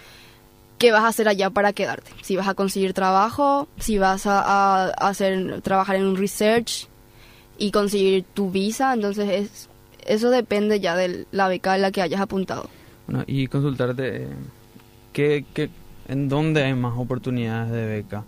qué 0.78 0.92
vas 0.92 1.04
a 1.04 1.08
hacer 1.08 1.28
allá 1.28 1.50
para 1.50 1.72
quedarte. 1.72 2.10
Si 2.22 2.36
vas 2.36 2.48
a 2.48 2.54
conseguir 2.54 2.92
trabajo, 2.92 3.68
si 3.78 3.98
vas 3.98 4.26
a, 4.26 4.88
hacer 4.90 5.60
trabajar 5.62 5.96
en 5.96 6.06
un 6.06 6.16
research 6.16 6.88
y 7.58 7.70
conseguir 7.70 8.24
tu 8.34 8.50
visa, 8.50 8.94
entonces 8.94 9.28
es, 9.28 9.68
eso 10.06 10.30
depende 10.30 10.80
ya 10.80 10.96
de 10.96 11.26
la 11.32 11.48
beca 11.48 11.74
en 11.74 11.82
la 11.82 11.90
que 11.90 12.02
hayas 12.02 12.20
apuntado. 12.20 12.70
Y 13.26 13.46
consultarte, 13.48 14.28
¿qué, 15.12 15.44
qué, 15.54 15.70
en 16.08 16.28
dónde 16.28 16.62
hay 16.62 16.74
más 16.74 16.96
oportunidades 16.96 17.72
de 17.72 17.86
beca? 17.86 18.24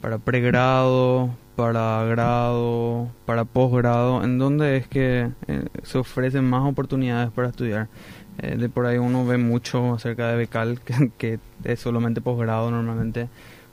¿Para 0.00 0.18
pregrado, 0.18 1.30
para 1.56 2.04
grado, 2.04 3.08
para 3.24 3.44
posgrado, 3.44 4.22
¿en 4.22 4.38
dónde 4.38 4.76
es 4.76 4.86
que 4.88 5.30
eh, 5.48 5.64
se 5.82 5.98
ofrecen 5.98 6.44
más 6.44 6.68
oportunidades 6.68 7.30
para 7.30 7.48
estudiar? 7.48 7.88
Eh, 8.38 8.56
de 8.56 8.68
por 8.68 8.86
ahí 8.86 8.98
uno 8.98 9.24
ve 9.24 9.38
mucho 9.38 9.94
acerca 9.94 10.28
de 10.28 10.36
Becal, 10.36 10.80
que, 10.84 11.10
que 11.18 11.38
es 11.64 11.80
solamente 11.80 12.20
posgrado 12.20 12.70
normalmente, 12.70 13.28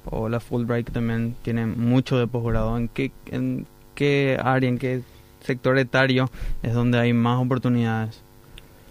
o 0.05 0.29
la 0.29 0.39
Fulbright 0.39 0.91
también 0.91 1.35
tiene 1.41 1.65
mucho 1.65 2.17
de 2.17 2.27
posgrado. 2.27 2.77
¿En 2.77 2.87
qué, 2.87 3.11
¿En 3.27 3.65
qué 3.95 4.39
área, 4.41 4.69
en 4.69 4.77
qué 4.77 5.01
sector 5.41 5.77
etario 5.77 6.29
es 6.61 6.73
donde 6.73 6.99
hay 6.99 7.13
más 7.13 7.41
oportunidades? 7.41 8.21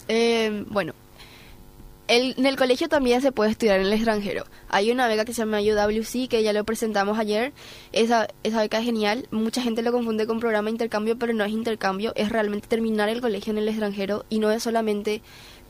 Eh, 0.09 0.65
bueno, 0.69 0.95
en 2.09 2.45
el 2.45 2.57
colegio 2.57 2.89
también 2.89 3.23
se 3.23 3.33
puede 3.33 3.53
estudiar 3.53 3.81
en 3.81 3.87
el 3.87 3.93
extranjero. 3.93 4.45
Hay 4.69 4.91
una 4.91 5.09
beca 5.09 5.25
que 5.25 5.33
se 5.33 5.43
llama 5.43 5.61
UWC, 5.61 6.29
que 6.29 6.43
ya 6.43 6.53
lo 6.53 6.65
presentamos 6.65 7.19
ayer. 7.19 7.53
Esa, 7.93 8.29
esa 8.43 8.61
beca 8.61 8.79
es 8.81 8.85
genial. 8.85 9.29
Mucha 9.31 9.63
gente 9.63 9.83
lo 9.83 9.93
confunde 9.93 10.27
con 10.27 10.41
programa 10.41 10.67
de 10.67 10.73
intercambio, 10.73 11.17
pero 11.17 11.33
no 11.33 11.45
es 11.45 11.53
intercambio. 11.53 12.13
Es 12.17 12.29
realmente 12.29 12.69
terminar 12.69 13.09
el 13.09 13.21
colegio 13.21 13.53
en 13.53 13.59
el 13.59 13.69
extranjero 13.69 14.27
y 14.29 14.41
no 14.41 14.51
es 14.51 14.63
solamente 14.63 15.23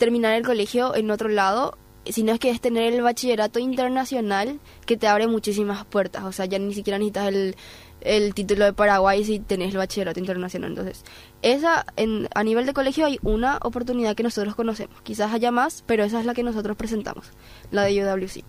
terminar 0.03 0.35
el 0.35 0.45
colegio 0.45 0.97
en 0.97 1.13
otro 1.13 1.29
lado, 1.29 1.79
sino 2.07 2.33
es 2.33 2.41
que 2.41 2.51
es 2.51 2.61
tener 2.61 2.93
el 2.93 3.03
bachillerato 3.03 3.61
internacional 3.61 4.59
que 4.85 4.97
te 4.97 5.07
abre 5.07 5.29
muchísimas 5.29 5.85
puertas. 5.85 6.25
O 6.25 6.33
sea, 6.33 6.45
ya 6.45 6.59
ni 6.59 6.75
siquiera 6.75 6.99
necesitas 6.99 7.29
el, 7.29 7.55
el 8.01 8.35
título 8.35 8.65
de 8.65 8.73
Paraguay 8.73 9.25
si 9.25 9.39
tenés 9.39 9.71
el 9.71 9.79
bachillerato 9.79 10.19
internacional. 10.19 10.71
Entonces, 10.71 11.05
esa 11.43 11.87
en, 11.95 12.29
a 12.35 12.43
nivel 12.43 12.67
de 12.67 12.73
colegio 12.73 13.07
hay 13.07 13.21
una 13.23 13.61
oportunidad 13.63 14.17
que 14.17 14.25
nosotros 14.25 14.57
conocemos. 14.57 15.01
Quizás 15.03 15.33
haya 15.33 15.53
más, 15.53 15.85
pero 15.87 16.03
esa 16.03 16.19
es 16.19 16.27
la 16.27 16.35
que 16.35 16.43
nosotros 16.43 16.77
presentamos, 16.77 17.31
la 17.71 17.85
de 17.85 18.03
UWC. 18.03 18.43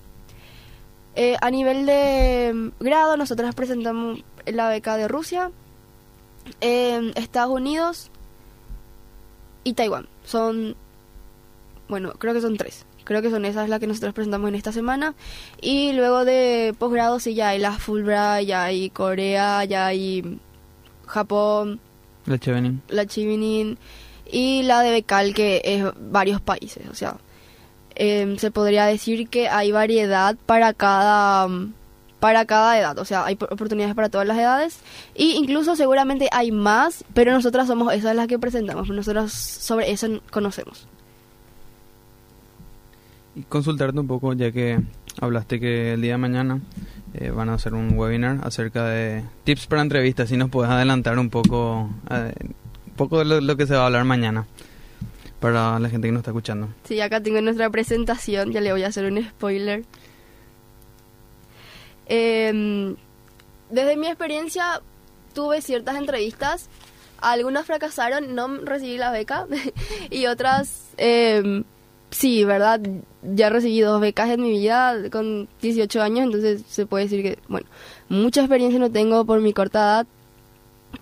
Eh, 1.15 1.35
a 1.39 1.51
nivel 1.51 1.85
de 1.85 2.51
mm, 2.51 2.83
grado, 2.83 3.15
nosotros 3.15 3.53
presentamos 3.53 4.23
la 4.47 4.69
beca 4.69 4.97
de 4.97 5.07
Rusia, 5.07 5.51
eh, 6.61 7.11
Estados 7.13 7.53
Unidos 7.53 8.09
y 9.63 9.73
Taiwán. 9.73 10.07
Son, 10.25 10.75
bueno, 11.93 12.13
creo 12.13 12.33
que 12.33 12.41
son 12.41 12.57
tres. 12.57 12.87
Creo 13.03 13.21
que 13.21 13.29
son 13.29 13.45
esas 13.45 13.69
las 13.69 13.79
que 13.79 13.85
nosotros 13.85 14.15
presentamos 14.15 14.49
en 14.49 14.55
esta 14.55 14.71
semana. 14.71 15.13
Y 15.61 15.93
luego 15.93 16.25
de 16.25 16.73
posgrado, 16.79 17.19
sí, 17.19 17.35
ya 17.35 17.49
hay 17.49 17.59
la 17.59 17.73
Fulbright, 17.73 18.47
ya 18.47 18.63
hay 18.63 18.89
Corea, 18.89 19.63
ya 19.65 19.85
hay 19.85 20.39
Japón. 21.05 21.79
La 22.25 22.39
Chevening. 22.39 22.81
La 22.87 23.05
Chevening. 23.05 23.77
Y 24.25 24.63
la 24.63 24.81
de 24.81 24.89
Becal, 24.89 25.35
que 25.35 25.61
es 25.63 25.85
varios 25.99 26.41
países. 26.41 26.81
O 26.89 26.95
sea, 26.95 27.17
eh, 27.93 28.37
se 28.39 28.49
podría 28.49 28.87
decir 28.87 29.29
que 29.29 29.49
hay 29.49 29.71
variedad 29.71 30.35
para 30.47 30.73
cada 30.73 31.47
para 32.19 32.45
cada 32.45 32.79
edad, 32.79 32.97
o 32.99 33.03
sea, 33.03 33.25
hay 33.25 33.33
oportunidades 33.33 33.95
para 33.95 34.07
todas 34.07 34.25
las 34.25 34.37
edades 34.37 34.79
y 35.13 35.33
incluso 35.33 35.75
seguramente 35.75 36.29
hay 36.31 36.53
más, 36.53 37.03
pero 37.13 37.33
nosotras 37.33 37.67
somos 37.67 37.93
esas 37.93 38.15
las 38.15 38.27
que 38.27 38.39
presentamos, 38.39 38.87
nosotros 38.87 39.33
sobre 39.33 39.91
eso 39.91 40.07
conocemos. 40.31 40.87
Y 43.35 43.43
consultarte 43.43 43.99
un 43.99 44.07
poco, 44.07 44.33
ya 44.33 44.51
que 44.51 44.79
hablaste 45.19 45.59
que 45.59 45.93
el 45.93 46.01
día 46.01 46.13
de 46.13 46.17
mañana 46.17 46.59
eh, 47.13 47.31
van 47.31 47.49
a 47.49 47.55
hacer 47.55 47.73
un 47.73 47.97
webinar 47.97 48.39
acerca 48.43 48.85
de 48.85 49.23
tips 49.43 49.67
para 49.67 49.81
entrevistas, 49.81 50.29
si 50.29 50.37
nos 50.37 50.49
puedes 50.49 50.71
adelantar 50.71 51.17
un 51.17 51.29
poco, 51.29 51.89
eh, 52.11 52.33
un 52.41 52.93
poco 52.95 53.19
de 53.19 53.41
lo, 53.41 53.57
que 53.57 53.65
se 53.65 53.75
va 53.75 53.83
a 53.83 53.85
hablar 53.87 54.03
mañana 54.05 54.45
para 55.39 55.79
la 55.79 55.89
gente 55.89 56.07
que 56.07 56.11
nos 56.11 56.21
está 56.21 56.31
escuchando. 56.31 56.69
Sí, 56.83 57.01
acá 57.01 57.21
tengo 57.21 57.41
nuestra 57.41 57.69
presentación, 57.69 58.51
ya 58.51 58.61
le 58.61 58.71
voy 58.71 58.83
a 58.83 58.87
hacer 58.87 59.05
un 59.05 59.23
spoiler. 59.23 59.83
Eh, 62.05 62.95
desde 63.69 63.97
mi 63.97 64.07
experiencia 64.07 64.81
tuve 65.33 65.61
ciertas 65.61 65.95
entrevistas, 65.95 66.69
algunas 67.19 67.65
fracasaron, 67.65 68.35
no 68.35 68.57
recibí 68.57 68.97
la 68.97 69.11
beca 69.11 69.47
y 70.11 70.27
otras 70.27 70.91
eh, 70.97 71.63
sí, 72.13 72.43
¿verdad? 72.45 72.81
Ya 73.21 73.49
recibí 73.49 73.81
dos 73.81 73.99
becas 73.99 74.29
en 74.29 74.41
mi 74.41 74.51
vida 74.51 74.95
con 75.11 75.47
18 75.61 76.01
años, 76.01 76.25
entonces 76.25 76.63
se 76.67 76.85
puede 76.85 77.05
decir 77.05 77.23
que, 77.23 77.39
bueno, 77.47 77.67
mucha 78.09 78.41
experiencia 78.41 78.79
no 78.79 78.91
tengo 78.91 79.25
por 79.25 79.41
mi 79.41 79.53
corta 79.53 79.79
edad, 79.79 80.07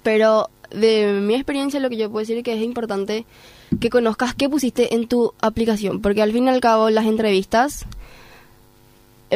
pero 0.04 0.50
de 0.72 1.20
mi 1.22 1.36
experiencia 1.36 1.80
lo 1.80 1.90
que 1.90 1.98
yo 1.98 2.10
puedo 2.10 2.22
decir 2.22 2.38
es 2.38 2.44
que 2.44 2.54
es 2.54 2.62
importante 2.62 3.26
que 3.80 3.90
conozcas 3.90 4.34
qué 4.36 4.50
pusiste 4.50 4.96
en 4.96 5.08
tu 5.08 5.34
aplicación, 5.42 6.02
porque 6.02 6.22
al 6.22 6.32
fin 6.32 6.46
y 6.46 6.50
al 6.50 6.62
cabo 6.62 6.90
las 6.90 7.06
entrevistas 7.06 7.86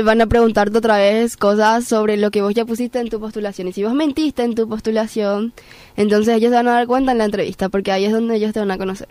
van 0.04 0.22
a 0.22 0.28
preguntarte 0.28 0.78
otra 0.78 0.98
vez 0.98 1.38
cosas 1.38 1.86
sobre 1.86 2.18
lo 2.18 2.30
que 2.32 2.42
vos 2.42 2.54
ya 2.54 2.66
pusiste 2.66 3.00
en 3.00 3.10
tu 3.10 3.20
postulación. 3.20 3.70
Y 3.70 3.74
si 3.74 3.84
vos 3.84 3.94
mentiste 3.94 4.44
en 4.44 4.54
tu 4.54 4.68
postulación, 4.68 5.54
entonces 5.96 6.36
ellos 6.36 6.50
se 6.50 6.56
van 6.56 6.68
a 6.68 6.74
dar 6.74 6.88
cuenta 6.88 7.14
en 7.14 7.20
la 7.20 7.26
entrevista, 7.26 7.70
porque 7.70 7.94
ahí 7.94 8.04
es 8.04 8.12
donde 8.12 8.36
ellos 8.36 8.52
te 8.52 8.60
van 8.60 8.72
a 8.72 8.78
conocer. 8.78 9.08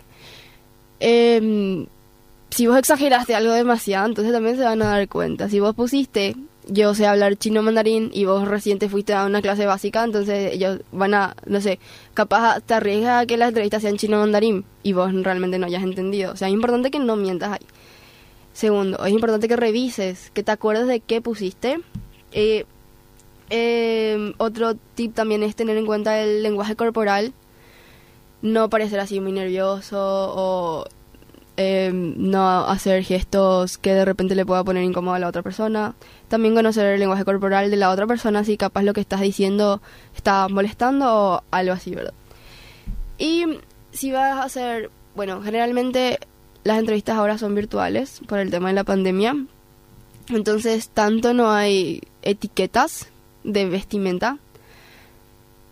Eh, 0.99 1.87
si 2.55 2.67
vos 2.67 2.77
exageraste 2.77 3.35
algo 3.35 3.51
demasiado, 3.51 4.07
entonces 4.07 4.31
también 4.31 4.55
se 4.55 4.63
van 4.63 4.81
a 4.81 4.85
dar 4.85 5.09
cuenta. 5.09 5.49
Si 5.49 5.59
vos 5.59 5.75
pusiste, 5.75 6.37
yo 6.69 6.95
sé 6.95 7.05
hablar 7.05 7.35
chino 7.35 7.61
mandarín 7.61 8.11
y 8.13 8.23
vos 8.23 8.47
reciente 8.47 8.87
fuiste 8.87 9.13
a 9.13 9.25
una 9.25 9.41
clase 9.41 9.65
básica, 9.65 10.05
entonces 10.05 10.53
ellos 10.53 10.79
van 10.93 11.13
a, 11.15 11.35
no 11.45 11.59
sé, 11.59 11.79
capaz 12.13 12.61
te 12.61 12.75
arriesgas 12.75 13.23
a 13.23 13.25
que 13.25 13.35
las 13.35 13.49
entrevistas 13.49 13.81
sean 13.81 13.97
chino 13.97 14.19
mandarín 14.19 14.63
y 14.83 14.93
vos 14.93 15.11
realmente 15.13 15.59
no 15.59 15.65
hayas 15.65 15.83
entendido. 15.83 16.31
O 16.31 16.37
sea, 16.37 16.47
es 16.47 16.53
importante 16.53 16.91
que 16.91 16.99
no 16.99 17.17
mientas 17.17 17.51
ahí. 17.51 17.67
Segundo, 18.53 19.03
es 19.05 19.11
importante 19.11 19.49
que 19.49 19.57
revises, 19.57 20.31
que 20.31 20.41
te 20.41 20.51
acuerdes 20.53 20.87
de 20.87 21.01
qué 21.01 21.19
pusiste. 21.19 21.81
Eh, 22.31 22.63
eh, 23.49 24.33
otro 24.37 24.75
tip 24.75 25.13
también 25.13 25.43
es 25.43 25.57
tener 25.57 25.75
en 25.75 25.85
cuenta 25.85 26.21
el 26.21 26.41
lenguaje 26.41 26.77
corporal. 26.77 27.33
No 28.41 28.69
parecer 28.69 29.01
así 29.01 29.19
muy 29.19 29.33
nervioso 29.33 29.97
o 29.99 30.85
eh, 31.57 31.91
no 31.93 32.65
hacer 32.67 33.03
gestos 33.03 33.77
que 33.77 33.93
de 33.93 34.05
repente 34.05 34.35
le 34.35 34.45
pueda 34.45 34.63
poner 34.63 34.83
incómodo 34.83 35.15
a 35.15 35.19
la 35.19 35.27
otra 35.27 35.41
persona. 35.41 35.95
También 36.27 36.55
conocer 36.55 36.85
el 36.85 36.99
lenguaje 36.99 37.25
corporal 37.25 37.71
de 37.71 37.77
la 37.77 37.89
otra 37.89 38.07
persona, 38.07 38.43
si 38.43 38.57
capaz 38.57 38.83
lo 38.83 38.93
que 38.93 39.01
estás 39.01 39.21
diciendo 39.21 39.81
está 40.15 40.47
molestando 40.49 41.05
o 41.07 41.43
algo 41.51 41.73
así, 41.73 41.95
¿verdad? 41.95 42.13
Y 43.17 43.45
si 43.91 44.11
vas 44.11 44.37
a 44.37 44.43
hacer, 44.43 44.91
bueno, 45.15 45.41
generalmente 45.41 46.19
las 46.63 46.79
entrevistas 46.79 47.17
ahora 47.17 47.37
son 47.37 47.55
virtuales 47.55 48.21
por 48.27 48.39
el 48.39 48.51
tema 48.51 48.69
de 48.69 48.75
la 48.75 48.83
pandemia. 48.83 49.35
Entonces, 50.29 50.89
tanto 50.89 51.33
no 51.33 51.51
hay 51.51 52.01
etiquetas 52.23 53.07
de 53.43 53.65
vestimenta 53.69 54.39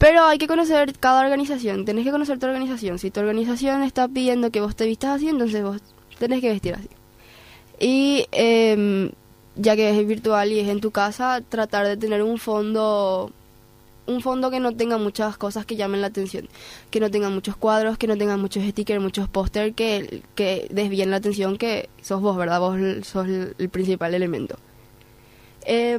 pero 0.03 0.25
hay 0.25 0.37
que 0.37 0.47
conocer 0.47 0.99
cada 0.99 1.21
organización, 1.21 1.85
tenés 1.85 2.03
que 2.03 2.11
conocer 2.11 2.37
tu 2.37 2.45
organización. 2.45 2.99
Si 2.99 3.09
tu 3.09 3.21
organización 3.21 3.83
está 3.83 4.09
pidiendo 4.09 4.51
que 4.51 4.59
vos 4.59 4.75
te 4.75 4.85
vistas 4.85 5.11
así, 5.11 5.29
entonces 5.29 5.63
vos 5.63 5.81
tenés 6.19 6.41
que 6.41 6.49
vestir 6.49 6.73
así. 6.73 6.89
Y 7.79 8.27
eh, 8.33 9.13
ya 9.55 9.77
que 9.77 9.97
es 9.97 10.05
virtual 10.05 10.51
y 10.51 10.59
es 10.59 10.67
en 10.67 10.81
tu 10.81 10.91
casa, 10.91 11.39
tratar 11.47 11.87
de 11.87 11.95
tener 11.95 12.21
un 12.21 12.37
fondo 12.37 13.31
un 14.05 14.19
fondo 14.19 14.51
que 14.51 14.59
no 14.59 14.75
tenga 14.75 14.97
muchas 14.97 15.37
cosas 15.37 15.65
que 15.65 15.77
llamen 15.77 16.01
la 16.01 16.07
atención, 16.07 16.49
que 16.91 16.99
no 16.99 17.09
tenga 17.09 17.29
muchos 17.29 17.55
cuadros, 17.55 17.97
que 17.97 18.07
no 18.07 18.17
tenga 18.17 18.35
muchos 18.35 18.61
stickers, 18.65 19.01
muchos 19.01 19.29
póster 19.29 19.73
que, 19.73 20.21
que 20.35 20.67
desvíen 20.69 21.11
la 21.11 21.15
atención 21.15 21.57
que 21.57 21.87
sos 22.01 22.19
vos, 22.19 22.35
¿verdad? 22.35 22.59
Vos 22.59 23.07
sos 23.07 23.25
el, 23.25 23.69
principal 23.69 24.13
elemento. 24.13 24.57
Eh, 25.65 25.97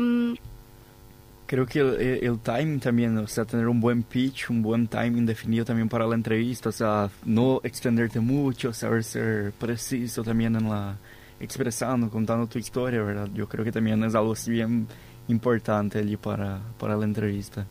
Creo 1.46 1.66
que 1.66 1.80
el, 1.80 2.24
el, 2.24 2.38
timing 2.38 2.80
también, 2.80 3.18
o 3.18 3.26
sea, 3.26 3.44
tener 3.44 3.68
un 3.68 3.80
buen 3.80 4.02
pitch, 4.02 4.48
un 4.48 4.62
buen 4.62 4.86
timing 4.86 5.26
definido 5.26 5.64
también 5.64 5.88
para 5.88 6.06
la 6.06 6.14
entrevista, 6.14 6.70
o 6.70 6.72
sea, 6.72 7.10
no 7.24 7.60
extenderte 7.62 8.18
mucho, 8.18 8.72
saber 8.72 9.04
ser 9.04 9.52
preciso 9.52 10.24
también 10.24 10.56
en 10.56 10.70
la 10.70 10.96
expresando, 11.40 12.08
contando 12.08 12.46
tu 12.46 12.58
historia, 12.58 13.02
¿verdad? 13.02 13.28
Yo 13.34 13.48
creo 13.48 13.64
que 13.64 13.72
también 13.72 14.02
es 14.04 14.14
algo 14.14 14.34
bien 14.46 14.86
importante 15.28 15.98
allí 15.98 16.16
para, 16.16 16.60
para 16.78 16.96
la 16.96 17.04
entrevista. 17.04 17.66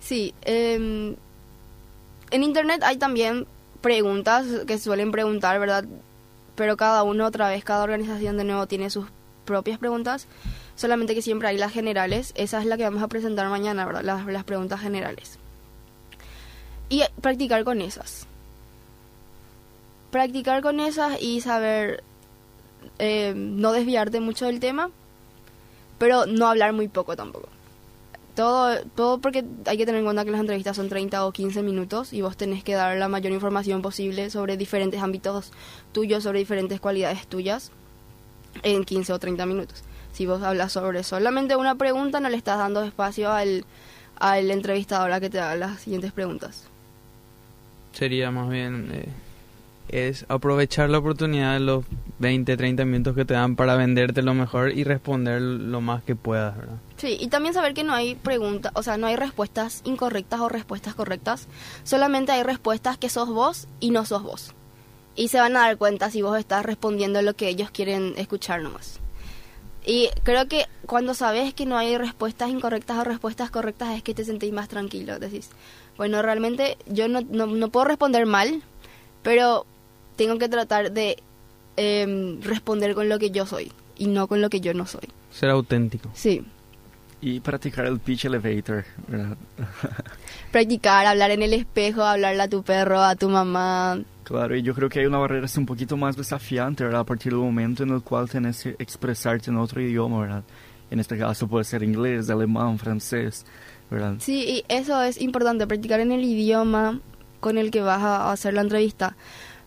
Sí, 0.00 0.34
eh, 0.42 1.16
en 2.30 2.42
internet 2.42 2.82
hay 2.82 2.96
también 2.96 3.46
preguntas 3.80 4.46
que 4.66 4.78
suelen 4.78 5.12
preguntar, 5.12 5.58
¿verdad? 5.60 5.84
Pero 6.54 6.76
cada 6.76 7.02
uno, 7.02 7.26
otra 7.26 7.48
vez, 7.48 7.64
cada 7.64 7.84
organización 7.84 8.36
de 8.36 8.44
nuevo 8.44 8.66
tiene 8.66 8.90
sus 8.90 9.06
propias 9.44 9.78
preguntas 9.78 10.26
solamente 10.82 11.14
que 11.14 11.22
siempre 11.22 11.48
hay 11.48 11.56
las 11.56 11.72
generales. 11.72 12.32
Esa 12.36 12.60
es 12.60 12.66
la 12.66 12.76
que 12.76 12.82
vamos 12.82 13.02
a 13.02 13.08
presentar 13.08 13.48
mañana, 13.48 13.86
¿verdad? 13.86 14.02
Las, 14.02 14.26
las 14.26 14.44
preguntas 14.44 14.80
generales. 14.80 15.38
Y 16.90 17.02
practicar 17.20 17.64
con 17.64 17.80
esas. 17.80 18.26
Practicar 20.10 20.60
con 20.60 20.80
esas 20.80 21.22
y 21.22 21.40
saber 21.40 22.02
eh, 22.98 23.32
no 23.34 23.72
desviarte 23.72 24.20
mucho 24.20 24.46
del 24.46 24.60
tema, 24.60 24.90
pero 25.98 26.26
no 26.26 26.48
hablar 26.48 26.72
muy 26.72 26.88
poco 26.88 27.16
tampoco. 27.16 27.48
Todo, 28.34 28.82
todo 28.96 29.18
porque 29.18 29.44
hay 29.66 29.76
que 29.76 29.86
tener 29.86 30.00
en 30.00 30.04
cuenta 30.04 30.24
que 30.24 30.30
las 30.32 30.40
entrevistas 30.40 30.76
son 30.76 30.88
30 30.88 31.24
o 31.24 31.32
15 31.32 31.62
minutos 31.62 32.12
y 32.12 32.22
vos 32.22 32.36
tenés 32.36 32.64
que 32.64 32.74
dar 32.74 32.96
la 32.96 33.06
mayor 33.06 33.32
información 33.32 33.82
posible 33.82 34.30
sobre 34.30 34.56
diferentes 34.56 35.00
ámbitos 35.00 35.52
tuyos, 35.92 36.24
sobre 36.24 36.40
diferentes 36.40 36.80
cualidades 36.80 37.26
tuyas 37.26 37.70
en 38.62 38.84
15 38.84 39.12
o 39.12 39.18
30 39.18 39.46
minutos 39.46 39.84
si 40.12 40.26
vos 40.26 40.42
hablas 40.42 40.72
sobre 40.72 41.02
solamente 41.02 41.56
una 41.56 41.74
pregunta, 41.74 42.20
no 42.20 42.28
le 42.28 42.36
estás 42.36 42.58
dando 42.58 42.82
espacio 42.82 43.32
al, 43.32 43.64
al 44.16 44.50
entrevistador 44.50 45.12
a 45.12 45.20
que 45.20 45.30
te 45.30 45.40
haga 45.40 45.56
las 45.56 45.80
siguientes 45.80 46.12
preguntas. 46.12 46.68
Sería 47.92 48.30
más 48.30 48.48
bien 48.48 48.90
eh, 48.92 49.08
es 49.92 50.24
aprovechar 50.28 50.88
la 50.90 50.98
oportunidad 50.98 51.52
de 51.54 51.60
los 51.60 51.84
20, 52.18 52.56
30 52.56 52.84
minutos 52.84 53.14
que 53.14 53.24
te 53.24 53.34
dan 53.34 53.56
para 53.56 53.76
venderte 53.76 54.22
lo 54.22 54.32
mejor 54.32 54.72
y 54.72 54.84
responder 54.84 55.40
lo 55.42 55.80
más 55.80 56.02
que 56.02 56.16
puedas, 56.16 56.56
¿verdad? 56.56 56.76
Sí, 56.96 57.18
y 57.20 57.28
también 57.28 57.54
saber 57.54 57.74
que 57.74 57.84
no 57.84 57.92
hay 57.92 58.14
preguntas, 58.14 58.72
o 58.74 58.82
sea, 58.82 58.96
no 58.96 59.06
hay 59.06 59.16
respuestas 59.16 59.82
incorrectas 59.84 60.40
o 60.40 60.48
respuestas 60.48 60.94
correctas, 60.94 61.46
solamente 61.84 62.32
hay 62.32 62.42
respuestas 62.42 62.96
que 62.96 63.10
sos 63.10 63.28
vos 63.28 63.68
y 63.80 63.90
no 63.90 64.06
sos 64.06 64.22
vos. 64.22 64.54
Y 65.14 65.28
se 65.28 65.40
van 65.40 65.56
a 65.56 65.60
dar 65.60 65.76
cuenta 65.76 66.10
si 66.10 66.22
vos 66.22 66.38
estás 66.38 66.64
respondiendo 66.64 67.20
lo 67.20 67.34
que 67.34 67.48
ellos 67.48 67.70
quieren 67.70 68.14
escuchar 68.16 68.62
nomás. 68.62 69.01
Y 69.84 70.10
creo 70.22 70.46
que 70.46 70.66
cuando 70.86 71.14
sabes 71.14 71.54
que 71.54 71.66
no 71.66 71.76
hay 71.76 71.96
respuestas 71.98 72.50
incorrectas 72.50 72.98
o 72.98 73.04
respuestas 73.04 73.50
correctas 73.50 73.96
es 73.96 74.02
que 74.02 74.14
te 74.14 74.24
sentís 74.24 74.52
más 74.52 74.68
tranquilo. 74.68 75.18
Decís, 75.18 75.50
bueno, 75.96 76.22
realmente 76.22 76.78
yo 76.86 77.08
no, 77.08 77.20
no, 77.22 77.46
no 77.46 77.68
puedo 77.70 77.86
responder 77.86 78.26
mal, 78.26 78.62
pero 79.22 79.66
tengo 80.16 80.38
que 80.38 80.48
tratar 80.48 80.92
de 80.92 81.22
em, 81.76 82.40
responder 82.42 82.94
con 82.94 83.08
lo 83.08 83.18
que 83.18 83.30
yo 83.30 83.46
soy 83.46 83.72
y 83.96 84.06
no 84.06 84.28
con 84.28 84.40
lo 84.40 84.50
que 84.50 84.60
yo 84.60 84.72
no 84.72 84.86
soy. 84.86 85.08
Ser 85.32 85.50
auténtico. 85.50 86.10
Sí. 86.14 86.44
Y 87.20 87.40
practicar 87.40 87.86
el 87.86 88.00
pitch 88.00 88.24
elevator, 88.24 88.84
¿verdad? 89.06 89.36
Practicar, 90.52 91.06
hablar 91.06 91.30
en 91.30 91.42
el 91.42 91.54
espejo, 91.54 92.02
hablarle 92.02 92.42
a 92.42 92.48
tu 92.48 92.62
perro, 92.62 93.00
a 93.00 93.14
tu 93.14 93.28
mamá. 93.28 94.00
Claro, 94.24 94.56
y 94.56 94.62
yo 94.62 94.74
creo 94.74 94.88
que 94.88 95.00
hay 95.00 95.06
una 95.06 95.18
barrera 95.18 95.46
así 95.46 95.58
un 95.58 95.66
poquito 95.66 95.96
más 95.96 96.16
desafiante, 96.16 96.84
¿verdad? 96.84 97.00
A 97.00 97.06
partir 97.06 97.32
del 97.32 97.40
momento 97.40 97.82
en 97.82 97.90
el 97.90 98.02
cual 98.02 98.30
tienes 98.30 98.62
que 98.62 98.76
expresarte 98.78 99.50
en 99.50 99.56
otro 99.56 99.80
idioma, 99.80 100.20
¿verdad? 100.20 100.44
En 100.90 101.00
este 101.00 101.18
caso 101.18 101.48
puede 101.48 101.64
ser 101.64 101.82
inglés, 101.82 102.30
alemán, 102.30 102.78
francés, 102.78 103.44
¿verdad? 103.90 104.14
Sí, 104.18 104.44
y 104.46 104.64
eso 104.68 105.02
es 105.02 105.20
importante, 105.20 105.66
practicar 105.66 106.00
en 106.00 106.12
el 106.12 106.22
idioma 106.22 107.00
con 107.40 107.58
el 107.58 107.70
que 107.70 107.80
vas 107.80 108.02
a 108.02 108.30
hacer 108.30 108.54
la 108.54 108.60
entrevista. 108.60 109.16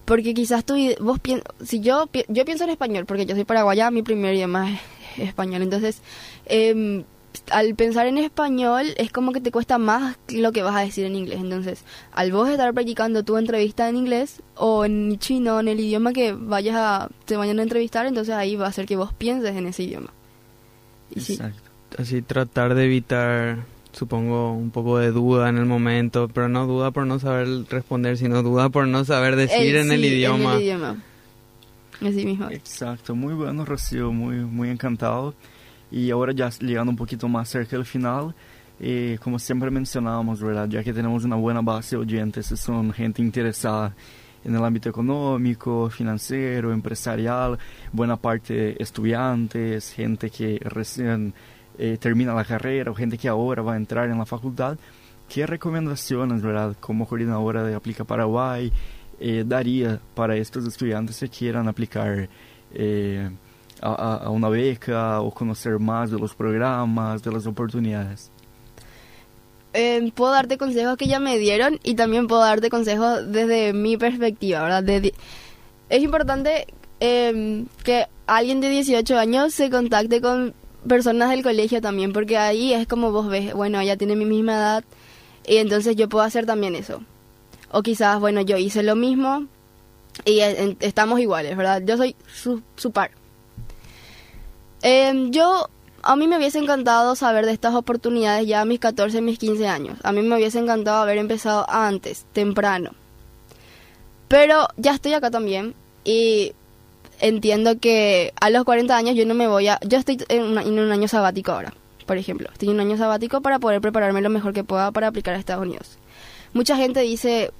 Porque 0.06 0.34
quizás 0.34 0.64
tú, 0.64 0.76
vos 1.02 1.20
si 1.64 1.80
yo, 1.80 2.10
yo 2.28 2.46
pienso 2.46 2.64
en 2.64 2.70
español, 2.70 3.06
porque 3.06 3.26
yo 3.26 3.36
soy 3.36 3.44
paraguaya, 3.44 3.92
mi 3.92 4.04
primer 4.04 4.36
idioma 4.36 4.72
es 5.18 5.30
español. 5.30 5.64
Entonces, 5.64 6.02
eh, 6.46 7.04
al 7.52 7.76
pensar 7.76 8.08
en 8.08 8.18
español 8.18 8.94
es 8.98 9.12
como 9.12 9.32
que 9.32 9.42
te 9.42 9.52
cuesta 9.52 9.78
más 9.78 10.18
lo 10.30 10.52
que 10.52 10.64
vas 10.64 10.76
a 10.76 10.82
decir 10.82 11.06
en 11.06 11.16
inglés. 11.16 11.40
Entonces, 11.42 11.84
al 12.12 12.32
vos 12.32 12.50
estar 12.50 12.74
practicando 12.74 13.24
tu 13.24 13.38
entrevista 13.38 13.90
en 13.90 13.98
inglés 13.98 14.42
o 14.56 14.86
en 14.86 15.18
chino, 15.20 15.60
en 15.60 15.68
el 15.68 15.80
idioma 15.80 16.14
que 16.14 16.34
vayas 16.34 16.76
a, 16.76 17.10
te 17.26 17.38
vayan 17.38 17.60
a 17.60 17.64
entrevistar, 17.64 18.06
entonces 18.06 18.36
ahí 18.36 18.56
va 18.56 18.68
a 18.68 18.72
ser 18.72 18.86
que 18.86 18.96
vos 18.96 19.14
pienses 19.14 19.56
en 19.56 19.68
ese 19.68 19.84
idioma. 19.84 20.12
Exacto. 21.16 21.70
Así 21.98 22.22
tratar 22.22 22.76
de 22.76 22.86
evitar 22.86 23.66
supongo, 23.96 24.52
un 24.52 24.72
poco 24.72 24.98
de 24.98 25.12
duda 25.12 25.50
en 25.50 25.58
el 25.58 25.66
momento, 25.66 26.28
pero 26.28 26.50
no 26.50 26.68
duda 26.68 26.92
por 26.92 27.08
no 27.08 27.18
saber 27.20 27.48
responder, 27.70 28.18
sino 28.18 28.44
duda 28.44 28.70
por 28.70 28.88
no 28.88 29.06
saber 29.06 29.36
decir 29.36 29.76
en, 29.78 29.92
el 29.92 30.04
idioma. 30.04 30.52
en 30.52 30.58
el 30.58 30.64
idioma. 30.64 30.98
Así 32.02 32.26
mismo. 32.26 32.50
Exacto, 32.50 33.16
muy 33.16 33.34
bueno, 33.34 33.64
Rocío, 33.64 34.12
muy, 34.12 34.36
muy 34.38 34.70
encantado. 34.70 35.34
Y 35.92 36.12
ahora 36.12 36.34
ya 36.34 36.50
llegando 36.50 36.92
un 36.92 36.98
poquito 36.98 37.28
más 37.28 37.50
cerca 37.50 37.76
del 37.76 37.86
final, 37.86 38.34
eh, 38.80 39.18
como 39.24 39.40
siempre 39.40 39.72
mencionamos, 39.72 40.42
¿verdad? 40.42 40.68
Ya 40.68 40.84
que 40.84 40.94
tenemos 40.94 41.24
una 41.24 41.36
buena 41.36 41.62
base 41.62 41.96
de 41.96 42.02
oyentes, 42.02 42.48
son 42.48 42.92
gente 42.92 43.22
interesada 43.22 43.96
en 44.44 44.56
el 44.56 44.64
ámbito 44.64 44.90
económico, 44.90 45.90
empresarial, 46.72 47.58
buena 47.92 48.16
parte 48.16 48.82
estudiantes, 48.82 49.92
gente 49.92 50.30
que 50.30 50.60
recién 50.64 51.34
eh, 51.78 51.98
termina 52.00 52.34
la 52.34 52.46
carrera 52.46 52.92
o 52.92 52.96
gente 52.96 53.18
que 53.18 53.28
ahora 53.28 53.62
va 53.64 53.74
a 53.74 53.78
entrar 53.78 54.10
en 54.10 54.18
la 54.18 54.26
facultad, 54.26 54.78
¿qué 55.28 55.48
recomendaciones, 55.48 56.44
como 56.80 57.08
coordinadora 57.08 57.64
de 57.64 57.74
Aplica 57.74 58.04
Paraguay, 58.04 58.72
eh, 59.20 59.44
para 60.14 60.36
estos 60.36 60.66
estudiantes 60.68 61.20
que 61.20 61.30
quieran 61.30 61.68
aplicar 61.68 62.30
eh, 62.74 63.30
a, 63.82 64.16
a, 64.16 64.30
una 64.30 64.50
beca 64.50 65.22
o 65.22 65.32
conocer 65.32 65.80
más 65.80 66.12
de 66.12 66.20
los 66.20 66.34
programas, 66.34 67.24
de 67.24 67.32
las 67.32 67.46
oportunidades? 67.46 68.32
puedo 70.16 70.32
darte 70.32 70.58
consejos 70.58 70.96
que 70.96 71.08
ya 71.08 71.20
me 71.20 71.38
dieron 71.38 71.80
y 71.84 71.96
también 71.96 72.28
puedo 72.28 72.42
darte 72.42 72.70
consejos 72.70 73.30
desde 73.30 73.74
mi 73.74 73.98
perspectiva, 73.98 74.64
¿verdad? 74.64 75.12
es 75.90 76.02
importante 76.02 76.68
que 77.00 78.08
alguien 78.28 78.62
de 78.62 78.70
18 78.70 79.18
años 79.18 79.54
se 79.54 79.70
contacte 79.70 80.22
con 80.22 80.54
personas 80.88 81.30
del 81.30 81.44
colegio 81.44 81.82
también, 81.82 82.14
porque 82.14 82.38
ahí 82.38 82.74
es 82.74 82.88
como 82.88 83.12
vos 83.12 83.28
ves, 83.28 83.54
bueno, 83.54 83.80
ella 83.80 83.98
tiene 83.98 84.16
mi 84.16 84.26
misma 84.26 84.54
edad 84.54 84.84
y 85.46 85.58
entonces 85.58 85.96
yo 85.96 86.10
puedo 86.10 86.24
hacer 86.24 86.46
también 86.46 86.76
eso. 86.76 87.02
O 87.72 87.82
quizás, 87.82 88.20
bueno, 88.20 88.42
yo 88.42 88.58
hice 88.58 88.84
lo 88.84 88.96
mismo 88.96 89.46
y 90.24 90.40
estamos 90.80 91.20
iguales, 91.20 91.58
¿verdad? 91.58 91.82
Yo 91.86 91.98
soy 91.98 92.16
su, 92.34 92.62
su 92.76 92.92
par. 92.92 93.12
Em, 94.82 95.32
yo, 95.32 95.70
a 96.04 96.16
mí 96.16 96.28
me 96.28 96.38
hubiese 96.38 96.60
encantado 96.60 97.16
saber 97.16 97.46
de 97.46 97.52
estas 97.52 97.74
oportunidades 97.76 98.48
ya 98.48 98.62
a 98.62 98.66
mis 98.66 98.80
14, 98.80 99.22
mis 99.22 99.40
15 99.40 99.68
años. 99.68 99.98
A 100.04 100.12
mí 100.12 100.22
me 100.22 100.36
hubiese 100.36 100.60
encantado 100.60 101.02
haber 101.02 101.18
empezado 101.18 101.66
antes, 101.70 102.26
temprano. 102.34 102.92
Pero 104.28 104.68
ya 104.78 104.94
estoy 104.94 105.14
acá 105.14 105.32
también 105.32 105.76
y 106.04 106.54
entiendo 107.20 107.80
que 107.80 108.34
a 108.40 108.50
los 108.50 108.64
40 108.64 108.96
años 108.96 109.16
yo 109.16 109.26
no 109.26 109.34
me 109.34 109.48
voy 109.48 109.68
a... 109.68 109.80
Yo 109.88 109.98
estoy 109.98 110.18
en, 110.30 110.58
un 110.58 110.92
año 110.92 111.08
sabático 111.08 111.52
ahora, 111.52 111.74
por 112.06 112.18
ejemplo. 112.18 112.50
Estoy 112.52 112.70
en 112.70 112.76
un 112.76 112.82
año 112.82 112.98
sabático 112.98 113.42
para 113.42 113.60
poder 113.60 113.82
prepararme 113.82 114.22
lo 114.22 114.30
mejor 114.30 114.54
que 114.54 114.64
pueda 114.64 114.92
para 114.92 115.08
aplicar 115.08 115.36
a 115.36 115.40
Estados 115.40 115.64
Unidos. 115.64 115.98
Mucha 116.54 116.76
gente 116.78 117.02
dice, 117.02 117.52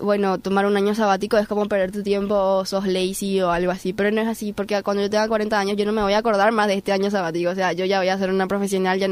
bueno, 0.00 0.38
tomar 0.38 0.66
un 0.66 0.76
año 0.76 0.94
sabático 0.94 1.36
es 1.38 1.46
como 1.46 1.66
perder 1.66 1.92
tu 1.92 2.02
tiempo 2.02 2.34
o 2.34 2.64
sos 2.64 2.86
lazy 2.86 3.40
o 3.40 3.50
algo 3.50 3.72
así, 3.72 3.92
pero 3.92 4.10
no 4.10 4.20
es 4.20 4.28
así, 4.28 4.52
porque 4.52 4.82
cuando 4.82 5.02
yo 5.02 5.10
tenga 5.10 5.28
40 5.28 5.58
años 5.58 5.76
yo 5.76 5.84
no 5.84 5.92
me 5.92 6.02
voy 6.02 6.12
a 6.12 6.18
acordar 6.18 6.52
más 6.52 6.68
de 6.68 6.74
este 6.74 6.92
año 6.92 7.10
sabático, 7.10 7.50
o 7.50 7.54
sea, 7.54 7.72
yo 7.72 7.84
ya 7.84 7.98
voy 7.98 8.08
a 8.08 8.18
ser 8.18 8.30
una 8.30 8.46
profesional, 8.46 8.98
ya 8.98 9.08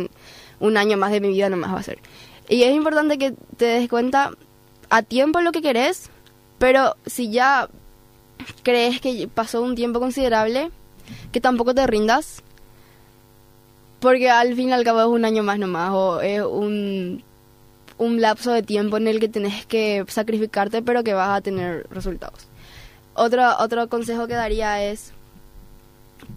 un 0.60 0.76
año 0.76 0.96
más 0.96 1.12
de 1.12 1.20
mi 1.20 1.28
vida 1.28 1.48
nomás 1.48 1.74
va 1.74 1.80
a 1.80 1.82
ser. 1.82 1.98
Y 2.48 2.62
es 2.62 2.74
importante 2.74 3.18
que 3.18 3.34
te 3.56 3.66
des 3.66 3.88
cuenta 3.88 4.32
a 4.90 5.02
tiempo 5.02 5.40
lo 5.40 5.52
que 5.52 5.62
querés, 5.62 6.10
pero 6.58 6.96
si 7.06 7.30
ya 7.30 7.68
crees 8.62 9.00
que 9.00 9.28
pasó 9.32 9.62
un 9.62 9.74
tiempo 9.74 10.00
considerable, 10.00 10.70
que 11.32 11.40
tampoco 11.40 11.74
te 11.74 11.86
rindas, 11.86 12.42
porque 14.00 14.30
al 14.30 14.54
fin 14.54 14.70
y 14.70 14.72
al 14.72 14.84
cabo 14.84 15.00
es 15.00 15.06
un 15.06 15.24
año 15.24 15.42
más 15.42 15.58
nomás, 15.58 15.90
o 15.92 16.20
es 16.20 16.42
un, 16.42 17.22
un 17.98 18.20
lapso 18.20 18.52
de 18.52 18.62
tiempo 18.62 18.96
en 18.96 19.08
el 19.08 19.20
que 19.20 19.28
tenés 19.28 19.66
que 19.66 20.04
sacrificarte, 20.08 20.82
pero 20.82 21.04
que 21.04 21.14
vas 21.14 21.36
a 21.36 21.40
tener 21.40 21.86
resultados. 21.90 22.48
Otro, 23.14 23.56
otro 23.58 23.88
consejo 23.88 24.26
que 24.26 24.34
daría 24.34 24.84
es 24.84 25.12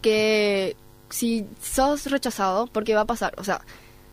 que 0.02 0.76
si 1.10 1.46
sos 1.62 2.10
rechazado, 2.10 2.68
porque 2.68 2.96
va 2.96 3.02
a 3.02 3.06
pasar, 3.06 3.34
o 3.38 3.44
sea, 3.44 3.62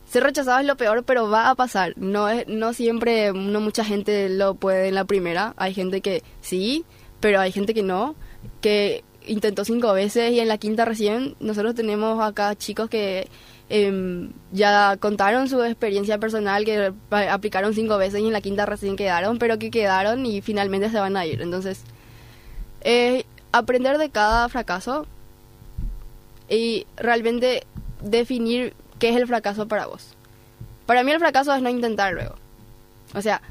ser 0.06 0.22
rechazado 0.22 0.60
es 0.60 0.66
lo 0.66 0.76
peor, 0.76 1.04
pero 1.04 1.30
va 1.30 1.50
a 1.50 1.54
pasar. 1.54 1.94
No 1.96 2.28
es, 2.28 2.46
no 2.48 2.72
siempre, 2.72 3.32
no 3.32 3.60
mucha 3.60 3.84
gente 3.84 4.28
lo 4.28 4.54
puede 4.54 4.88
en 4.88 4.94
la 4.94 5.04
primera. 5.04 5.54
Hay 5.56 5.74
gente 5.74 6.00
que 6.00 6.22
sí, 6.40 6.84
pero 7.20 7.40
hay 7.40 7.52
gente 7.52 7.74
que 7.74 7.82
no, 7.82 8.14
que 8.60 9.04
intentó 9.26 9.64
cinco 9.64 9.92
veces 9.92 10.32
y 10.32 10.40
en 10.40 10.48
la 10.48 10.58
quinta 10.58 10.84
recién 10.84 11.36
nosotros 11.40 11.74
tenemos 11.74 12.22
acá 12.22 12.54
chicos 12.56 12.88
que 12.88 13.28
em, 13.68 14.32
ya 14.52 14.96
contaron 14.98 15.48
su 15.48 15.62
experiencia 15.62 16.18
personal, 16.18 16.64
que 16.64 16.92
aplicaron 17.10 17.74
cinco 17.74 17.98
veces 17.98 18.20
y 18.20 18.26
en 18.26 18.32
la 18.32 18.40
quinta 18.40 18.66
recién 18.66 18.96
quedaron, 18.96 19.38
pero 19.38 19.58
que 19.58 19.70
quedaron 19.70 20.24
y 20.26 20.40
finalmente 20.40 20.90
se 20.90 20.98
van 20.98 21.16
a 21.16 21.26
ir. 21.26 21.42
Entonces, 21.42 21.82
eh, 22.82 23.24
aprender 23.52 23.98
de 23.98 24.10
cada 24.10 24.48
fracaso 24.48 25.06
y 26.48 26.86
realmente 26.96 27.64
definir 28.02 28.74
qué 28.98 29.10
es 29.10 29.16
el 29.16 29.26
fracaso 29.26 29.68
para 29.68 29.86
vos. 29.86 30.14
Para 30.86 31.02
mí 31.02 31.10
el 31.10 31.18
fracaso 31.18 31.54
es 31.54 31.62
no 31.62 31.68
intentar 31.68 32.14
luego. 32.14 32.36
O 33.14 33.22
sea, 33.22 33.42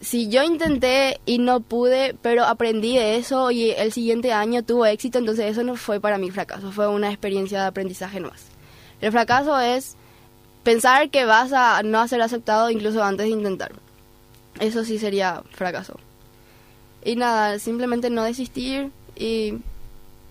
si 0.00 0.28
yo 0.28 0.42
intenté 0.42 1.20
y 1.26 1.38
no 1.38 1.60
pude, 1.60 2.16
pero 2.22 2.44
aprendí 2.44 2.96
de 2.96 3.16
eso 3.16 3.50
y 3.50 3.70
el 3.70 3.92
siguiente 3.92 4.32
año 4.32 4.62
tuvo 4.62 4.86
éxito, 4.86 5.18
entonces 5.18 5.46
eso 5.46 5.62
no 5.62 5.76
fue 5.76 6.00
para 6.00 6.18
mí 6.18 6.30
fracaso, 6.30 6.72
fue 6.72 6.88
una 6.88 7.10
experiencia 7.10 7.60
de 7.60 7.66
aprendizaje 7.66 8.20
más. 8.20 8.49
El 9.00 9.12
fracaso 9.12 9.58
es 9.58 9.96
pensar 10.62 11.10
que 11.10 11.24
vas 11.24 11.52
a 11.52 11.82
no 11.82 12.06
ser 12.08 12.22
aceptado 12.22 12.70
incluso 12.70 13.02
antes 13.02 13.26
de 13.26 13.32
intentar. 13.32 13.72
Eso 14.58 14.84
sí 14.84 14.98
sería 14.98 15.42
fracaso. 15.52 15.98
Y 17.04 17.16
nada, 17.16 17.58
simplemente 17.58 18.10
no 18.10 18.24
desistir 18.24 18.90
y, 19.16 19.54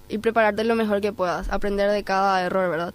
y 0.07 0.17
prepararte 0.19 0.63
lo 0.63 0.75
mejor 0.75 1.01
que 1.01 1.11
puedas, 1.11 1.49
aprender 1.49 1.89
de 1.89 2.03
cada 2.03 2.41
error, 2.43 2.69
¿verdad? 2.69 2.93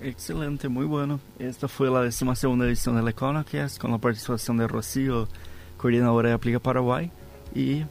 Excelente, 0.00 0.68
muy 0.68 0.84
bueno. 0.84 1.20
Esta 1.38 1.68
fue 1.68 1.90
la 1.90 2.02
décima 2.02 2.34
segunda 2.34 2.66
edición 2.66 2.96
del 2.96 3.08
EconoCast 3.08 3.78
con 3.78 3.92
la 3.92 3.98
participación 3.98 4.56
de 4.56 4.66
Rocío 4.66 5.28
coordinadora 5.76 6.28
de 6.28 6.34
Aplica 6.34 6.58
Paraguay. 6.58 7.10
Y, 7.54 7.84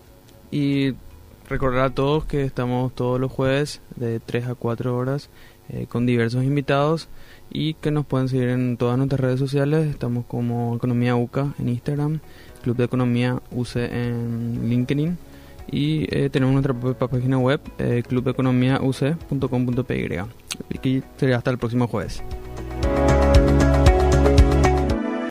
y 0.51 0.93
recordar 1.49 1.85
a 1.85 1.89
todos 1.89 2.25
que 2.25 2.43
estamos 2.43 2.93
todos 2.95 3.19
los 3.19 3.31
jueves 3.31 3.81
de 3.95 4.19
3 4.19 4.47
a 4.47 4.55
4 4.55 4.95
horas 4.95 5.29
eh, 5.73 5.85
con 5.87 6.05
diversos 6.05 6.43
invitados 6.43 7.07
y 7.49 7.75
que 7.75 7.91
nos 7.91 8.05
pueden 8.05 8.27
seguir 8.27 8.49
en 8.49 8.75
todas 8.77 8.97
nuestras 8.97 9.21
redes 9.21 9.39
sociales. 9.39 9.89
Estamos 9.89 10.25
como 10.25 10.75
Economía 10.75 11.15
UCA 11.15 11.53
en 11.59 11.69
Instagram, 11.69 12.19
Club 12.61 12.75
de 12.77 12.83
Economía 12.83 13.41
UC 13.51 13.77
en 13.77 14.69
LinkedIn 14.69 15.17
y 15.71 16.05
eh, 16.15 16.29
tenemos 16.29 16.53
nuestra 16.53 16.73
propia 16.73 17.07
página 17.07 17.37
web, 17.37 17.61
eh, 17.79 18.03
clubeconomiauc.com.py. 18.07 20.19
Y 20.83 21.03
sería 21.17 21.37
hasta 21.37 21.51
el 21.51 21.57
próximo 21.57 21.87
jueves. 21.87 22.21